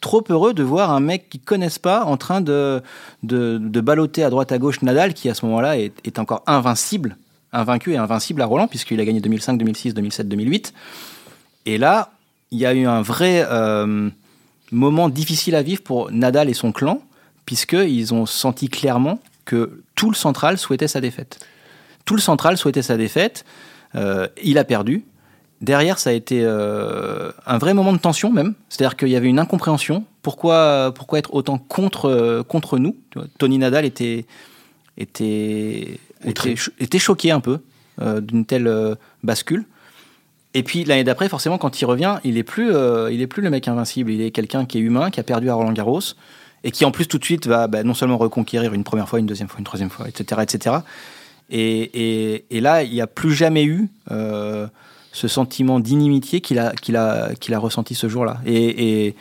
Trop 0.01 0.23
heureux 0.29 0.55
de 0.55 0.62
voir 0.62 0.92
un 0.92 1.01
mec 1.01 1.29
qu'ils 1.29 1.40
connaissent 1.40 1.79
pas 1.79 2.05
en 2.05 2.16
train 2.16 2.40
de, 2.40 2.83
de, 3.23 3.59
de 3.59 3.81
balloter 3.81 4.23
à 4.23 4.31
droite 4.31 4.53
à 4.53 4.59
gauche 4.59 4.83
Nadal, 4.83 5.14
qui 5.14 5.29
à 5.29 5.35
ce 5.35 5.44
moment-là 5.47 5.79
est, 5.79 5.92
est, 6.05 6.18
encore 6.18 6.42
invincible, 6.47 7.16
invaincu 7.53 7.92
et 7.92 7.97
invincible 7.97 8.42
à 8.42 8.47
Roland, 8.47 8.68
puisqu'il 8.68 9.01
a 9.01 9.05
gagné 9.05 9.21
2005, 9.21 9.59
2006, 9.59 9.94
2007, 9.94 10.29
2008. 10.29 10.75
Et 11.66 11.79
là, 11.79 12.12
il 12.51 12.59
y 12.59 12.66
a 12.66 12.75
eu 12.75 12.87
un 12.87 13.03
vrai 13.03 13.44
euh, 13.49 14.09
moment 14.73 15.09
difficile 15.09 15.55
à 15.55 15.62
vivre 15.62 15.83
pour 15.83 16.11
Nadal 16.11 16.49
et 16.49 16.55
son 16.55 16.73
clan, 16.73 17.03
puisqu'ils 17.44 18.14
ont 18.14 18.27
senti 18.27 18.68
clairement 18.68 19.18
que 19.49 19.83
tout 19.95 20.11
le 20.11 20.15
central 20.15 20.59
souhaitait 20.59 20.89
sa 20.89 21.01
défaite. 21.01 21.41
Tout 22.05 22.15
le 22.15 22.21
central 22.21 22.59
souhaitait 22.59 22.83
sa 22.83 22.99
défaite. 22.99 23.47
Euh, 23.95 24.29
il 24.45 24.59
a 24.59 24.65
perdu. 24.65 25.05
Derrière, 25.63 25.99
ça 25.99 26.11
a 26.11 26.13
été 26.13 26.43
euh, 26.45 27.33
un 27.47 27.57
vrai 27.57 27.73
moment 27.73 27.95
de 27.95 27.99
tension 27.99 28.31
même. 28.31 28.55
C'est-à-dire 28.69 28.95
qu'il 28.95 29.09
y 29.09 29.17
avait 29.17 29.27
une 29.27 29.39
incompréhension. 29.39 30.05
Pourquoi, 30.21 30.93
pourquoi 30.95 31.19
être 31.19 31.33
autant 31.33 31.57
contre, 31.57 32.45
contre 32.47 32.79
nous? 32.79 32.95
Tony 33.39 33.57
Nadal 33.57 33.87
était, 33.87 34.27
était, 34.99 35.99
était, 36.27 36.99
choqué 36.99 37.31
un 37.31 37.41
peu 37.41 37.61
euh, 38.03 38.21
d'une 38.21 38.45
telle 38.45 38.71
bascule. 39.25 39.65
Et 40.53 40.63
puis 40.63 40.85
l'année 40.85 41.05
d'après, 41.05 41.31
forcément, 41.31 41.57
quand 41.57 41.81
il 41.81 41.87
revient, 41.87 42.19
il 42.23 42.37
est 42.37 42.43
plus, 42.43 42.71
il 43.11 43.23
est 43.23 43.27
plus 43.27 43.43
le 43.43 43.49
mec 43.49 43.67
invincible. 43.67 44.11
Il 44.11 44.21
est 44.21 44.31
quelqu'un 44.31 44.67
qui 44.67 44.77
est 44.77 44.83
humain, 44.83 45.11
qui 45.11 45.21
a 45.21 45.23
perdu 45.23 45.49
à 45.49 45.55
Roland 45.55 45.73
Garros, 45.73 46.01
et 46.64 46.71
qui 46.71 46.85
en 46.85 46.90
plus 46.90 47.07
tout 47.07 47.18
de 47.18 47.25
suite 47.25 47.47
va 47.47 47.66
bah, 47.66 47.83
non 47.83 47.94
seulement 47.94 48.18
reconquérir 48.18 48.75
une 48.75 48.85
première 48.85 49.09
fois, 49.09 49.18
une 49.18 49.27
deuxième 49.27 49.49
fois, 49.49 49.59
une 49.59 49.64
troisième 49.64 49.90
fois, 49.90 50.09
etc. 50.09 50.40
etc. 50.42 50.77
Et, 51.51 52.44
et, 52.51 52.61
là, 52.61 52.83
il 52.83 52.92
n'y 52.92 53.01
a 53.01 53.07
plus 53.07 53.33
jamais 53.33 53.64
eu 53.64 53.88
euh, 54.11 54.66
ce 55.12 55.29
sentiment 55.29 55.81
d'inimitié 55.81 56.40
qu'il 56.40 56.59
a, 56.59 56.73
qu'il 56.73 56.97
a, 56.97 57.35
qu'il 57.37 57.55
a 57.55 57.59
ressenti 57.59 57.94
ce 57.94 58.09
jour-là. 58.09 58.38
Et, 58.44 59.07
et, 59.07 59.14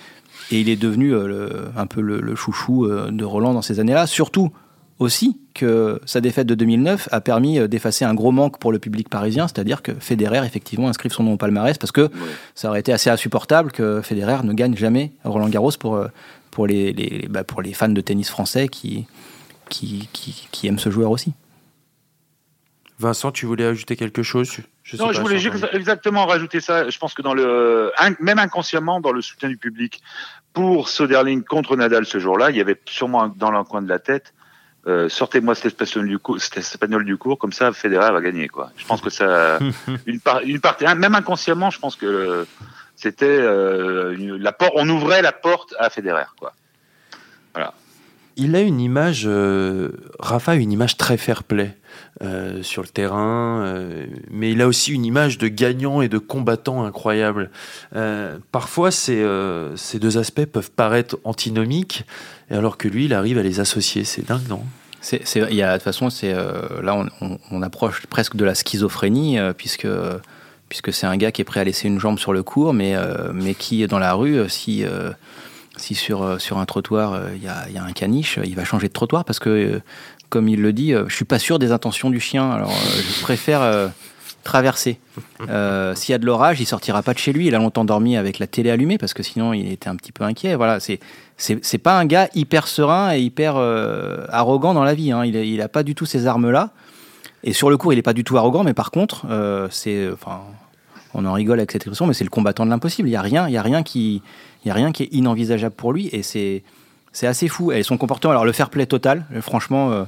il 0.52 0.70
est 0.70 0.78
devenu 0.78 1.14
euh, 1.14 1.68
un 1.76 1.88
peu 1.88 2.00
le, 2.00 2.36
chouchou 2.36 2.86
euh, 2.86 3.12
de 3.12 3.26
Roland 3.26 3.54
dans 3.54 3.62
ces 3.62 3.80
années-là, 3.80 4.08
surtout 4.08 4.52
aussi 5.00 5.38
que 5.54 6.02
sa 6.06 6.22
défaite 6.22 6.48
de 6.48 6.56
2009 6.56 7.10
a 7.12 7.22
permis 7.22 7.60
d'effacer 7.68 8.04
un 8.04 8.14
gros 8.14 8.32
manque 8.32 8.58
pour 8.58 8.72
le 8.72 8.80
public 8.80 9.10
parisien, 9.10 9.48
c'est-à-dire 9.48 9.82
que 9.82 9.92
Federer 10.00 10.46
effectivement 10.46 10.88
inscrive 10.88 11.12
son 11.12 11.24
nom 11.24 11.34
au 11.34 11.38
palmarès 11.38 11.78
parce 11.78 11.92
que 11.92 12.10
ça 12.56 12.70
aurait 12.70 12.80
été 12.80 12.92
assez 12.92 13.10
insupportable 13.10 13.72
que 13.72 14.02
Federer 14.02 14.44
ne 14.44 14.54
gagne 14.54 14.76
jamais 14.76 15.12
Roland 15.24 15.50
Garros 15.50 15.72
pour 15.80 16.04
pour 16.58 16.66
les, 16.66 17.28
bah, 17.30 17.44
pour 17.44 17.62
les 17.62 17.72
fans 17.72 17.88
de 17.88 18.02
tennis 18.02 18.32
français 18.32 18.68
qui, 18.68 19.06
qui, 19.70 20.10
qui, 20.12 20.68
aiment 20.68 20.80
ce 20.80 20.90
joueur 20.90 21.12
aussi. 21.12 21.34
Vincent, 22.98 23.32
tu 23.32 23.46
voulais 23.46 23.66
ajouter 23.66 23.96
quelque 23.96 24.24
chose? 24.24 24.50
Je 24.82 24.98
Non, 24.98 25.12
je 25.12 25.22
voulais 25.22 25.40
exactement 25.74 26.26
rajouter 26.26 26.60
ça. 26.60 26.90
Je 26.90 26.98
pense 26.98 27.14
que 27.14 27.22
dans 27.22 27.36
le, 27.36 27.92
même 28.20 28.40
inconsciemment, 28.40 29.00
dans 29.02 29.12
le 29.12 29.22
soutien 29.22 29.50
du 29.50 29.58
public 29.58 30.02
pour 30.52 30.90
Soderling 30.90 31.44
contre 31.44 31.76
Nadal 31.76 32.08
ce 32.08 32.18
jour-là, 32.18 32.50
il 32.50 32.58
y 32.58 32.62
avait 32.62 32.82
sûrement 32.88 33.28
dans 33.28 33.52
le 33.52 33.64
coin 33.64 33.84
de 33.84 33.90
la 33.90 34.00
tête 34.00 34.34
euh, 34.88 35.10
sortez-moi 35.10 35.54
cet 35.54 35.82
espagnol 35.82 36.08
du 36.08 36.18
cours, 36.18 36.40
cet 36.40 36.58
espagnol 36.58 37.04
du 37.04 37.18
cours, 37.18 37.38
comme 37.38 37.52
ça 37.52 37.74
Federer 37.74 38.12
va 38.14 38.22
gagner 38.22 38.48
quoi. 38.48 38.72
Je 38.78 38.86
pense 38.86 39.02
que 39.02 39.10
ça, 39.10 39.60
une, 40.06 40.22
une 40.46 40.60
partie, 40.62 40.86
même 40.96 41.14
inconsciemment, 41.14 41.70
je 41.70 41.80
pense 41.80 41.98
que 41.98 42.48
c'était 42.98 43.26
euh, 43.28 44.38
la 44.40 44.52
porte, 44.52 44.74
on 44.76 44.90
ouvrait 44.90 45.22
la 45.22 45.32
porte 45.32 45.76
à 45.80 45.92
Federer, 45.92 46.26
quoi. 46.40 46.54
Voilà. 47.54 47.74
Il 48.38 48.56
a 48.56 48.62
une 48.62 48.80
image, 48.80 49.24
euh, 49.26 49.90
Rafa 50.20 50.54
a 50.54 50.56
une 50.56 50.72
image 50.72 50.98
très 50.98 51.18
fair-play 51.18 51.76
euh, 52.24 52.62
sur 52.64 52.82
le 52.82 52.88
terrain, 52.88 53.76
mais 54.30 54.52
il 54.52 54.62
a 54.62 54.68
aussi 54.68 54.94
une 54.94 55.06
image 55.06 55.38
de 55.38 55.48
gagnant 55.48 56.02
et 56.02 56.10
de 56.10 56.18
combattant 56.18 56.86
incroyable. 56.86 57.50
parfois, 58.52 58.92
ces, 58.92 59.26
ces 59.76 60.00
deux 60.00 60.18
aspects 60.18 60.46
peuvent 60.46 60.72
paraître 60.72 61.18
antinomiques, 61.24 62.04
alors 62.50 62.78
que 62.78 62.88
lui, 62.88 63.06
il 63.06 63.14
arrive 63.14 63.38
à 63.38 63.44
les 63.44 63.60
associer. 63.60 64.04
C'est 64.04 64.28
dingue, 64.28 64.48
non? 64.50 64.62
C'est, 65.02 65.22
il 65.36 65.56
y 65.56 65.62
a, 65.62 65.74
de 65.74 65.78
toute 65.78 65.84
façon, 65.84 66.10
c'est 66.10 66.34
là, 66.34 66.96
on, 67.22 67.40
on, 67.52 67.62
approche 67.62 68.06
presque 68.08 68.36
de 68.36 68.46
la 68.46 68.54
schizophrénie, 68.54 69.38
puisque 69.56 69.88
puisque 70.70 70.94
c'est 70.94 71.08
un 71.08 71.18
gars 71.18 71.32
qui 71.32 71.42
est 71.42 71.46
prêt 71.46 71.60
à 71.60 71.64
laisser 71.64 71.88
une 71.88 72.00
jambe 72.00 72.20
sur 72.20 72.34
le 72.34 72.44
cours, 72.44 72.74
mais, 72.74 72.96
euh, 72.96 73.32
mais 73.34 73.54
qui 73.54 73.86
dans 73.88 74.00
la 74.00 74.14
rue, 74.14 74.38
euh, 74.38 74.48
si, 74.48 74.84
euh, 74.84 75.12
si 75.78 75.96
sur, 75.96 76.40
sur 76.42 76.58
un 76.58 76.66
trottoir 76.66 77.20
il 77.36 77.44
y 77.44 77.48
a, 77.48 77.70
y, 77.70 77.78
a, 77.78 77.84
un 77.84 77.92
caniche, 77.92 78.40
il 78.44 78.56
va 78.56 78.66
changer 78.66 78.88
de 78.88 78.94
trottoir 78.94 79.26
parce 79.26 79.40
que, 79.40 79.82
comme 80.30 80.48
il 80.48 80.62
le 80.62 80.74
dit, 80.74 80.94
je 81.08 81.16
suis 81.16 81.26
pas 81.26 81.40
sûr 81.40 81.60
des 81.60 81.72
intentions 81.72 82.10
du 82.10 82.20
chien. 82.20 82.52
Alors 82.52 82.72
je 82.72 83.22
préfère 83.22 83.92
traverser. 84.44 85.00
S'il 85.40 86.12
y 86.12 86.16
a 86.16 86.18
de 86.18 86.26
l'orage, 86.26 86.60
il 86.60 86.66
sortira 86.66 87.04
pas 87.04 87.14
de 87.14 87.20
chez 87.20 87.32
lui. 87.32 87.48
Il 87.48 87.56
a 87.56 87.60
longtemps 87.60 87.86
dormi 87.86 88.18
avec 88.18 88.40
la 88.40 88.48
télé 88.48 88.72
allumée 88.72 88.98
parce 88.98 89.14
que 89.14 89.24
sinon 89.24 89.54
il 89.54 89.72
était 89.72 89.88
un 89.88 89.96
petit 89.96 90.12
peu 90.12 90.24
inquiet. 90.24 90.56
Voilà, 90.56 90.80
c'est 90.80 91.78
pas 91.78 91.98
un 91.98 92.06
gars 92.06 92.28
hyper 92.34 92.68
serein 92.68 93.14
et 93.14 93.20
hyper 93.20 93.56
arrogant 93.58 94.74
dans 94.74 94.84
la 94.84 94.96
vie. 94.96 95.12
Hein. 95.12 95.24
Il, 95.26 95.36
il 95.36 95.62
a 95.62 95.70
pas 95.70 95.84
du 95.84 95.94
tout 95.96 96.08
ces 96.08 96.26
armes 96.26 96.50
là. 96.50 96.72
Et 97.48 97.54
sur 97.54 97.70
le 97.70 97.78
cours, 97.78 97.94
il 97.94 97.98
est 97.98 98.04
pas 98.04 98.14
du 98.14 98.26
tout 98.26 98.38
arrogant, 98.38 98.64
mais 98.64 98.74
par 98.74 98.92
contre, 98.92 99.26
euh, 99.30 99.70
c'est 99.72 100.10
enfin, 100.12 100.42
on 101.14 101.26
en 101.26 101.32
rigole 101.32 101.60
avec 101.60 101.72
cette 101.72 101.84
expression, 101.84 102.06
mais 102.06 102.14
c'est 102.14 102.26
le 102.26 102.30
combattant 102.30 102.66
de 102.66 102.70
l'impossible. 102.70 103.08
Il 103.08 103.14
y 103.14 103.16
a 103.16 103.22
rien, 103.22 103.48
il 103.48 103.54
y 103.54 103.58
a 103.58 103.62
rien 103.62 103.84
qui, 103.84 104.22
il 104.66 104.68
y 104.68 104.72
a 104.72 104.74
rien 104.74 104.92
qui 104.92 105.04
est 105.04 105.14
inenvisageable 105.14 105.74
pour 105.74 105.94
lui 105.94 106.10
et 106.12 106.24
c'est 106.24 106.64
c'est 107.14 107.26
assez 107.26 107.48
fou. 107.48 107.72
Et 107.72 107.84
son 107.84 107.98
comportement, 107.98 108.32
alors 108.32 108.46
le 108.46 108.52
fair 108.52 108.70
play 108.70 108.86
total, 108.86 109.26
franchement. 109.42 110.06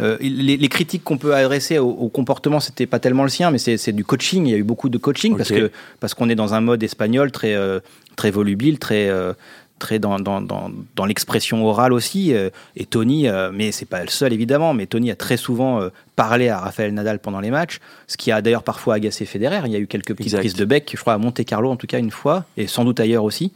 Euh, 0.00 0.16
les, 0.20 0.68
critiques 0.68 1.02
qu'on 1.02 1.18
peut 1.18 1.34
adresser 1.34 1.78
au, 1.78 2.08
comportement, 2.08 2.60
c'était 2.60 2.86
pas 2.86 3.00
tellement 3.00 3.24
le 3.24 3.28
sien, 3.28 3.50
mais 3.50 3.58
c'est 3.58 3.92
du 3.92 4.04
coaching. 4.04 4.46
Il 4.46 4.50
y 4.50 4.54
a 4.54 4.58
eu 4.58 4.62
beaucoup 4.62 4.88
de 4.88 4.98
coaching 4.98 5.36
parce 5.36 5.48
que 5.48 5.72
parce 5.98 6.14
qu'on 6.14 6.28
est 6.28 6.36
dans 6.36 6.54
un 6.54 6.60
mode 6.60 6.82
espagnol 6.84 7.32
très 7.32 7.54
euh, 7.54 7.80
très 8.14 8.30
volubile, 8.30 8.78
très 8.78 9.08
euh, 9.08 9.32
très 9.78 9.98
dans, 9.98 10.18
dans, 10.18 10.40
dans, 10.40 10.70
dans 10.96 11.04
l'expression 11.06 11.64
orale 11.66 11.92
aussi. 11.92 12.32
et 12.32 12.86
Tony, 12.86 13.28
mais 13.52 13.72
c'est 13.72 13.86
pas 13.86 14.02
le 14.02 14.08
seul 14.08 14.32
évidemment, 14.32 14.74
mais 14.74 14.86
Tony 14.86 15.10
a 15.10 15.16
très 15.16 15.36
souvent 15.36 15.80
parlé 16.16 16.48
à 16.48 16.58
Rafael 16.58 16.92
Nadal 16.92 17.18
pendant 17.18 17.40
les 17.40 17.50
matchs, 17.50 17.80
ce 18.06 18.16
qui 18.16 18.32
a 18.32 18.42
d'ailleurs 18.42 18.62
parfois 18.62 18.94
agacé 18.94 19.24
Federer. 19.24 19.60
Il 19.66 19.72
y 19.72 19.76
a 19.76 19.78
eu 19.78 19.86
quelques 19.86 20.14
petites 20.14 20.36
prises 20.36 20.54
de 20.54 20.64
bec, 20.64 20.90
je 20.94 21.00
crois 21.00 21.14
à 21.14 21.18
Monte 21.18 21.44
Carlo 21.44 21.70
en 21.70 21.76
tout 21.76 21.86
cas 21.86 21.98
une 21.98 22.10
fois, 22.10 22.44
et 22.56 22.66
sans 22.66 22.84
doute 22.84 23.00
ailleurs 23.00 23.24
aussi. 23.24 23.52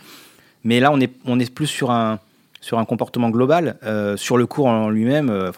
Mais 0.64 0.80
là, 0.80 0.92
on 0.92 1.00
est 1.00 1.12
on 1.24 1.40
est 1.40 1.52
plus 1.52 1.66
sur 1.66 1.90
un 1.90 2.18
sur 2.62 2.78
un 2.78 2.86
comportement 2.86 3.28
global. 3.28 3.76
Euh, 3.82 4.16
sur 4.16 4.38
le 4.38 4.46
cours 4.46 4.66
en 4.66 4.88
lui-même, 4.88 5.28
euh, 5.28 5.50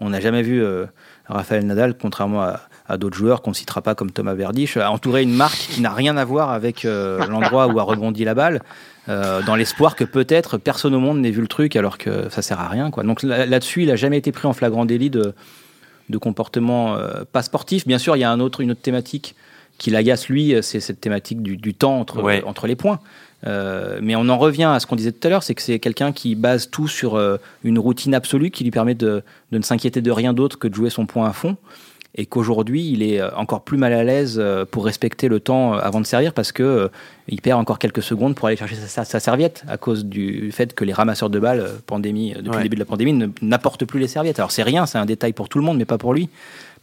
on 0.00 0.08
n'a 0.08 0.20
jamais 0.20 0.42
vu 0.42 0.64
euh, 0.64 0.86
Raphaël 1.26 1.66
Nadal, 1.66 1.98
contrairement 2.00 2.42
à, 2.42 2.60
d'autres 2.96 3.16
joueurs 3.16 3.42
qu'on 3.42 3.50
ne 3.50 3.56
citera 3.56 3.82
pas 3.82 3.94
comme 3.94 4.10
Thomas 4.10 4.34
Verdich, 4.34 4.76
entourer 4.76 5.22
une 5.22 5.34
marque 5.34 5.58
qui 5.58 5.80
n'a 5.80 5.92
rien 5.92 6.16
à 6.16 6.24
voir 6.24 6.50
avec 6.50 6.84
l'endroit 6.84 7.66
où 7.66 7.78
a 7.78 7.82
rebondi 7.82 8.24
la 8.24 8.34
balle, 8.34 8.62
dans 9.08 9.56
l'espoir 9.56 9.96
que 9.96 10.04
peut-être 10.04 10.58
personne 10.58 10.94
au 10.94 11.00
monde 11.00 11.20
n'ait 11.20 11.30
vu 11.30 11.40
le 11.40 11.48
truc 11.48 11.76
alors 11.76 11.98
que 11.98 12.28
ça 12.30 12.42
sert 12.42 12.60
à 12.60 12.68
rien. 12.68 12.90
Quoi. 12.90 13.02
Donc 13.02 13.22
là-dessus, 13.22 13.82
il 13.82 13.88
n'a 13.88 13.96
jamais 13.96 14.18
été 14.18 14.32
pris 14.32 14.46
en 14.46 14.52
flagrant 14.52 14.84
délit 14.84 15.10
de, 15.10 15.34
de 16.08 16.18
comportement 16.18 16.96
pas 17.32 17.42
sportif. 17.42 17.86
Bien 17.86 17.98
sûr, 17.98 18.16
il 18.16 18.20
y 18.20 18.24
a 18.24 18.30
un 18.30 18.40
autre, 18.40 18.60
une 18.60 18.70
autre 18.70 18.82
thématique 18.82 19.34
qui 19.78 19.90
l'agace 19.90 20.28
lui, 20.28 20.54
c'est 20.62 20.80
cette 20.80 21.00
thématique 21.00 21.42
du, 21.42 21.74
temps 21.74 21.98
entre, 21.98 22.42
entre 22.44 22.66
les 22.66 22.76
points. 22.76 23.00
Euh, 23.46 23.98
mais 24.02 24.16
on 24.16 24.28
en 24.28 24.38
revient 24.38 24.64
à 24.64 24.80
ce 24.80 24.86
qu'on 24.86 24.96
disait 24.96 25.12
tout 25.12 25.26
à 25.26 25.30
l'heure, 25.30 25.42
c'est 25.42 25.54
que 25.54 25.62
c'est 25.62 25.78
quelqu'un 25.78 26.12
qui 26.12 26.34
base 26.34 26.70
tout 26.70 26.88
sur 26.88 27.16
euh, 27.16 27.36
une 27.62 27.78
routine 27.78 28.14
absolue 28.14 28.50
qui 28.50 28.64
lui 28.64 28.70
permet 28.70 28.94
de, 28.94 29.22
ne 29.52 29.60
s'inquiéter 29.60 30.00
de 30.00 30.10
rien 30.10 30.32
d'autre 30.32 30.58
que 30.58 30.68
de 30.68 30.74
jouer 30.74 30.90
son 30.90 31.06
point 31.06 31.28
à 31.28 31.32
fond. 31.32 31.56
Et 32.16 32.26
qu'aujourd'hui, 32.26 32.90
il 32.90 33.02
est 33.02 33.20
euh, 33.20 33.30
encore 33.36 33.62
plus 33.62 33.76
mal 33.76 33.92
à 33.92 34.02
l'aise 34.02 34.42
pour 34.70 34.84
respecter 34.84 35.28
le 35.28 35.40
temps 35.40 35.74
avant 35.74 36.00
de 36.00 36.06
servir 36.06 36.32
parce 36.32 36.52
que 36.52 36.90
il 37.28 37.40
perd 37.40 37.60
encore 37.60 37.78
quelques 37.78 38.02
secondes 38.02 38.34
pour 38.34 38.46
aller 38.48 38.56
chercher 38.56 38.76
sa, 38.76 39.04
serviette 39.04 39.64
à 39.68 39.76
cause 39.76 40.04
du 40.04 40.50
fait 40.52 40.74
que 40.74 40.84
les 40.84 40.92
ramasseurs 40.92 41.30
de 41.30 41.38
balles, 41.38 41.70
pandémie, 41.86 42.34
depuis 42.34 42.58
le 42.58 42.62
début 42.62 42.76
de 42.76 42.80
la 42.80 42.86
pandémie, 42.86 43.32
n'apportent 43.42 43.84
plus 43.84 44.00
les 44.00 44.08
serviettes. 44.08 44.38
Alors 44.38 44.50
c'est 44.50 44.62
rien, 44.62 44.86
c'est 44.86 44.98
un 44.98 45.06
détail 45.06 45.32
pour 45.32 45.48
tout 45.48 45.58
le 45.58 45.64
monde, 45.64 45.78
mais 45.78 45.84
pas 45.84 45.98
pour 45.98 46.14
lui. 46.14 46.28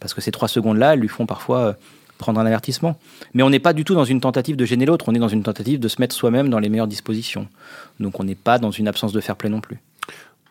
Parce 0.00 0.14
que 0.14 0.20
ces 0.20 0.30
trois 0.30 0.48
secondes-là, 0.48 0.96
lui 0.96 1.08
font 1.08 1.26
parfois 1.26 1.76
prendre 2.18 2.40
un 2.40 2.46
avertissement. 2.46 2.96
Mais 3.34 3.42
on 3.42 3.50
n'est 3.50 3.58
pas 3.58 3.72
du 3.72 3.84
tout 3.84 3.94
dans 3.94 4.04
une 4.04 4.20
tentative 4.20 4.56
de 4.56 4.64
gêner 4.64 4.86
l'autre, 4.86 5.06
on 5.08 5.14
est 5.14 5.18
dans 5.18 5.28
une 5.28 5.42
tentative 5.42 5.80
de 5.80 5.88
se 5.88 6.00
mettre 6.00 6.14
soi-même 6.14 6.48
dans 6.48 6.58
les 6.58 6.68
meilleures 6.68 6.86
dispositions. 6.86 7.48
Donc 8.00 8.20
on 8.20 8.24
n'est 8.24 8.34
pas 8.34 8.58
dans 8.58 8.70
une 8.70 8.88
absence 8.88 9.12
de 9.12 9.20
fair 9.20 9.36
play 9.36 9.48
non 9.48 9.60
plus. 9.60 9.78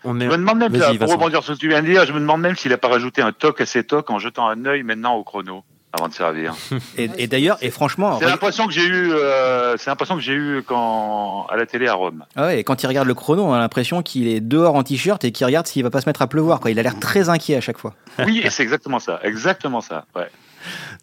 On 0.04 0.20
est... 0.20 0.26
Je 0.26 0.30
me 0.30 0.38
demande 0.38 0.60
même, 0.60 0.98
pour 0.98 1.12
rebondir 1.12 1.44
sur 1.44 1.54
ce 1.54 1.58
que 1.58 1.62
tu 1.62 1.70
viens 1.70 1.82
de 1.82 1.88
dire, 1.88 2.06
je 2.06 2.14
me 2.14 2.20
demande 2.20 2.42
même 2.42 2.56
s'il 2.56 2.72
n'a 2.72 2.78
pas 2.78 2.90
rajouté 2.90 3.22
un 3.22 3.32
toc 3.32 3.62
à 3.62 3.66
ses 3.66 3.84
tocs 3.84 4.10
en 4.10 4.20
jetant 4.20 4.48
un 4.48 4.66
œil 4.66 4.84
maintenant 4.84 5.16
au 5.16 5.24
chrono 5.24 5.64
avant 5.94 6.08
de 6.08 6.14
servir. 6.14 6.56
et, 6.98 7.28
d'ailleurs, 7.28 7.58
et 7.62 7.70
franchement, 7.70 8.18
c'est 8.20 8.26
l'impression 8.26 8.66
que 8.66 8.74
j'ai 8.74 8.86
eu, 8.86 9.12
euh, 9.12 9.78
c'est 9.78 9.90
l'impression 9.92 10.16
que 10.16 10.22
j'ai 10.22 10.34
eu 10.34 10.64
quand 10.66 11.46
à 11.50 11.56
la 11.56 11.66
télé 11.66 11.88
à 11.88 11.94
Rome. 11.94 12.26
Ah 12.36 12.48
ouais, 12.48 12.60
et 12.60 12.64
quand 12.64 12.82
il 12.82 12.88
regarde 12.88 13.08
le 13.08 13.14
chrono, 13.14 13.44
on 13.44 13.54
a 13.54 13.60
l'impression 13.60 14.02
qu'il 14.02 14.28
est 14.28 14.40
dehors 14.40 14.76
en 14.76 14.84
t-shirt 14.84 15.24
et 15.24 15.32
qu'il 15.32 15.46
regarde 15.46 15.68
s'il 15.68 15.84
va 15.84 15.92
pas 15.92 16.02
se 16.02 16.10
mettre 16.10 16.24
à 16.24 16.28
pleuvoir. 16.28 16.60
Quoi. 16.60 16.72
Il 16.72 16.80
a 16.80 16.84
l'air 16.84 17.00
très 17.00 17.30
inquiet 17.30 17.56
à 17.56 17.62
chaque 17.62 17.78
fois. 17.78 17.94
Oui, 18.26 18.44
c'est 18.50 18.64
exactement 18.64 19.00
ça, 19.00 19.20
exactement 19.24 19.82
ça. 19.82 20.06
Ouais. 20.16 20.30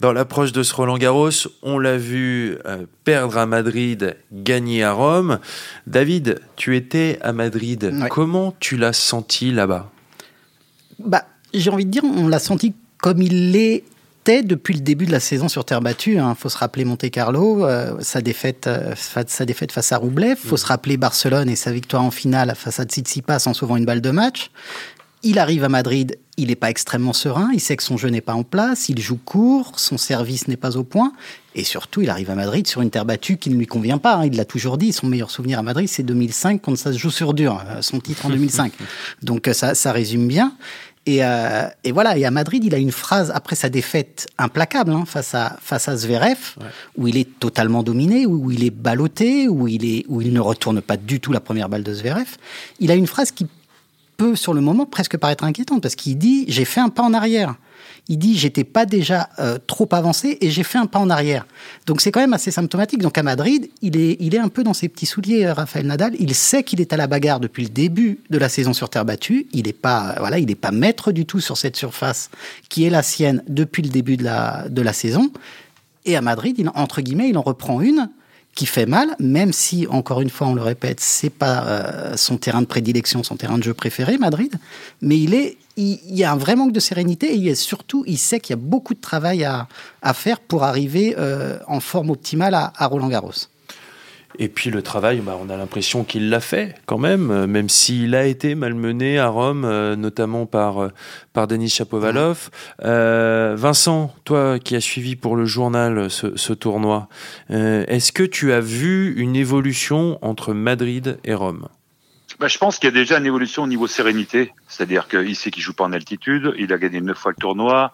Dans 0.01 0.12
l'approche 0.12 0.53
de 0.53 0.62
ce 0.62 0.75
Roland 0.75 0.99
Garros, 0.99 1.31
on 1.62 1.79
l'a 1.79 1.96
vu 1.96 2.57
euh, 2.66 2.87
perdre 3.05 3.37
à 3.38 3.46
Madrid, 3.46 4.16
gagner 4.33 4.83
à 4.85 4.92
Rome. 4.92 5.38
David, 5.87 6.40
tu 6.57 6.77
étais 6.77 7.18
à 7.23 7.33
Madrid. 7.33 7.92
Comment 8.11 8.55
tu 8.61 8.77
l'as 8.77 8.92
senti 8.92 9.53
là-bas? 9.53 9.90
Bah, 10.99 11.25
J'ai 11.55 11.70
envie 11.70 11.85
de 11.85 11.90
dire, 11.90 12.05
on 12.05 12.29
l'a 12.29 12.38
senti 12.38 12.75
comme 12.99 13.23
il 13.23 13.53
l'était 13.53 14.42
depuis 14.42 14.75
le 14.75 14.81
début 14.81 15.07
de 15.07 15.12
la 15.12 15.20
saison 15.20 15.49
sur 15.49 15.64
terre 15.64 15.81
battue. 15.81 16.14
Il 16.14 16.18
hein. 16.18 16.35
faut 16.35 16.49
se 16.49 16.59
rappeler 16.59 16.85
Monte 16.85 17.11
Carlo, 17.11 17.64
euh, 17.64 17.94
sa, 18.01 18.20
défaite, 18.20 18.66
euh, 18.66 18.94
sa 18.96 19.44
défaite 19.44 19.73
face 19.73 19.92
à 19.92 19.96
Roublev. 19.96 20.38
Il 20.42 20.49
faut 20.49 20.55
mm. 20.55 20.59
se 20.59 20.66
rappeler 20.66 20.96
Barcelone 20.96 21.49
et 21.49 21.57
sa 21.57 21.73
victoire 21.73 22.03
en 22.03 22.11
finale 22.11 22.55
face 22.57 22.81
à 22.81 22.85
Tsitsipas 22.85 23.46
en 23.46 23.55
sauvant 23.55 23.77
une 23.77 23.85
balle 23.85 24.01
de 24.01 24.11
match. 24.11 24.51
Il 25.23 25.38
arrive 25.38 25.64
à 25.64 25.68
Madrid, 25.68 26.18
il 26.40 26.48
n'est 26.48 26.57
pas 26.57 26.70
extrêmement 26.70 27.12
serein, 27.12 27.50
il 27.53 27.61
sait 27.61 27.76
que 27.76 27.83
son 27.83 27.96
jeu 27.96 28.09
n'est 28.09 28.22
pas 28.22 28.35
en 28.35 28.42
place, 28.42 28.88
il 28.88 28.98
joue 29.00 29.18
court, 29.22 29.72
son 29.76 29.98
service 29.98 30.48
n'est 30.48 30.57
pas 30.57 30.76
au 30.76 30.85
point, 30.85 31.12
et 31.55 31.64
surtout 31.64 32.00
il 32.00 32.09
arrive 32.09 32.31
à 32.31 32.35
Madrid 32.35 32.66
sur 32.66 32.81
une 32.81 32.90
terre 32.90 33.05
battue 33.05 33.37
qui 33.37 33.50
ne 33.50 33.57
lui 33.57 33.66
convient 33.66 33.98
pas. 33.98 34.16
Hein. 34.16 34.26
Il 34.26 34.37
l'a 34.37 34.46
toujours 34.46 34.79
dit, 34.79 34.92
son 34.92 35.07
meilleur 35.07 35.31
souvenir 35.31 35.59
à 35.59 35.62
Madrid 35.62 35.88
c'est 35.88 36.03
2005 36.03 36.62
quand 36.62 36.76
ça 36.76 36.92
se 36.92 36.98
joue 36.98 37.11
sur 37.11 37.35
dur, 37.35 37.62
euh, 37.68 37.83
son 37.83 38.00
titre 38.00 38.24
en 38.26 38.31
2005. 38.31 38.72
Donc 39.22 39.48
euh, 39.48 39.53
ça, 39.53 39.74
ça 39.74 39.92
résume 39.92 40.26
bien. 40.26 40.55
Et, 41.07 41.24
euh, 41.24 41.66
et, 41.83 41.92
voilà, 41.92 42.16
et 42.16 42.24
à 42.24 42.31
Madrid, 42.31 42.62
il 42.64 42.74
a 42.74 42.79
une 42.79 42.92
phrase 42.92 43.33
après 43.35 43.57
sa 43.57 43.68
défaite 43.68 44.29
implacable 44.38 44.92
hein, 44.92 45.05
face 45.07 45.35
à 45.35 45.57
face 45.61 45.88
à 45.88 45.96
Zverev, 45.96 46.57
où 46.96 47.09
il 47.09 47.16
est 47.16 47.38
totalement 47.40 47.83
dominé, 47.83 48.26
où 48.26 48.50
il 48.50 48.64
est 48.64 48.70
ballotté, 48.70 49.48
où 49.48 49.66
il 49.66 49.85
est 49.85 50.05
où 50.09 50.20
il 50.20 50.33
ne 50.33 50.40
retourne 50.40 50.83
pas 50.83 50.98
du 50.98 51.18
tout 51.18 51.33
la 51.33 51.40
première 51.40 51.70
balle 51.70 51.83
de 51.83 51.94
Zverev. 51.94 52.37
Il 52.81 52.90
a 52.90 52.94
une 52.94 53.07
phrase 53.07 53.31
qui 53.31 53.46
sur 54.35 54.54
le 54.54 54.61
moment, 54.61 54.87
presque 54.87 55.16
paraître 55.16 55.44
inquiétante, 55.44 55.83
parce 55.83 55.94
qu'il 55.94 56.18
dit 56.18 56.44
j'ai 56.48 56.64
fait 56.64 56.80
un 56.80 56.88
pas 56.88 57.02
en 57.02 57.14
arrière. 57.14 57.54
Il 58.09 58.18
dit 58.18 58.37
j'étais 58.37 58.64
pas 58.64 58.87
déjà 58.87 59.28
euh, 59.38 59.59
trop 59.66 59.88
avancé 59.92 60.38
et 60.40 60.50
j'ai 60.50 60.62
fait 60.62 60.78
un 60.78 60.87
pas 60.87 60.98
en 60.98 61.11
arrière. 61.11 61.46
Donc 61.87 62.00
c'est 62.00 62.11
quand 62.11 62.20
même 62.20 62.33
assez 62.33 62.50
symptomatique. 62.50 63.02
Donc 63.02 63.16
à 63.18 63.22
Madrid, 63.22 63.70
il 63.83 63.96
est, 63.96 64.16
il 64.20 64.35
est 64.35 64.38
un 64.38 64.48
peu 64.48 64.64
dans 64.64 64.74
ses 64.74 64.88
petits 64.88 65.06
souliers, 65.06 65.46
euh, 65.46 65.52
Raphaël 65.52 65.87
Nadal. 65.87 66.14
Il 66.18 66.35
sait 66.35 66.62
qu'il 66.62 66.80
est 66.80 66.92
à 66.92 66.96
la 66.96 67.06
bagarre 67.06 67.40
depuis 67.40 67.62
le 67.62 67.68
début 67.68 68.18
de 68.30 68.38
la 68.38 68.48
saison 68.48 68.72
sur 68.72 68.90
terre 68.90 69.04
battue. 69.04 69.46
Il 69.52 69.66
n'est 69.66 69.72
pas, 69.72 70.16
voilà, 70.18 70.38
il 70.38 70.46
n'est 70.46 70.54
pas 70.54 70.72
maître 70.72 71.12
du 71.12 71.24
tout 71.24 71.40
sur 71.40 71.56
cette 71.56 71.76
surface 71.76 72.30
qui 72.68 72.85
est 72.85 72.90
la 72.90 73.02
sienne 73.02 73.42
depuis 73.48 73.83
le 73.83 73.90
début 73.90 74.16
de 74.16 74.24
la, 74.24 74.66
de 74.68 74.83
la 74.83 74.92
saison. 74.92 75.30
Et 76.04 76.16
à 76.16 76.20
Madrid, 76.20 76.56
il, 76.59 76.68
entre 76.74 77.02
guillemets, 77.02 77.28
il 77.28 77.38
en 77.38 77.42
reprend 77.42 77.80
une 77.80 78.09
qui 78.55 78.67
fait 78.67 78.87
mal, 78.87 79.15
même 79.19 79.53
si, 79.53 79.87
encore 79.89 80.21
une 80.21 80.31
fois, 80.31 80.49
on 80.49 80.55
le 80.55 80.63
répète, 80.63 81.01
c'est 81.01 81.31
pas 81.31 81.65
euh, 81.65 82.17
son 82.17 82.37
terrain 82.37 82.61
de 82.61 82.67
prédilection, 82.67 83.23
son 83.23 83.37
terrain 83.37 83.59
de 83.59 83.63
jeu 83.63 83.75
préféré, 83.75 84.19
Madrid, 84.19 84.55
mais 85.01 85.19
il 85.19 85.35
est, 85.35 85.57
il, 85.77 85.99
y 86.07 86.25
a 86.25 86.33
un 86.33 86.37
vrai 86.37 86.57
manque 86.57 86.73
de 86.73 86.81
sérénité 86.81 87.33
et 87.33 87.37
il 87.37 87.57
surtout, 87.57 88.05
il 88.07 88.19
sait 88.19 88.41
qu'il 88.41 88.51
y 88.51 88.59
a 88.59 88.63
beaucoup 88.63 88.95
de 88.95 89.01
travail 89.01 89.45
à, 89.45 89.69
à 90.03 90.15
faire 90.15 90.41
pour 90.41 90.65
arriver 90.65 91.15
euh, 91.17 91.59
en 91.69 91.81
forme 91.81 92.11
optimale 92.11 92.55
à, 92.55 92.73
à 92.77 92.87
Roland 92.87 93.09
Garros. 93.09 93.33
Et 94.38 94.49
puis 94.49 94.71
le 94.71 94.83
travail, 94.83 95.21
bah, 95.21 95.37
on 95.40 95.51
a 95.51 95.57
l'impression 95.57 96.05
qu'il 96.05 96.31
l'a 96.31 96.40
fait 96.40 96.75
quand 96.87 96.99
même, 96.99 97.31
euh, 97.31 97.47
même 97.47 97.69
s'il 97.69 98.14
a 98.14 98.25
été 98.25 98.55
malmené 98.55 99.19
à 99.19 99.29
Rome, 99.29 99.64
euh, 99.64 99.97
notamment 99.97 100.47
par, 100.47 100.83
euh, 100.83 100.88
par 101.33 101.47
Denis 101.47 101.69
Chapovalov. 101.69 102.51
Vincent, 102.81 104.14
toi 104.25 104.59
qui 104.59 104.77
as 104.77 104.81
suivi 104.81 105.16
pour 105.16 105.37
le 105.37 105.45
journal 105.45 106.11
ce, 106.11 106.53
tournoi, 106.53 107.09
est-ce 107.51 108.12
que 108.12 108.23
tu 108.23 108.53
as 108.53 108.61
vu 108.61 109.14
une 109.16 109.37
évolution 109.37 110.19
entre 110.23 110.53
Madrid 110.53 111.19
et 111.25 111.35
Rome? 111.35 111.69
Bah, 112.38 112.49
je 112.49 112.59
pense 112.59 112.79
qu'il 112.79 112.88
y 112.88 112.93
a 112.93 112.95
déjà 112.95 113.19
une 113.19 113.27
évolution 113.27 113.64
au 113.64 113.66
niveau 113.66 113.87
sérénité, 113.87 114.53
c'est-à-dire 114.69 115.09
qu'il 115.09 115.37
sait 115.37 115.51
qu'il 115.51 115.62
joue 115.62 115.75
pas 115.75 115.85
en 115.85 115.93
altitude, 115.93 116.55
il 116.59 116.73
a 116.73 116.79
gagné 116.79 117.01
neuf 117.01 117.19
fois 117.19 117.33
le 117.33 117.40
tournoi, 117.40 117.93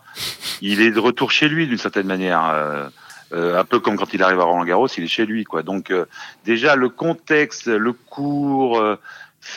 il 0.61 0.81
est 0.81 0.90
de 0.90 1.01
retour 1.01 1.31
chez 1.31 1.49
lui 1.49 1.66
d'une 1.66 1.79
certaine 1.79 2.07
manière. 2.07 2.90
Euh, 3.32 3.58
un 3.58 3.64
peu 3.64 3.80
comme 3.80 3.96
quand 3.96 4.12
il 4.14 4.22
arrive 4.22 4.40
à 4.40 4.44
Roland 4.44 4.64
Garros, 4.64 4.88
il 4.96 5.04
est 5.04 5.08
chez 5.08 5.26
lui, 5.26 5.44
quoi. 5.44 5.62
Donc 5.62 5.90
euh, 5.90 6.06
déjà 6.44 6.76
le 6.76 6.88
contexte, 6.88 7.66
le 7.66 7.92
cours, 7.92 8.78
euh, 8.78 8.96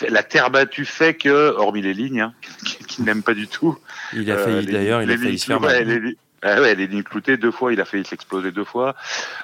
la 0.07 0.23
terre 0.23 0.49
battue 0.49 0.85
fait 0.85 1.13
que, 1.13 1.53
hormis 1.55 1.81
les 1.81 1.93
lignes, 1.93 2.21
hein, 2.21 2.33
qu'il 2.87 3.05
n'aime 3.05 3.21
pas 3.21 3.33
du 3.33 3.47
tout. 3.47 3.77
Il 4.13 4.29
a 4.31 4.37
failli 4.37 4.65
d'ailleurs, 4.65 5.01
il 5.01 5.11
a 5.11 5.17
failli 5.17 5.39
se 5.39 5.45
faire 5.45 5.61
mal. 5.61 5.83
Les, 5.83 6.17
ah 6.41 6.61
ouais, 6.61 6.73
les 6.73 6.87
lignes 6.87 7.03
cloutées 7.03 7.37
deux 7.37 7.51
fois, 7.51 7.73
il 7.73 7.81
a 7.81 7.85
failli 7.85 8.05
s'exploser 8.05 8.51
deux 8.51 8.63
fois. 8.63 8.95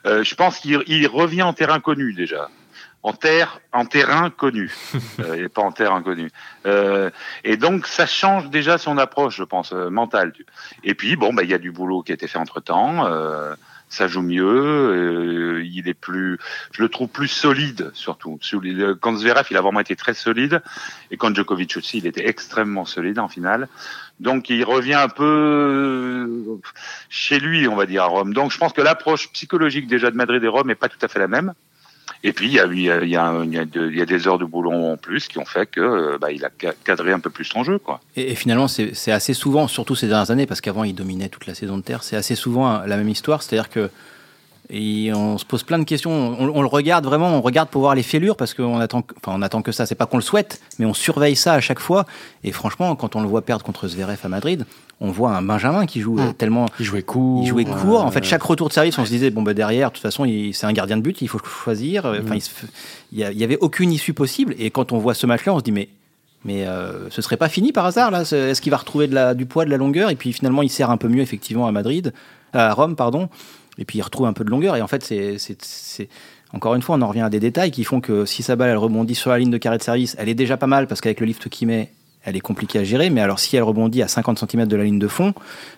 je 0.05 0.35
pense 0.35 0.59
qu'il 0.59 1.07
revient 1.07 1.43
en 1.43 1.53
terrain 1.53 1.79
connu 1.79 2.13
déjà 2.13 2.49
en 3.03 3.13
terre, 3.13 3.59
en 3.71 3.85
terrain 3.85 4.31
connu, 4.31 4.73
et 5.37 5.47
pas 5.47 5.61
en 5.61 5.71
terre 5.71 5.93
inconnue. 5.93 6.31
Euh, 6.65 7.11
et 7.43 7.55
donc 7.55 7.85
ça 7.85 8.07
change 8.07 8.49
déjà 8.49 8.79
son 8.79 8.97
approche, 8.97 9.37
je 9.37 9.43
pense, 9.43 9.73
mentale. 9.73 10.33
Et 10.83 10.95
puis 10.95 11.15
bon, 11.15 11.31
bah 11.31 11.43
il 11.43 11.51
y 11.51 11.53
a 11.53 11.59
du 11.59 11.71
boulot 11.71 12.01
qui 12.01 12.13
a 12.13 12.15
été 12.15 12.27
fait 12.27 12.39
entre 12.39 12.61
temps. 12.61 13.05
Ça 13.89 14.07
joue 14.07 14.21
mieux. 14.21 14.45
Euh, 14.45 15.63
il 15.65 15.87
est 15.87 15.93
plus, 15.93 16.37
je 16.71 16.81
le 16.81 16.89
trouve 16.89 17.09
plus 17.09 17.27
solide 17.27 17.91
surtout. 17.93 18.39
Quand 18.99 19.15
Zverev, 19.15 19.47
il 19.51 19.57
a 19.57 19.61
vraiment 19.61 19.79
été 19.79 19.95
très 19.95 20.13
solide, 20.13 20.61
et 21.11 21.17
quand 21.17 21.33
Djokovic 21.35 21.77
aussi, 21.77 21.99
il 21.99 22.07
était 22.07 22.27
extrêmement 22.27 22.85
solide 22.85 23.19
en 23.19 23.27
finale. 23.27 23.67
Donc 24.19 24.49
il 24.49 24.63
revient 24.63 24.93
un 24.93 25.09
peu 25.09 25.23
euh, 25.23 26.61
chez 27.09 27.39
lui, 27.39 27.67
on 27.67 27.75
va 27.75 27.85
dire 27.85 28.03
à 28.03 28.07
Rome. 28.07 28.33
Donc 28.33 28.51
je 28.51 28.57
pense 28.57 28.73
que 28.73 28.81
l'approche 28.81 29.31
psychologique 29.33 29.87
déjà 29.87 30.11
de 30.11 30.15
Madrid 30.15 30.43
et 30.43 30.47
Rome 30.47 30.69
est 30.69 30.75
pas 30.75 30.89
tout 30.89 30.99
à 31.01 31.07
fait 31.07 31.19
la 31.19 31.27
même. 31.27 31.53
Et 32.27 32.33
puis 32.33 32.47
il 32.47 32.53
y 32.53 32.59
a, 32.59 34.05
des 34.05 34.27
heures 34.27 34.39
de 34.39 34.45
boulon 34.45 34.93
en 34.93 34.97
plus 34.97 35.27
qui 35.27 35.37
ont 35.37 35.45
fait 35.45 35.67
que 35.67 35.79
euh, 35.79 36.17
bah, 36.19 36.31
il 36.31 36.43
a 36.43 36.49
cadré 36.83 37.11
un 37.11 37.19
peu 37.19 37.29
plus 37.29 37.45
son 37.45 37.63
jeu. 37.63 37.77
Quoi. 37.77 37.99
Et, 38.15 38.33
finalement, 38.33 38.67
c'est 38.67 39.11
assez 39.11 39.35
souvent, 39.35 39.67
surtout 39.67 39.93
ces 39.93 40.07
dernières 40.07 40.31
années, 40.31 40.47
parce 40.47 40.59
qu'avant 40.59 40.83
il 40.83 40.95
dominait 40.95 41.29
toute 41.29 41.45
la 41.45 41.53
saison 41.53 41.77
de 41.77 41.83
terre, 41.83 42.01
c'est 42.01 42.15
assez 42.15 42.33
souvent 42.33 42.79
la 42.79 42.97
même 42.97 43.09
histoire. 43.09 43.43
C'est-à-dire 43.43 43.69
que 43.69 43.91
on 44.71 45.37
se 45.37 45.45
pose 45.45 45.61
plein 45.61 45.77
de 45.77 45.83
questions. 45.83 46.11
On, 46.11 46.61
le 46.63 46.67
regarde 46.67 47.05
vraiment, 47.05 47.29
on 47.29 47.41
regarde 47.41 47.69
pour 47.69 47.81
voir 47.81 47.93
les 47.93 48.01
fêlures 48.01 48.35
parce 48.35 48.55
qu'on 48.55 48.79
attend, 48.79 49.03
enfin 49.23 49.39
attend 49.43 49.61
que 49.61 49.71
ça. 49.71 49.85
C'est 49.85 49.93
pas 49.93 50.07
qu'on 50.07 50.17
le 50.17 50.23
souhaite, 50.23 50.61
mais 50.79 50.87
on 50.87 50.95
surveille 50.95 51.35
ça 51.35 51.53
à 51.53 51.61
chaque 51.61 51.79
fois. 51.79 52.07
Et 52.43 52.51
franchement, 52.51 52.95
quand 52.95 53.15
on 53.15 53.21
le 53.21 53.27
voit 53.27 53.43
perdre 53.43 53.63
contre 53.63 53.87
Zverev 53.87 54.17
à 54.23 54.29
Madrid, 54.29 54.65
on 55.01 55.11
voit 55.11 55.35
un 55.35 55.41
Benjamin 55.41 55.85
qui 55.85 56.01
joue 56.01 56.17
mmh. 56.17 56.33
tellement. 56.35 56.67
Il 56.79 56.85
jouait 56.85 57.01
court. 57.01 57.43
Il 57.43 57.47
jouait 57.47 57.65
court. 57.65 58.03
En 58.03 58.11
fait, 58.11 58.23
chaque 58.23 58.43
retour 58.43 58.69
de 58.69 58.73
service, 58.73 58.97
on 58.97 59.05
se 59.05 59.09
disait 59.09 59.29
bon 59.29 59.41
bah 59.41 59.53
derrière, 59.53 59.89
de 59.89 59.95
toute 59.95 60.01
façon, 60.01 60.25
c'est 60.53 60.65
un 60.65 60.73
gardien 60.73 60.97
de 60.97 61.01
but, 61.01 61.21
il 61.21 61.27
faut 61.27 61.39
choisir. 61.39 62.05
Mmh. 62.05 62.19
Enfin, 62.23 62.37
il, 63.11 63.19
y 63.19 63.43
avait 63.43 63.57
aucune 63.57 63.91
issue 63.91 64.13
possible. 64.13 64.55
Et 64.57 64.71
quand 64.71 64.93
on 64.93 64.97
voit 64.97 65.13
ce 65.13 65.25
match-là, 65.25 65.53
on 65.53 65.59
se 65.59 65.63
dit 65.63 65.71
mais 65.71 65.89
mais 66.45 66.67
euh, 66.67 67.09
ce 67.09 67.21
serait 67.23 67.37
pas 67.37 67.49
fini 67.49 67.71
par 67.71 67.85
hasard 67.87 68.11
là 68.11 68.21
Est-ce 68.21 68.61
qu'il 68.61 68.69
va 68.69 68.77
retrouver 68.77 69.07
de 69.07 69.15
la, 69.15 69.33
du 69.33 69.47
poids, 69.47 69.65
de 69.65 69.71
la 69.71 69.77
longueur? 69.77 70.11
Et 70.11 70.15
puis 70.15 70.31
finalement, 70.31 70.61
il 70.61 70.69
sert 70.69 70.91
un 70.91 70.97
peu 70.97 71.07
mieux 71.07 71.21
effectivement 71.21 71.67
à 71.67 71.71
Madrid, 71.71 72.13
à 72.53 72.71
Rome, 72.73 72.95
pardon. 72.95 73.29
Et 73.77 73.83
puis 73.83 73.97
il 73.97 74.01
retrouve 74.01 74.27
un 74.27 74.33
peu 74.33 74.43
de 74.43 74.49
longueur. 74.51 74.75
Et 74.75 74.81
en 74.81 74.87
fait, 74.87 75.03
c'est 75.03 76.07
encore 76.53 76.75
une 76.75 76.81
fois, 76.81 76.95
on 76.95 77.01
en 77.01 77.07
revient 77.07 77.21
à 77.21 77.29
des 77.29 77.39
détails 77.39 77.71
qui 77.71 77.83
font 77.83 77.99
que 77.99 78.25
si 78.25 78.43
sa 78.43 78.55
balle 78.55 78.69
elle 78.69 78.77
rebondit 78.77 79.15
sur 79.15 79.31
la 79.31 79.39
ligne 79.39 79.49
de 79.49 79.57
carré 79.57 79.77
de 79.77 79.83
service, 79.83 80.15
elle 80.19 80.29
est 80.29 80.35
déjà 80.35 80.55
pas 80.55 80.67
mal 80.67 80.87
parce 80.87 81.01
qu'avec 81.01 81.19
le 81.19 81.25
lift 81.25 81.49
qu'il 81.49 81.67
met, 81.67 81.91
elle 82.25 82.35
est 82.35 82.41
compliquée 82.41 82.79
à 82.79 82.83
gérer. 82.83 83.09
Mais 83.09 83.21
alors 83.21 83.39
si 83.39 83.55
elle 83.55 83.63
rebondit 83.63 84.01
à 84.01 84.07
50 84.07 84.39
cm 84.39 84.67
de 84.67 84.75
la 84.75 84.83
ligne 84.83 84.99
de 84.99 85.07
fond, 85.07 85.33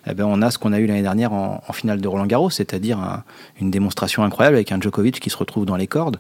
eh 0.10 0.14
ben, 0.14 0.26
on 0.26 0.42
a 0.42 0.50
ce 0.50 0.58
qu'on 0.58 0.74
a 0.74 0.80
eu 0.80 0.88
l'année 0.88 1.02
dernière 1.02 1.34
en, 1.34 1.62
finale 1.74 2.02
de 2.02 2.08
Roland 2.08 2.26
Garros, 2.26 2.50
c'est-à-dire 2.50 3.24
une 3.62 3.70
démonstration 3.70 4.24
incroyable 4.24 4.56
avec 4.56 4.72
un 4.72 4.82
Djokovic 4.82 5.20
qui 5.20 5.30
se 5.30 5.38
retrouve 5.38 5.66
dans 5.66 5.76
les 5.76 5.88
cordes. 5.88 6.20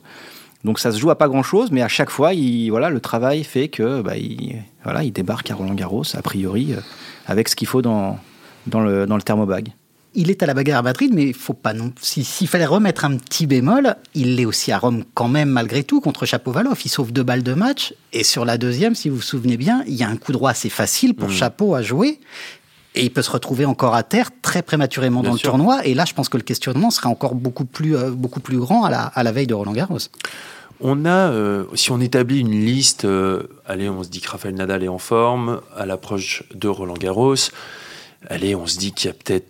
Donc 0.64 0.80
ça 0.80 0.92
se 0.92 1.00
joue 1.00 1.10
à 1.10 1.18
pas 1.18 1.28
grand-chose, 1.28 1.72
mais 1.72 1.82
à 1.82 1.88
chaque 1.88 2.10
fois, 2.10 2.34
il, 2.34 2.70
voilà, 2.70 2.90
le 2.90 3.00
travail 3.00 3.44
fait 3.44 3.70
que 3.70 4.02
bah, 4.02 4.18
il, 4.18 4.58
voilà, 4.84 5.04
il 5.04 5.12
débarque 5.12 5.50
à 5.50 5.56
Roland 5.56 5.74
Garros, 5.74 6.04
a 6.14 6.22
priori, 6.22 6.74
euh, 6.74 6.82
avec 7.26 7.48
ce 7.48 7.56
qu'il 7.56 7.68
faut 7.68 7.82
dans 7.82 8.20
le 8.68 9.22
thermobag 9.24 9.72
il 10.18 10.32
est 10.32 10.42
à 10.42 10.48
la 10.48 10.56
bagarre 10.56 10.80
à 10.80 10.82
Madrid, 10.82 11.12
mais 11.14 11.28
il 11.28 11.34
faut 11.36 11.54
pas 11.54 11.74
non. 11.74 11.94
S'il 12.02 12.48
fallait 12.48 12.66
remettre 12.66 13.06
un 13.06 13.16
petit 13.18 13.46
bémol, 13.46 13.96
il 14.16 14.36
l'est 14.36 14.46
aussi 14.46 14.72
à 14.72 14.80
Rome 14.80 15.04
quand 15.14 15.28
même 15.28 15.50
malgré 15.50 15.84
tout 15.84 16.02
contre 16.02 16.26
Chapeau-Valov. 16.26 16.80
Il 16.84 16.90
sauve 16.90 17.14
deux 17.14 17.22
balles 17.22 17.44
de 17.44 17.54
match 17.54 17.94
et 18.14 18.24
sur 18.24 18.44
la 18.44 18.58
deuxième, 18.58 18.96
si 18.96 19.10
vous 19.10 19.18
vous 19.18 19.22
souvenez 19.22 19.58
bien, 19.58 19.84
il 19.86 19.94
y 19.94 20.04
a 20.04 20.10
un 20.10 20.18
coup 20.18 20.32
droit 20.32 20.50
assez 20.50 20.70
facile 20.70 21.14
pour 21.14 21.30
mmh. 21.30 21.34
Chapeau 21.34 21.76
à 21.76 21.84
jouer. 21.84 22.20
Et 22.96 23.04
il 23.04 23.14
peut 23.14 23.22
se 23.22 23.30
retrouver 23.30 23.66
encore 23.66 23.94
à 23.94 24.02
terre 24.02 24.32
très 24.42 24.64
prématurément 24.64 25.22
dans 25.22 25.34
le 25.34 25.40
tournoi. 25.40 25.86
Et 25.86 25.94
là, 25.94 26.04
je 26.06 26.16
pense 26.16 26.30
que 26.30 26.38
le 26.38 26.42
questionnement 26.42 26.90
sera 26.90 27.10
encore 27.10 27.36
beaucoup 27.36 27.66
plus, 27.66 27.96
euh, 27.96 28.10
beaucoup 28.10 28.40
plus 28.40 28.58
grand 28.58 28.86
à 28.86 28.90
la, 28.90 29.04
à 29.04 29.22
la 29.22 29.32
veille 29.32 29.46
de 29.46 29.54
Roland 29.54 29.74
Garros. 29.74 30.00
On 30.80 31.06
a, 31.06 31.30
euh, 31.30 31.66
si 31.76 31.92
on 31.92 32.00
établit 32.00 32.40
une 32.40 32.66
liste, 32.66 33.06
euh, 33.06 33.44
allez, 33.68 33.88
on 33.88 34.02
se 34.02 34.10
dit 34.10 34.20
que 34.20 34.30
Rafael 34.32 34.56
Nadal 34.56 34.84
est 34.84 34.88
en 34.88 34.98
forme 34.98 35.62
à 35.76 35.86
l'approche 35.86 36.42
de 36.56 36.68
Roland 36.68 36.96
Garros. 36.96 37.36
Allez, 38.28 38.56
on 38.56 38.66
se 38.66 38.80
dit 38.80 38.94
qu'il 38.94 39.10
y 39.10 39.12
a 39.12 39.14
peut-être 39.14 39.48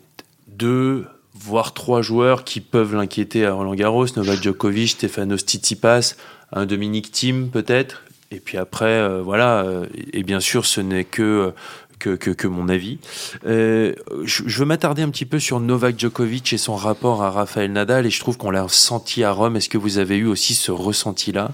deux, 0.57 1.05
voire 1.33 1.73
trois 1.73 2.01
joueurs 2.01 2.43
qui 2.43 2.61
peuvent 2.61 2.95
l'inquiéter 2.95 3.45
à 3.45 3.53
Roland 3.53 3.75
Garros, 3.75 4.07
Novak 4.15 4.41
Djokovic, 4.41 4.89
Stefanos 4.89 5.41
Tsitsipas, 5.41 6.15
un 6.51 6.65
Dominique 6.65 7.11
Thiem 7.11 7.49
peut-être, 7.49 8.03
et 8.31 8.39
puis 8.39 8.57
après, 8.57 8.85
euh, 8.85 9.21
voilà, 9.21 9.61
euh, 9.61 9.85
et 10.11 10.23
bien 10.23 10.39
sûr, 10.39 10.65
ce 10.65 10.81
n'est 10.81 11.05
que 11.05 11.53
que, 11.99 12.15
que, 12.15 12.47
mon 12.47 12.69
avis. 12.69 12.99
Euh, 13.45 13.93
je, 14.23 14.59
veux 14.59 14.65
m'attarder 14.65 15.01
un 15.01 15.09
petit 15.09 15.25
peu 15.25 15.39
sur 15.39 15.59
Novak 15.59 15.99
Djokovic 15.99 16.53
et 16.53 16.57
son 16.57 16.75
rapport 16.75 17.23
à 17.23 17.31
Rafael 17.31 17.71
Nadal, 17.71 18.05
et 18.05 18.09
je 18.09 18.19
trouve 18.19 18.37
qu'on 18.37 18.51
l'a 18.51 18.65
senti 18.69 19.23
à 19.23 19.31
Rome. 19.31 19.55
Est-ce 19.55 19.69
que 19.69 19.77
vous 19.77 19.97
avez 19.97 20.17
eu 20.17 20.25
aussi 20.25 20.53
ce 20.53 20.71
ressenti-là? 20.71 21.51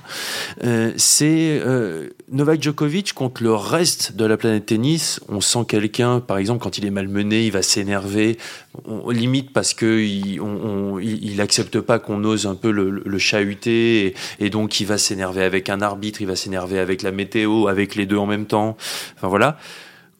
Euh, 0.63 0.91
C'est 0.97 1.61
euh, 1.63 2.09
Novak 2.31 2.61
Djokovic 2.61 3.13
contre 3.13 3.43
le 3.43 3.53
reste 3.53 4.15
de 4.15 4.25
la 4.25 4.37
planète 4.37 4.65
tennis. 4.65 5.19
On 5.29 5.41
sent 5.41 5.65
quelqu'un, 5.67 6.19
par 6.19 6.37
exemple, 6.37 6.61
quand 6.61 6.77
il 6.77 6.85
est 6.85 6.91
malmené, 6.91 7.45
il 7.45 7.51
va 7.51 7.61
s'énerver, 7.61 8.37
on, 8.85 9.09
limite 9.09 9.53
parce 9.53 9.73
que 9.73 10.01
il, 10.01 10.41
on, 10.41 10.99
il, 10.99 11.39
accepte 11.41 11.79
pas 11.79 11.99
qu'on 11.99 12.23
ose 12.23 12.47
un 12.47 12.55
peu 12.55 12.71
le, 12.71 12.89
le 12.89 13.17
chahuter, 13.17 14.07
et, 14.07 14.15
et 14.39 14.49
donc 14.49 14.79
il 14.79 14.85
va 14.85 14.97
s'énerver 14.97 15.43
avec 15.43 15.69
un 15.69 15.81
arbitre, 15.81 16.21
il 16.21 16.27
va 16.27 16.35
s'énerver 16.35 16.79
avec 16.79 17.01
la 17.01 17.11
météo, 17.11 17.67
avec 17.67 17.95
les 17.95 18.05
deux 18.05 18.17
en 18.17 18.25
même 18.25 18.45
temps. 18.45 18.77
Enfin 19.15 19.27
voilà. 19.27 19.57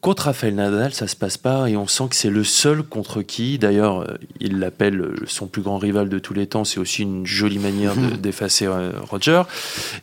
Contre 0.03 0.23
Rafael 0.23 0.53
Nadal, 0.55 0.93
ça 0.93 1.07
se 1.07 1.15
passe 1.15 1.37
pas 1.37 1.69
et 1.69 1.77
on 1.77 1.87
sent 1.87 2.09
que 2.09 2.15
c'est 2.17 2.29
le 2.29 2.43
seul 2.43 2.83
contre 2.83 3.21
qui, 3.21 3.57
d'ailleurs, 3.57 4.01
euh, 4.01 4.17
il 4.41 4.59
l'appelle 4.59 5.13
son 5.27 5.47
plus 5.47 5.61
grand 5.61 5.77
rival 5.77 6.09
de 6.09 6.19
tous 6.19 6.33
les 6.33 6.45
temps. 6.45 6.65
C'est 6.65 6.81
aussi 6.81 7.03
une 7.03 7.25
jolie 7.25 7.57
manière 7.57 7.95
d'effacer 8.19 8.65
euh, 8.65 8.91
Roger. 9.09 9.43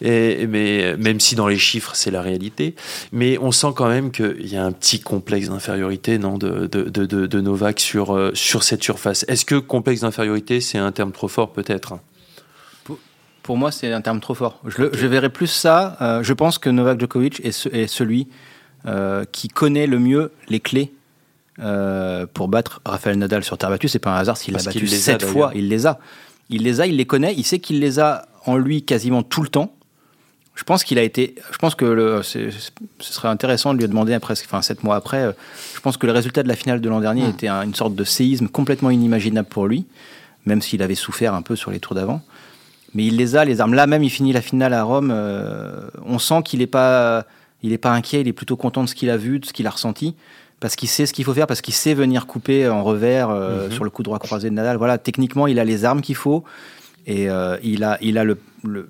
Et, 0.01 0.46
mais 0.46 0.96
même 0.96 1.20
si 1.20 1.34
dans 1.34 1.48
les 1.48 1.59
chiffres 1.59 1.94
c'est 1.94 2.11
la 2.11 2.22
réalité, 2.22 2.76
mais 3.12 3.36
on 3.42 3.53
sent 3.53 3.74
quand 3.76 3.90
même 3.90 4.11
qu'il 4.11 4.46
y 4.46 4.57
a 4.57 4.64
un 4.64 4.72
petit 4.72 5.01
complexe 5.01 5.51
d'infériorité, 5.51 6.16
non, 6.16 6.38
de, 6.38 6.66
de, 6.66 6.84
de, 6.84 7.05
de, 7.05 7.40
Novak 7.42 7.78
sur 7.78 8.16
euh, 8.16 8.30
sur 8.32 8.62
cette 8.62 8.82
surface. 8.82 9.26
Est-ce 9.28 9.44
que 9.44 9.57
complexe 9.57 10.01
d'infériorité 10.01 10.62
c'est 10.62 10.78
un 10.78 10.92
terme 10.92 11.12
trop 11.12 11.28
fort 11.28 11.53
peut-être? 11.53 11.98
Pour 13.42 13.59
moi, 13.59 13.70
c'est 13.70 13.92
un 13.92 14.01
terme 14.01 14.20
trop 14.20 14.34
fort. 14.34 14.61
Je, 14.66 14.84
je 14.94 15.07
verrais 15.07 15.28
plus 15.28 15.46
ça. 15.48 16.20
je 16.22 16.32
pense 16.32 16.57
que 16.57 16.70
Novak 16.70 17.01
Djokovic 17.01 17.40
est, 17.44 17.66
est 17.72 17.86
celui 17.86 18.28
euh, 18.87 19.26
qui 19.31 19.49
connaît 19.49 19.87
le 19.87 19.99
mieux 19.99 20.33
les 20.49 20.59
clés 20.59 20.91
euh, 21.59 22.24
pour 22.33 22.49
battre 22.49 22.81
Rafael 22.87 23.18
Nadal 23.18 23.45
sur 23.45 23.59
terre 23.59 23.68
battue. 23.68 23.89
C'est 23.89 23.99
pas 23.99 24.11
un 24.11 24.16
hasard 24.18 24.39
s'il 24.39 24.55
l'a 24.55 24.62
battu 24.62 24.87
sept 24.87 25.22
fois. 25.22 25.53
Il 25.55 25.68
les 25.68 25.87
a. 25.87 25.99
Il 26.49 26.62
les 26.62 26.81
a, 26.81 26.87
il 26.87 26.97
les 26.97 27.05
connaît. 27.05 27.35
Il 27.37 27.45
sait 27.45 27.59
qu'il 27.59 27.78
les 27.78 28.01
a 28.01 28.26
en 28.47 28.57
lui 28.57 28.83
quasiment 28.83 29.22
tout 29.22 29.43
le 29.43 29.49
temps. 29.49 29.74
Je 30.55 30.64
pense 30.64 30.83
qu'il 30.83 30.99
a 30.99 31.03
été. 31.03 31.35
Je 31.53 31.59
pense 31.59 31.74
que 31.74 31.85
le, 31.85 32.22
ce 32.22 32.51
serait 33.01 33.28
intéressant 33.28 33.74
de 33.74 33.78
lui 33.81 33.87
demander 33.87 34.18
presque, 34.18 34.47
enfin 34.47 34.62
sept 34.62 34.83
mois 34.83 34.97
après. 34.97 35.24
Euh, 35.24 35.33
je 35.74 35.81
pense 35.81 35.99
que 35.99 36.07
le 36.07 36.12
résultat 36.12 36.43
de 36.43 36.49
la 36.49 36.57
finale 36.57 36.81
de 36.81 36.89
l'an 36.89 37.01
dernier 37.01 37.26
hmm. 37.26 37.31
était 37.31 37.49
une 37.49 37.74
sorte 37.74 37.95
de 37.95 38.05
séisme 38.05 38.49
complètement 38.49 38.89
inimaginable 38.89 39.49
pour 39.49 39.66
lui, 39.66 39.85
même 40.47 40.62
s'il 40.62 40.83
avait 40.83 40.95
souffert 40.95 41.35
un 41.35 41.43
peu 41.43 41.55
sur 41.55 41.70
les 41.70 41.81
tours 41.81 41.95
d'avant. 41.95 42.22
Mais 42.95 43.05
il 43.05 43.18
les 43.18 43.37
a, 43.37 43.45
les 43.45 43.61
armes. 43.61 43.74
Là 43.74 43.87
même, 43.87 44.03
il 44.03 44.11
finit 44.11 44.33
la 44.33 44.41
finale 44.41 44.72
à 44.72 44.85
Rome. 44.85 45.14
on 46.07 46.18
sent 46.18 46.43
qu'il 46.45 46.61
n'est 46.61 46.66
pas 46.66 47.26
il 47.62 47.70
n'est 47.70 47.78
pas 47.78 47.92
inquiet, 47.92 48.20
il 48.20 48.28
est 48.28 48.32
plutôt 48.32 48.56
content 48.56 48.82
de 48.84 48.88
ce 48.88 48.94
qu'il 48.94 49.11
a 49.11 49.16
vu, 49.16 49.38
de 49.38 49.46
ce 49.46 49.52
qu'il 49.52 49.66
a 49.66 49.70
ressenti, 49.70 50.14
parce 50.61 50.76
qu'il 50.76 50.88
sait 50.88 51.06
ce 51.06 51.12
qu'il 51.12 51.24
faut 51.24 51.34
faire, 51.34 51.46
parce 51.46 51.61
qu'il 51.61 51.74
sait 51.74 51.94
venir 51.94 52.26
couper 52.26 52.68
en 52.68 52.82
revers 52.82 53.30
euh, 53.30 53.66
mhm. 53.66 53.72
sur 53.72 53.84
le 53.84 53.90
coup 53.90 54.02
droit 54.02 54.18
croisé 54.18 54.50
de 54.50 54.54
Nadal. 54.54 54.76
Voilà, 54.76 54.98
techniquement, 54.98 55.46
il 55.46 55.58
a 55.58 55.64
les 55.64 55.84
armes 55.84 56.00
qu'il 56.00 56.16
faut 56.16 56.44
et 57.06 57.30
euh, 57.30 57.56
il 57.62 57.84
a, 57.84 57.98
il 58.00 58.18
a 58.18 58.24
le, 58.24 58.38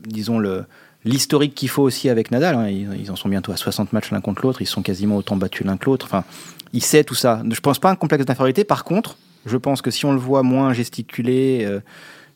disons 0.06 0.38
le 0.38 0.64
l'historique 1.04 1.54
qu'il 1.54 1.68
faut 1.68 1.82
aussi 1.82 2.08
avec 2.08 2.30
Nadal. 2.30 2.54
Hein. 2.56 2.68
Ils, 2.68 3.10
en 3.10 3.16
sont 3.16 3.28
bientôt 3.28 3.52
à 3.52 3.56
60 3.56 3.92
matchs 3.92 4.10
l'un 4.10 4.20
contre 4.20 4.42
l'autre. 4.42 4.60
Ils 4.60 4.66
sont 4.66 4.82
quasiment 4.82 5.16
autant 5.16 5.36
battus 5.36 5.66
l'un 5.66 5.76
que 5.76 5.86
l'autre. 5.86 6.06
Enfin, 6.06 6.24
il 6.72 6.82
sait 6.82 7.04
tout 7.04 7.14
ça. 7.14 7.42
Je 7.50 7.60
pense 7.60 7.78
pas 7.78 7.90
un 7.90 7.96
complexe 7.96 8.26
d'infériorité. 8.26 8.64
Par 8.64 8.84
contre, 8.84 9.16
je 9.46 9.56
pense 9.56 9.80
que 9.80 9.90
si 9.90 10.04
on 10.04 10.12
le 10.12 10.18
voit 10.18 10.42
moins 10.42 10.72
gesticuler, 10.72 11.64
euh, 11.64 11.80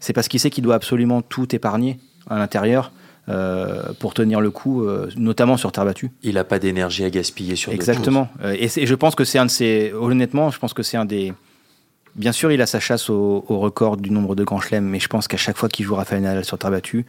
c'est 0.01 0.13
parce 0.13 0.29
qu'il 0.29 0.41
sait 0.41 0.51
qu'il 0.51 0.65
doit 0.65 0.75
absolument 0.75 1.21
tout 1.21 1.55
épargner 1.55 1.99
à 2.29 2.39
l'intérieur. 2.39 2.93
Euh, 3.31 3.95
pour 3.99 4.13
tenir 4.13 4.43
le 4.43 4.51
coup, 4.51 4.85
euh, 4.85 5.09
notamment 5.17 5.57
sur 5.57 5.73
terre 5.73 5.87
battue. 5.87 6.11
Il 6.23 6.35
n'a 6.35 6.45
pas 6.45 6.59
d'énergie 6.59 7.05
à 7.05 7.11
gaspiller 7.11 7.57
sur 7.57 7.73
Exactement. 7.73 8.29
Euh, 8.43 8.55
et, 8.59 8.69
et, 8.77 8.87
je 8.87 8.95
pense 8.95 9.15
que 9.15 9.25
c'est 9.25 9.39
un 9.39 9.47
de 9.47 9.51
ces. 9.51 9.95
Honnêtement, 9.95 10.51
je 10.51 10.59
pense 10.59 10.75
que 10.75 10.83
c'est 10.83 10.99
un 10.99 11.07
des. 11.07 11.33
Bien 12.17 12.33
sûr, 12.33 12.53
il 12.53 12.61
a 12.61 12.67
sa 12.67 12.81
chasse 12.81 13.09
au, 13.09 13.43
record 13.49 13.97
du 13.97 14.11
nombre 14.11 14.35
de 14.35 14.45
grands 14.45 14.61
chelems, 14.61 14.85
mais 14.85 15.01
je 15.01 15.09
pense 15.09 15.27
qu'à 15.27 15.39
chaque 15.39 15.57
fois 15.57 15.71
qu'il 15.71 15.87
joue 15.87 15.95
Rafael 15.95 16.21
Nadal 16.21 16.45
sur 16.45 16.59
terre 16.59 16.71
battue, 16.71 17.07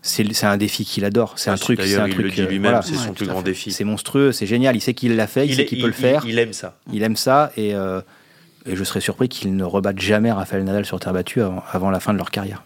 c'est 0.00 0.44
un 0.44 0.56
défi 0.56 0.86
qu'il 0.86 1.04
adore. 1.04 1.34
C'est 1.36 1.50
un 1.50 1.56
truc. 1.56 1.78
D'ailleurs, 1.78 2.08
il 2.08 2.14
truc, 2.14 2.24
le 2.24 2.30
dit 2.30 2.46
lui-même, 2.46 2.80
c'est 2.82 2.94
son 2.94 3.12
plus 3.12 3.26
grand 3.26 3.42
défi. 3.42 3.70
C'est 3.70 3.84
monstrueux, 3.84 4.32
c'est 4.32 4.46
génial. 4.46 4.74
Il 4.74 4.80
sait 4.80 4.94
qu'il 4.94 5.16
l'a 5.16 5.26
fait, 5.26 5.46
il, 5.46 5.54
sait 5.54 5.66
qu'il 5.66 5.82
peut 5.82 5.86
le 5.86 5.92
faire. 5.92 6.24
Il 6.26 6.38
aime 6.38 6.54
ça. 6.54 6.78
Il 6.90 7.02
aime 7.02 7.16
ça 7.16 7.52
et, 7.58 7.72
et 7.72 8.74
je 8.74 8.84
serais 8.84 9.02
surpris 9.02 9.28
qu'il 9.28 9.54
ne 9.54 9.64
rebatte 9.64 10.00
jamais 10.00 10.32
Rafael 10.32 10.64
Nadal 10.64 10.86
sur 10.86 10.98
terre 10.98 11.12
battue 11.12 11.42
avant, 11.42 11.62
avant, 11.70 11.90
la 11.90 12.00
fin 12.00 12.14
de 12.14 12.18
leur 12.18 12.30
carrière. 12.30 12.64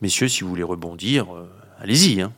Messieurs, 0.00 0.28
si 0.28 0.44
vous 0.44 0.48
voulez 0.48 0.62
rebondir, 0.62 1.26
allez-y. 1.82 2.20
Hein. 2.20 2.32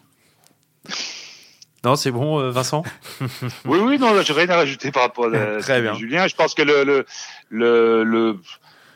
Non, 1.84 1.96
c'est 1.96 2.10
bon, 2.10 2.40
euh, 2.40 2.50
Vincent? 2.50 2.82
Oui, 3.66 3.78
oui, 3.78 3.98
non, 3.98 4.20
j'ai 4.22 4.32
rien 4.32 4.48
à 4.48 4.56
rajouter 4.56 4.90
par 4.90 5.02
rapport 5.02 5.26
à, 5.26 5.58
Très 5.60 5.82
bien. 5.82 5.94
Julien. 5.94 6.26
Je 6.26 6.34
pense 6.34 6.54
que 6.54 6.62
le, 6.62 6.82
le, 6.82 7.04
le, 7.50 8.38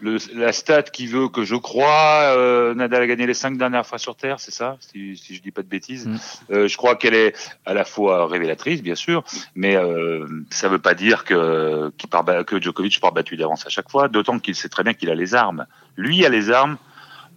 le, 0.01 0.19
la 0.35 0.53
stat 0.53 0.85
qui 0.85 1.07
veut 1.07 1.29
que 1.29 1.45
je 1.45 1.55
crois, 1.55 2.35
euh, 2.37 2.75
Nadal 2.75 3.03
a 3.03 3.07
gagné 3.07 3.27
les 3.27 3.35
cinq 3.35 3.59
dernières 3.59 3.87
fois 3.87 3.99
sur 3.99 4.17
Terre, 4.17 4.41
c'est 4.41 4.53
ça 4.53 4.77
si, 4.81 5.17
si 5.19 5.35
je 5.35 5.43
dis 5.43 5.51
pas 5.51 5.63
de 5.63 5.69
bêtises. 5.69 6.07
Mm. 6.07 6.17
Euh, 6.51 6.69
je 6.69 6.77
crois 6.79 6.97
qu'elle 6.97 7.15
est 7.15 7.35
à 7.67 7.75
la 7.75 7.85
fois 7.85 8.27
révélatrice, 8.27 8.83
bien 8.83 8.95
sûr, 8.95 9.25
mais 9.55 9.77
euh, 9.77 10.27
ça 10.51 10.69
veut 10.69 10.79
pas 10.79 10.95
dire 10.95 11.25
que, 11.25 11.91
part, 12.11 12.25
que 12.47 12.61
Djokovic 12.61 13.01
part 13.01 13.13
battu 13.13 13.37
d'avance 13.37 13.67
à 13.67 13.69
chaque 13.69 13.91
fois, 13.91 14.09
d'autant 14.09 14.39
qu'il 14.39 14.55
sait 14.55 14.71
très 14.71 14.83
bien 14.83 14.95
qu'il 14.95 15.11
a 15.11 15.15
les 15.15 15.35
armes. 15.35 15.67
Lui 15.97 16.25
a 16.25 16.31
les 16.31 16.51
armes 16.51 16.79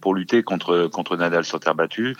pour 0.02 0.14
lutter 0.14 0.42
contre 0.42 0.88
contre 0.88 1.16
Nadal 1.16 1.44
sur 1.44 1.58
terre 1.60 1.74
battue. 1.74 2.14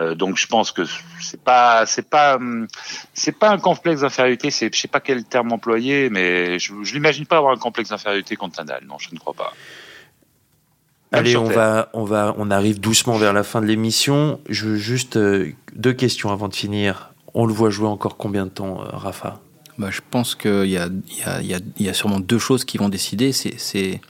Euh, 0.00 0.14
donc 0.14 0.38
je 0.38 0.46
pense 0.46 0.72
que 0.72 0.82
c'est 1.20 1.42
pas 1.42 1.84
c'est 1.84 2.08
pas 2.08 2.36
hum, 2.36 2.66
c'est 3.12 3.36
pas 3.38 3.50
un 3.50 3.58
complexe 3.58 4.00
d'infériorité. 4.00 4.50
C'est 4.50 4.74
je 4.74 4.80
sais 4.80 4.88
pas 4.88 5.00
quel 5.00 5.24
terme 5.24 5.52
employer, 5.52 6.08
mais 6.08 6.58
je, 6.58 6.72
je 6.82 6.94
l'imagine 6.94 7.26
pas 7.26 7.36
avoir 7.36 7.52
un 7.52 7.58
complexe 7.58 7.90
d'infériorité 7.90 8.36
contre 8.36 8.58
Nadal. 8.60 8.84
Non, 8.86 8.96
je 8.98 9.10
ne 9.12 9.18
crois 9.18 9.34
pas. 9.34 9.52
Même 11.12 11.20
Allez, 11.20 11.36
on 11.36 11.48
Terre. 11.48 11.56
va, 11.56 11.88
on 11.92 12.04
va, 12.04 12.34
on 12.38 12.50
arrive 12.50 12.80
doucement 12.80 13.16
vers 13.18 13.32
la 13.32 13.42
fin 13.42 13.60
de 13.60 13.66
l'émission. 13.66 14.40
Je 14.48 14.66
veux 14.66 14.76
juste 14.76 15.16
euh, 15.16 15.52
deux 15.74 15.92
questions 15.92 16.30
avant 16.32 16.48
de 16.48 16.54
finir. 16.54 17.12
On 17.34 17.46
le 17.46 17.52
voit 17.52 17.70
jouer 17.70 17.88
encore 17.88 18.16
combien 18.16 18.46
de 18.46 18.50
temps, 18.50 18.80
euh, 18.82 18.86
Rafa? 18.92 19.40
Bah, 19.76 19.88
je 19.90 20.00
pense 20.08 20.34
qu'il 20.34 20.66
y 20.66 20.78
a, 20.78 20.88
il 20.88 21.18
y, 21.18 21.22
a, 21.24 21.40
il 21.40 21.82
y, 21.82 21.84
y 21.84 21.88
a 21.88 21.94
sûrement 21.94 22.20
deux 22.20 22.38
choses 22.38 22.64
qui 22.64 22.78
vont 22.78 22.88
décider. 22.88 23.32
C'est, 23.32 24.00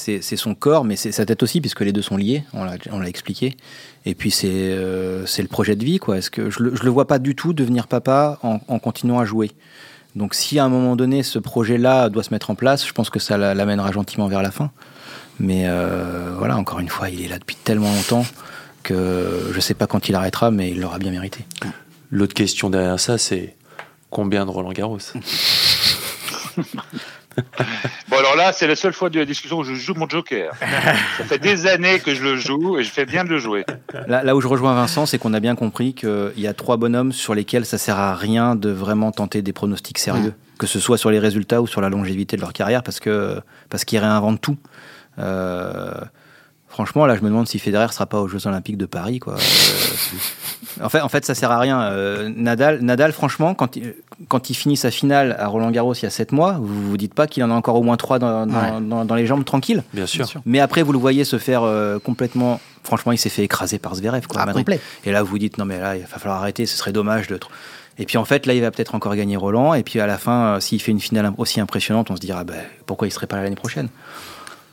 c'est, 0.00 0.36
son 0.36 0.54
corps, 0.54 0.84
mais 0.84 0.96
c'est 0.96 1.12
sa 1.12 1.26
tête 1.26 1.42
aussi, 1.42 1.60
puisque 1.60 1.80
les 1.80 1.92
deux 1.92 2.02
sont 2.02 2.16
liés, 2.16 2.44
on 2.52 2.64
l'a, 2.64 3.08
expliqué. 3.08 3.56
Et 4.06 4.14
puis 4.14 4.30
c'est, 4.30 4.48
euh, 4.48 5.26
c'est 5.26 5.42
le 5.42 5.48
projet 5.48 5.76
de 5.76 5.84
vie. 5.84 5.98
Quoi. 5.98 6.18
Est-ce 6.18 6.30
que 6.30 6.50
je 6.50 6.62
ne 6.62 6.70
le, 6.70 6.76
je 6.76 6.82
le 6.82 6.90
vois 6.90 7.06
pas 7.06 7.18
du 7.18 7.34
tout 7.34 7.52
devenir 7.52 7.86
papa 7.86 8.38
en, 8.42 8.60
en 8.66 8.78
continuant 8.78 9.18
à 9.18 9.24
jouer? 9.24 9.52
Donc 10.16 10.34
si 10.34 10.58
à 10.58 10.64
un 10.64 10.68
moment 10.68 10.96
donné 10.96 11.22
ce 11.22 11.38
projet-là 11.38 12.08
doit 12.08 12.22
se 12.24 12.34
mettre 12.34 12.50
en 12.50 12.54
place, 12.54 12.86
je 12.86 12.92
pense 12.92 13.10
que 13.10 13.18
ça 13.20 13.36
la- 13.38 13.54
l'amènera 13.54 13.92
gentiment 13.92 14.26
vers 14.26 14.42
la 14.42 14.50
fin. 14.50 14.70
Mais 15.38 15.64
euh, 15.66 16.34
voilà, 16.36 16.56
encore 16.56 16.80
une 16.80 16.88
fois, 16.88 17.08
il 17.10 17.22
est 17.22 17.28
là 17.28 17.38
depuis 17.38 17.56
tellement 17.56 17.92
longtemps 17.92 18.26
que 18.82 19.50
je 19.52 19.60
sais 19.60 19.74
pas 19.74 19.86
quand 19.86 20.08
il 20.08 20.14
arrêtera, 20.14 20.50
mais 20.50 20.70
il 20.70 20.80
l'aura 20.80 20.98
bien 20.98 21.10
mérité. 21.10 21.44
L'autre 22.10 22.34
question 22.34 22.70
derrière 22.70 22.98
ça, 22.98 23.18
c'est 23.18 23.56
combien 24.10 24.44
de 24.46 24.50
Roland 24.50 24.72
Garros? 24.72 24.98
Bon 28.08 28.18
alors 28.18 28.36
là, 28.36 28.52
c'est 28.52 28.66
la 28.66 28.76
seule 28.76 28.92
fois 28.92 29.10
de 29.10 29.18
la 29.18 29.24
discussion 29.24 29.58
où 29.58 29.64
je 29.64 29.74
joue 29.74 29.94
mon 29.94 30.08
Joker. 30.08 30.52
Ça 31.18 31.24
fait 31.24 31.38
des 31.38 31.66
années 31.66 32.00
que 32.00 32.14
je 32.14 32.22
le 32.22 32.36
joue 32.36 32.78
et 32.78 32.84
je 32.84 32.90
fais 32.90 33.06
bien 33.06 33.24
de 33.24 33.30
le 33.30 33.38
jouer. 33.38 33.64
Là, 34.06 34.22
là 34.22 34.36
où 34.36 34.40
je 34.40 34.48
rejoins 34.48 34.74
Vincent, 34.74 35.06
c'est 35.06 35.18
qu'on 35.18 35.34
a 35.34 35.40
bien 35.40 35.54
compris 35.54 35.94
qu'il 35.94 36.32
y 36.36 36.46
a 36.46 36.54
trois 36.54 36.76
bonhommes 36.76 37.12
sur 37.12 37.34
lesquels 37.34 37.64
ça 37.64 37.78
sert 37.78 37.98
à 37.98 38.14
rien 38.14 38.56
de 38.56 38.70
vraiment 38.70 39.12
tenter 39.12 39.42
des 39.42 39.52
pronostics 39.52 39.98
sérieux, 39.98 40.34
que 40.58 40.66
ce 40.66 40.80
soit 40.80 40.98
sur 40.98 41.10
les 41.10 41.18
résultats 41.18 41.62
ou 41.62 41.66
sur 41.66 41.80
la 41.80 41.88
longévité 41.88 42.36
de 42.36 42.40
leur 42.40 42.52
carrière, 42.52 42.82
parce 42.82 43.00
que 43.00 43.40
parce 43.68 43.84
qu'ils 43.84 43.98
réinventent 43.98 44.40
tout. 44.40 44.56
Euh, 45.18 45.92
franchement, 46.68 47.06
là, 47.06 47.16
je 47.16 47.22
me 47.22 47.28
demande 47.28 47.48
si 47.48 47.58
Federer 47.58 47.92
sera 47.92 48.06
pas 48.06 48.20
aux 48.20 48.28
Jeux 48.28 48.46
Olympiques 48.46 48.78
de 48.78 48.86
Paris, 48.86 49.18
quoi. 49.18 49.34
Euh, 49.34 50.84
en 50.84 50.88
fait, 50.88 51.00
en 51.00 51.08
fait, 51.08 51.24
ça 51.24 51.34
sert 51.34 51.50
à 51.50 51.58
rien. 51.58 51.82
Euh, 51.82 52.30
Nadal, 52.34 52.80
Nadal, 52.80 53.12
franchement, 53.12 53.54
quand 53.54 53.76
il, 53.76 53.94
quand 54.28 54.50
il 54.50 54.54
finit 54.54 54.76
sa 54.76 54.90
finale 54.90 55.34
à 55.38 55.46
Roland 55.48 55.70
Garros 55.70 55.94
il 55.94 56.02
y 56.02 56.06
a 56.06 56.10
sept 56.10 56.32
mois, 56.32 56.58
vous 56.60 56.90
vous 56.90 56.96
dites 56.96 57.14
pas 57.14 57.26
qu'il 57.26 57.42
en 57.44 57.50
a 57.50 57.54
encore 57.54 57.76
au 57.76 57.82
moins 57.82 57.96
trois 57.96 58.18
dans, 58.18 58.46
dans, 58.46 58.54
Ouais. 58.54 58.80
dans- 58.80 59.04
dans 59.04 59.14
les 59.14 59.26
jambes 59.26 59.44
tranquilles. 59.44 59.82
Bien 59.94 60.06
sûr. 60.06 60.26
Mais 60.44 60.60
après, 60.60 60.82
vous 60.82 60.92
le 60.92 60.98
voyez 60.98 61.24
se 61.24 61.38
faire 61.38 61.62
euh, 61.62 61.98
complètement. 61.98 62.60
Franchement, 62.84 63.12
il 63.12 63.18
s'est 63.18 63.28
fait 63.30 63.44
écraser 63.44 63.78
par 63.78 63.94
Zverev, 63.94 64.26
quoi, 64.26 64.40
à 64.40 64.42
Ah, 64.42 64.46
Madrid. 64.46 64.64
complet. 64.64 64.80
Et 65.04 65.12
là, 65.12 65.22
vous 65.22 65.30
vous 65.30 65.38
dites, 65.38 65.58
non, 65.58 65.64
mais 65.64 65.78
là, 65.78 65.96
il 65.96 66.02
va 66.02 66.06
falloir 66.18 66.40
arrêter, 66.40 66.66
ce 66.66 66.76
serait 66.76 66.92
dommage 66.92 67.26
de. 67.28 67.38
Et 67.98 68.06
puis 68.06 68.16
en 68.18 68.24
fait, 68.24 68.46
là, 68.46 68.54
il 68.54 68.60
va 68.62 68.70
peut-être 68.70 68.94
encore 68.94 69.14
gagner 69.16 69.36
Roland. 69.36 69.74
Et 69.74 69.82
puis 69.82 70.00
à 70.00 70.06
la 70.06 70.16
fin, 70.18 70.54
euh, 70.56 70.60
s'il 70.60 70.80
fait 70.80 70.92
une 70.92 71.00
finale 71.00 71.32
aussi 71.36 71.60
impressionnante, 71.60 72.10
on 72.10 72.16
se 72.16 72.20
dira, 72.20 72.44
ben, 72.44 72.56
pourquoi 72.86 73.08
il 73.08 73.10
serait 73.10 73.26
pas 73.26 73.36
là 73.36 73.42
l'année 73.42 73.56
prochaine? 73.56 73.88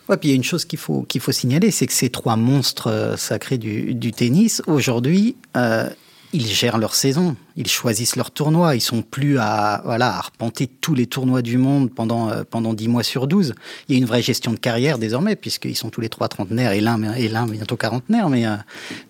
Ouais, 0.08 0.16
puis 0.16 0.30
il 0.30 0.32
y 0.32 0.34
a 0.34 0.38
une 0.38 0.44
chose 0.44 0.64
qu'il 0.64 0.80
faut, 0.80 1.02
qu'il 1.02 1.20
faut 1.20 1.34
signaler, 1.34 1.70
c'est 1.70 1.86
que 1.86 1.92
ces 1.92 2.10
trois 2.10 2.38
monstres 2.38 2.88
euh, 2.90 3.18
sacrés 3.18 3.58
du, 3.58 3.94
du 3.94 4.14
tennis, 4.14 4.62
aujourd'hui, 4.68 5.36
euh, 5.58 5.90
ils 6.38 6.46
gèrent 6.46 6.78
leur 6.78 6.94
saison, 6.94 7.36
ils 7.56 7.68
choisissent 7.68 8.16
leur 8.16 8.30
tournoi, 8.30 8.76
ils 8.76 8.82
sont 8.82 9.02
plus 9.02 9.40
à, 9.40 9.82
voilà, 9.84 10.10
à 10.14 10.18
arpenter 10.18 10.68
tous 10.68 10.94
les 10.94 11.08
tournois 11.08 11.42
du 11.42 11.58
monde 11.58 11.90
pendant, 11.90 12.30
euh, 12.30 12.44
pendant 12.48 12.76
10 12.76 12.88
mois 12.90 13.02
sur 13.02 13.26
12. 13.26 13.56
Il 13.90 13.94
y 13.94 13.96
a 13.96 13.98
une 13.98 14.06
vraie 14.06 14.22
gestion 14.22 14.52
de 14.52 14.58
carrière 14.58 15.00
désormais, 15.00 15.36
puisqu'ils 15.36 15.76
sont 15.76 15.90
tous 15.90 16.02
les 16.02 16.10
trois 16.10 16.28
trentenaires 16.28 16.74
et 16.74 16.82
l'un, 16.82 17.02
et 17.14 17.28
l'un 17.28 17.48
bientôt 17.48 17.76
quarantenaire. 17.76 18.30
Mais, 18.30 18.46
euh, 18.46 18.56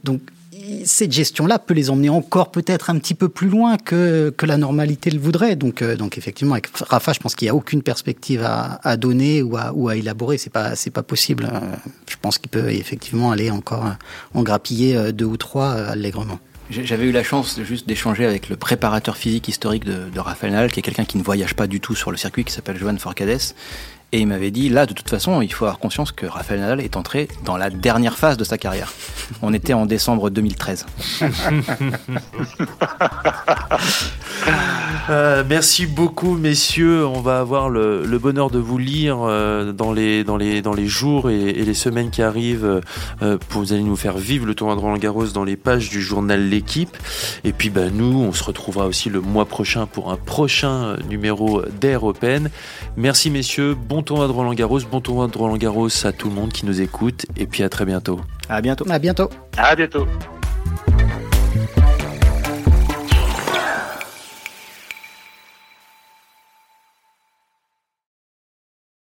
donc, 0.05 0.21
cette 0.85 1.11
gestion-là 1.11 1.59
peut 1.59 1.73
les 1.73 1.89
emmener 1.89 2.09
encore 2.09 2.49
peut-être 2.51 2.89
un 2.89 2.97
petit 2.97 3.13
peu 3.13 3.27
plus 3.27 3.49
loin 3.49 3.77
que, 3.77 4.33
que 4.35 4.45
la 4.45 4.55
normalité 4.55 5.09
le 5.09 5.19
voudrait. 5.19 5.57
Donc, 5.57 5.81
euh, 5.81 5.97
donc 5.97 6.17
effectivement, 6.17 6.53
avec 6.53 6.67
Rafa, 6.77 7.11
je 7.11 7.19
pense 7.19 7.35
qu'il 7.35 7.47
n'y 7.47 7.49
a 7.49 7.55
aucune 7.55 7.81
perspective 7.81 8.41
à, 8.45 8.95
donner 8.95 9.41
ou 9.41 9.57
à, 9.57 9.73
ou 9.73 9.89
à 9.89 9.97
élaborer. 9.97 10.37
C'est 10.37 10.49
pas, 10.49 10.73
pas 10.93 11.03
possible. 11.03 11.49
Je 12.09 12.15
pense 12.21 12.37
qu'il 12.37 12.49
peut 12.49 12.69
effectivement 12.69 13.31
aller 13.31 13.51
encore 13.51 13.85
en 14.33 14.43
grappiller 14.43 15.11
deux 15.11 15.25
ou 15.25 15.37
trois 15.37 15.71
allègrement. 15.71 16.39
J'avais 16.69 17.05
eu 17.05 17.11
la 17.13 17.23
chance 17.23 17.61
juste 17.61 17.87
d'échanger 17.87 18.25
avec 18.25 18.49
le 18.49 18.57
préparateur 18.57 19.15
physique 19.15 19.47
historique 19.47 19.85
de, 19.85 20.19
Rafael 20.19 20.51
Nadal, 20.51 20.71
qui 20.71 20.79
est 20.81 20.83
quelqu'un 20.83 21.05
qui 21.05 21.17
ne 21.17 21.23
voyage 21.23 21.53
pas 21.53 21.65
du 21.65 21.79
tout 21.79 21.95
sur 21.95 22.11
le 22.11 22.17
circuit, 22.17 22.43
qui 22.43 22.51
s'appelle 22.51 22.77
Joan 22.77 22.99
Forcades. 22.99 23.53
Et 24.13 24.21
il 24.21 24.27
m'avait 24.27 24.51
dit, 24.51 24.69
là, 24.69 24.85
de 24.85 24.93
toute 24.93 25.09
façon, 25.09 25.41
il 25.41 25.51
faut 25.51 25.65
avoir 25.65 25.79
conscience 25.79 26.13
que 26.13 26.25
Rafael 26.25 26.61
Nadal 26.61 26.79
est 26.79 26.95
entré 26.95 27.27
dans 27.43 27.57
la 27.57 27.69
dernière 27.69 28.17
phase 28.17 28.37
de 28.37 28.45
sa 28.45 28.57
carrière. 28.57 28.93
On 29.41 29.53
était 29.53 29.73
en 29.73 29.85
décembre 29.85 30.29
2013. 30.29 30.85
Euh, 35.09 35.43
merci 35.47 35.85
beaucoup, 35.85 36.35
messieurs. 36.35 37.05
On 37.05 37.21
va 37.21 37.39
avoir 37.39 37.69
le, 37.69 38.05
bonheur 38.17 38.49
de 38.49 38.59
vous 38.59 38.77
lire 38.77 39.19
euh, 39.21 39.71
dans, 39.71 39.93
les, 39.93 40.25
dans, 40.25 40.35
les, 40.35 40.61
dans 40.61 40.73
les 40.73 40.87
jours 40.87 41.29
et, 41.29 41.53
les 41.53 41.73
semaines 41.73 42.09
qui 42.09 42.21
arrivent. 42.21 42.81
euh, 43.21 43.37
pour, 43.49 43.61
vous 43.61 43.71
allez 43.71 43.83
nous 43.83 43.95
faire 43.95 44.17
vivre 44.17 44.45
le 44.45 44.53
tournoi 44.53 44.75
de 44.75 44.81
Roland 44.81 44.97
Garros 44.97 45.27
dans 45.27 45.45
les 45.45 45.55
pages 45.55 45.89
du 45.89 46.01
journal 46.01 46.49
L'équipe. 46.49 46.95
Et 47.45 47.53
puis, 47.53 47.69
bah, 47.69 47.89
nous, 47.91 48.19
on 48.19 48.33
se 48.33 48.43
retrouvera 48.43 48.85
aussi 48.85 49.09
le 49.09 49.21
mois 49.21 49.45
prochain 49.45 49.85
pour 49.85 50.11
un 50.11 50.17
prochain 50.17 50.83
euh, 50.83 50.97
numéro 51.09 51.61
d'Air 51.79 52.03
Open. 52.03 52.49
Merci, 52.97 53.29
messieurs. 53.29 53.75
Bon 53.97 54.03
tournoi 54.03 54.27
de 54.27 54.31
Roland 54.31 54.53
Garros, 54.53 54.79
bon 54.81 55.01
tournoi 55.01 55.27
de 55.27 55.35
Roland 55.35 55.57
Garros 55.57 56.05
à 56.05 56.11
tout 56.11 56.29
le 56.29 56.35
monde 56.35 56.53
qui 56.53 56.67
nous 56.67 56.81
écoute 56.81 57.25
et 57.35 57.47
puis 57.47 57.63
à 57.63 57.69
très 57.69 57.83
bientôt. 57.83 58.21
À 58.47 58.61
bientôt. 58.61 58.85
À 58.87 58.99
bientôt. 58.99 59.27
À 59.57 59.75
bientôt. 59.75 60.05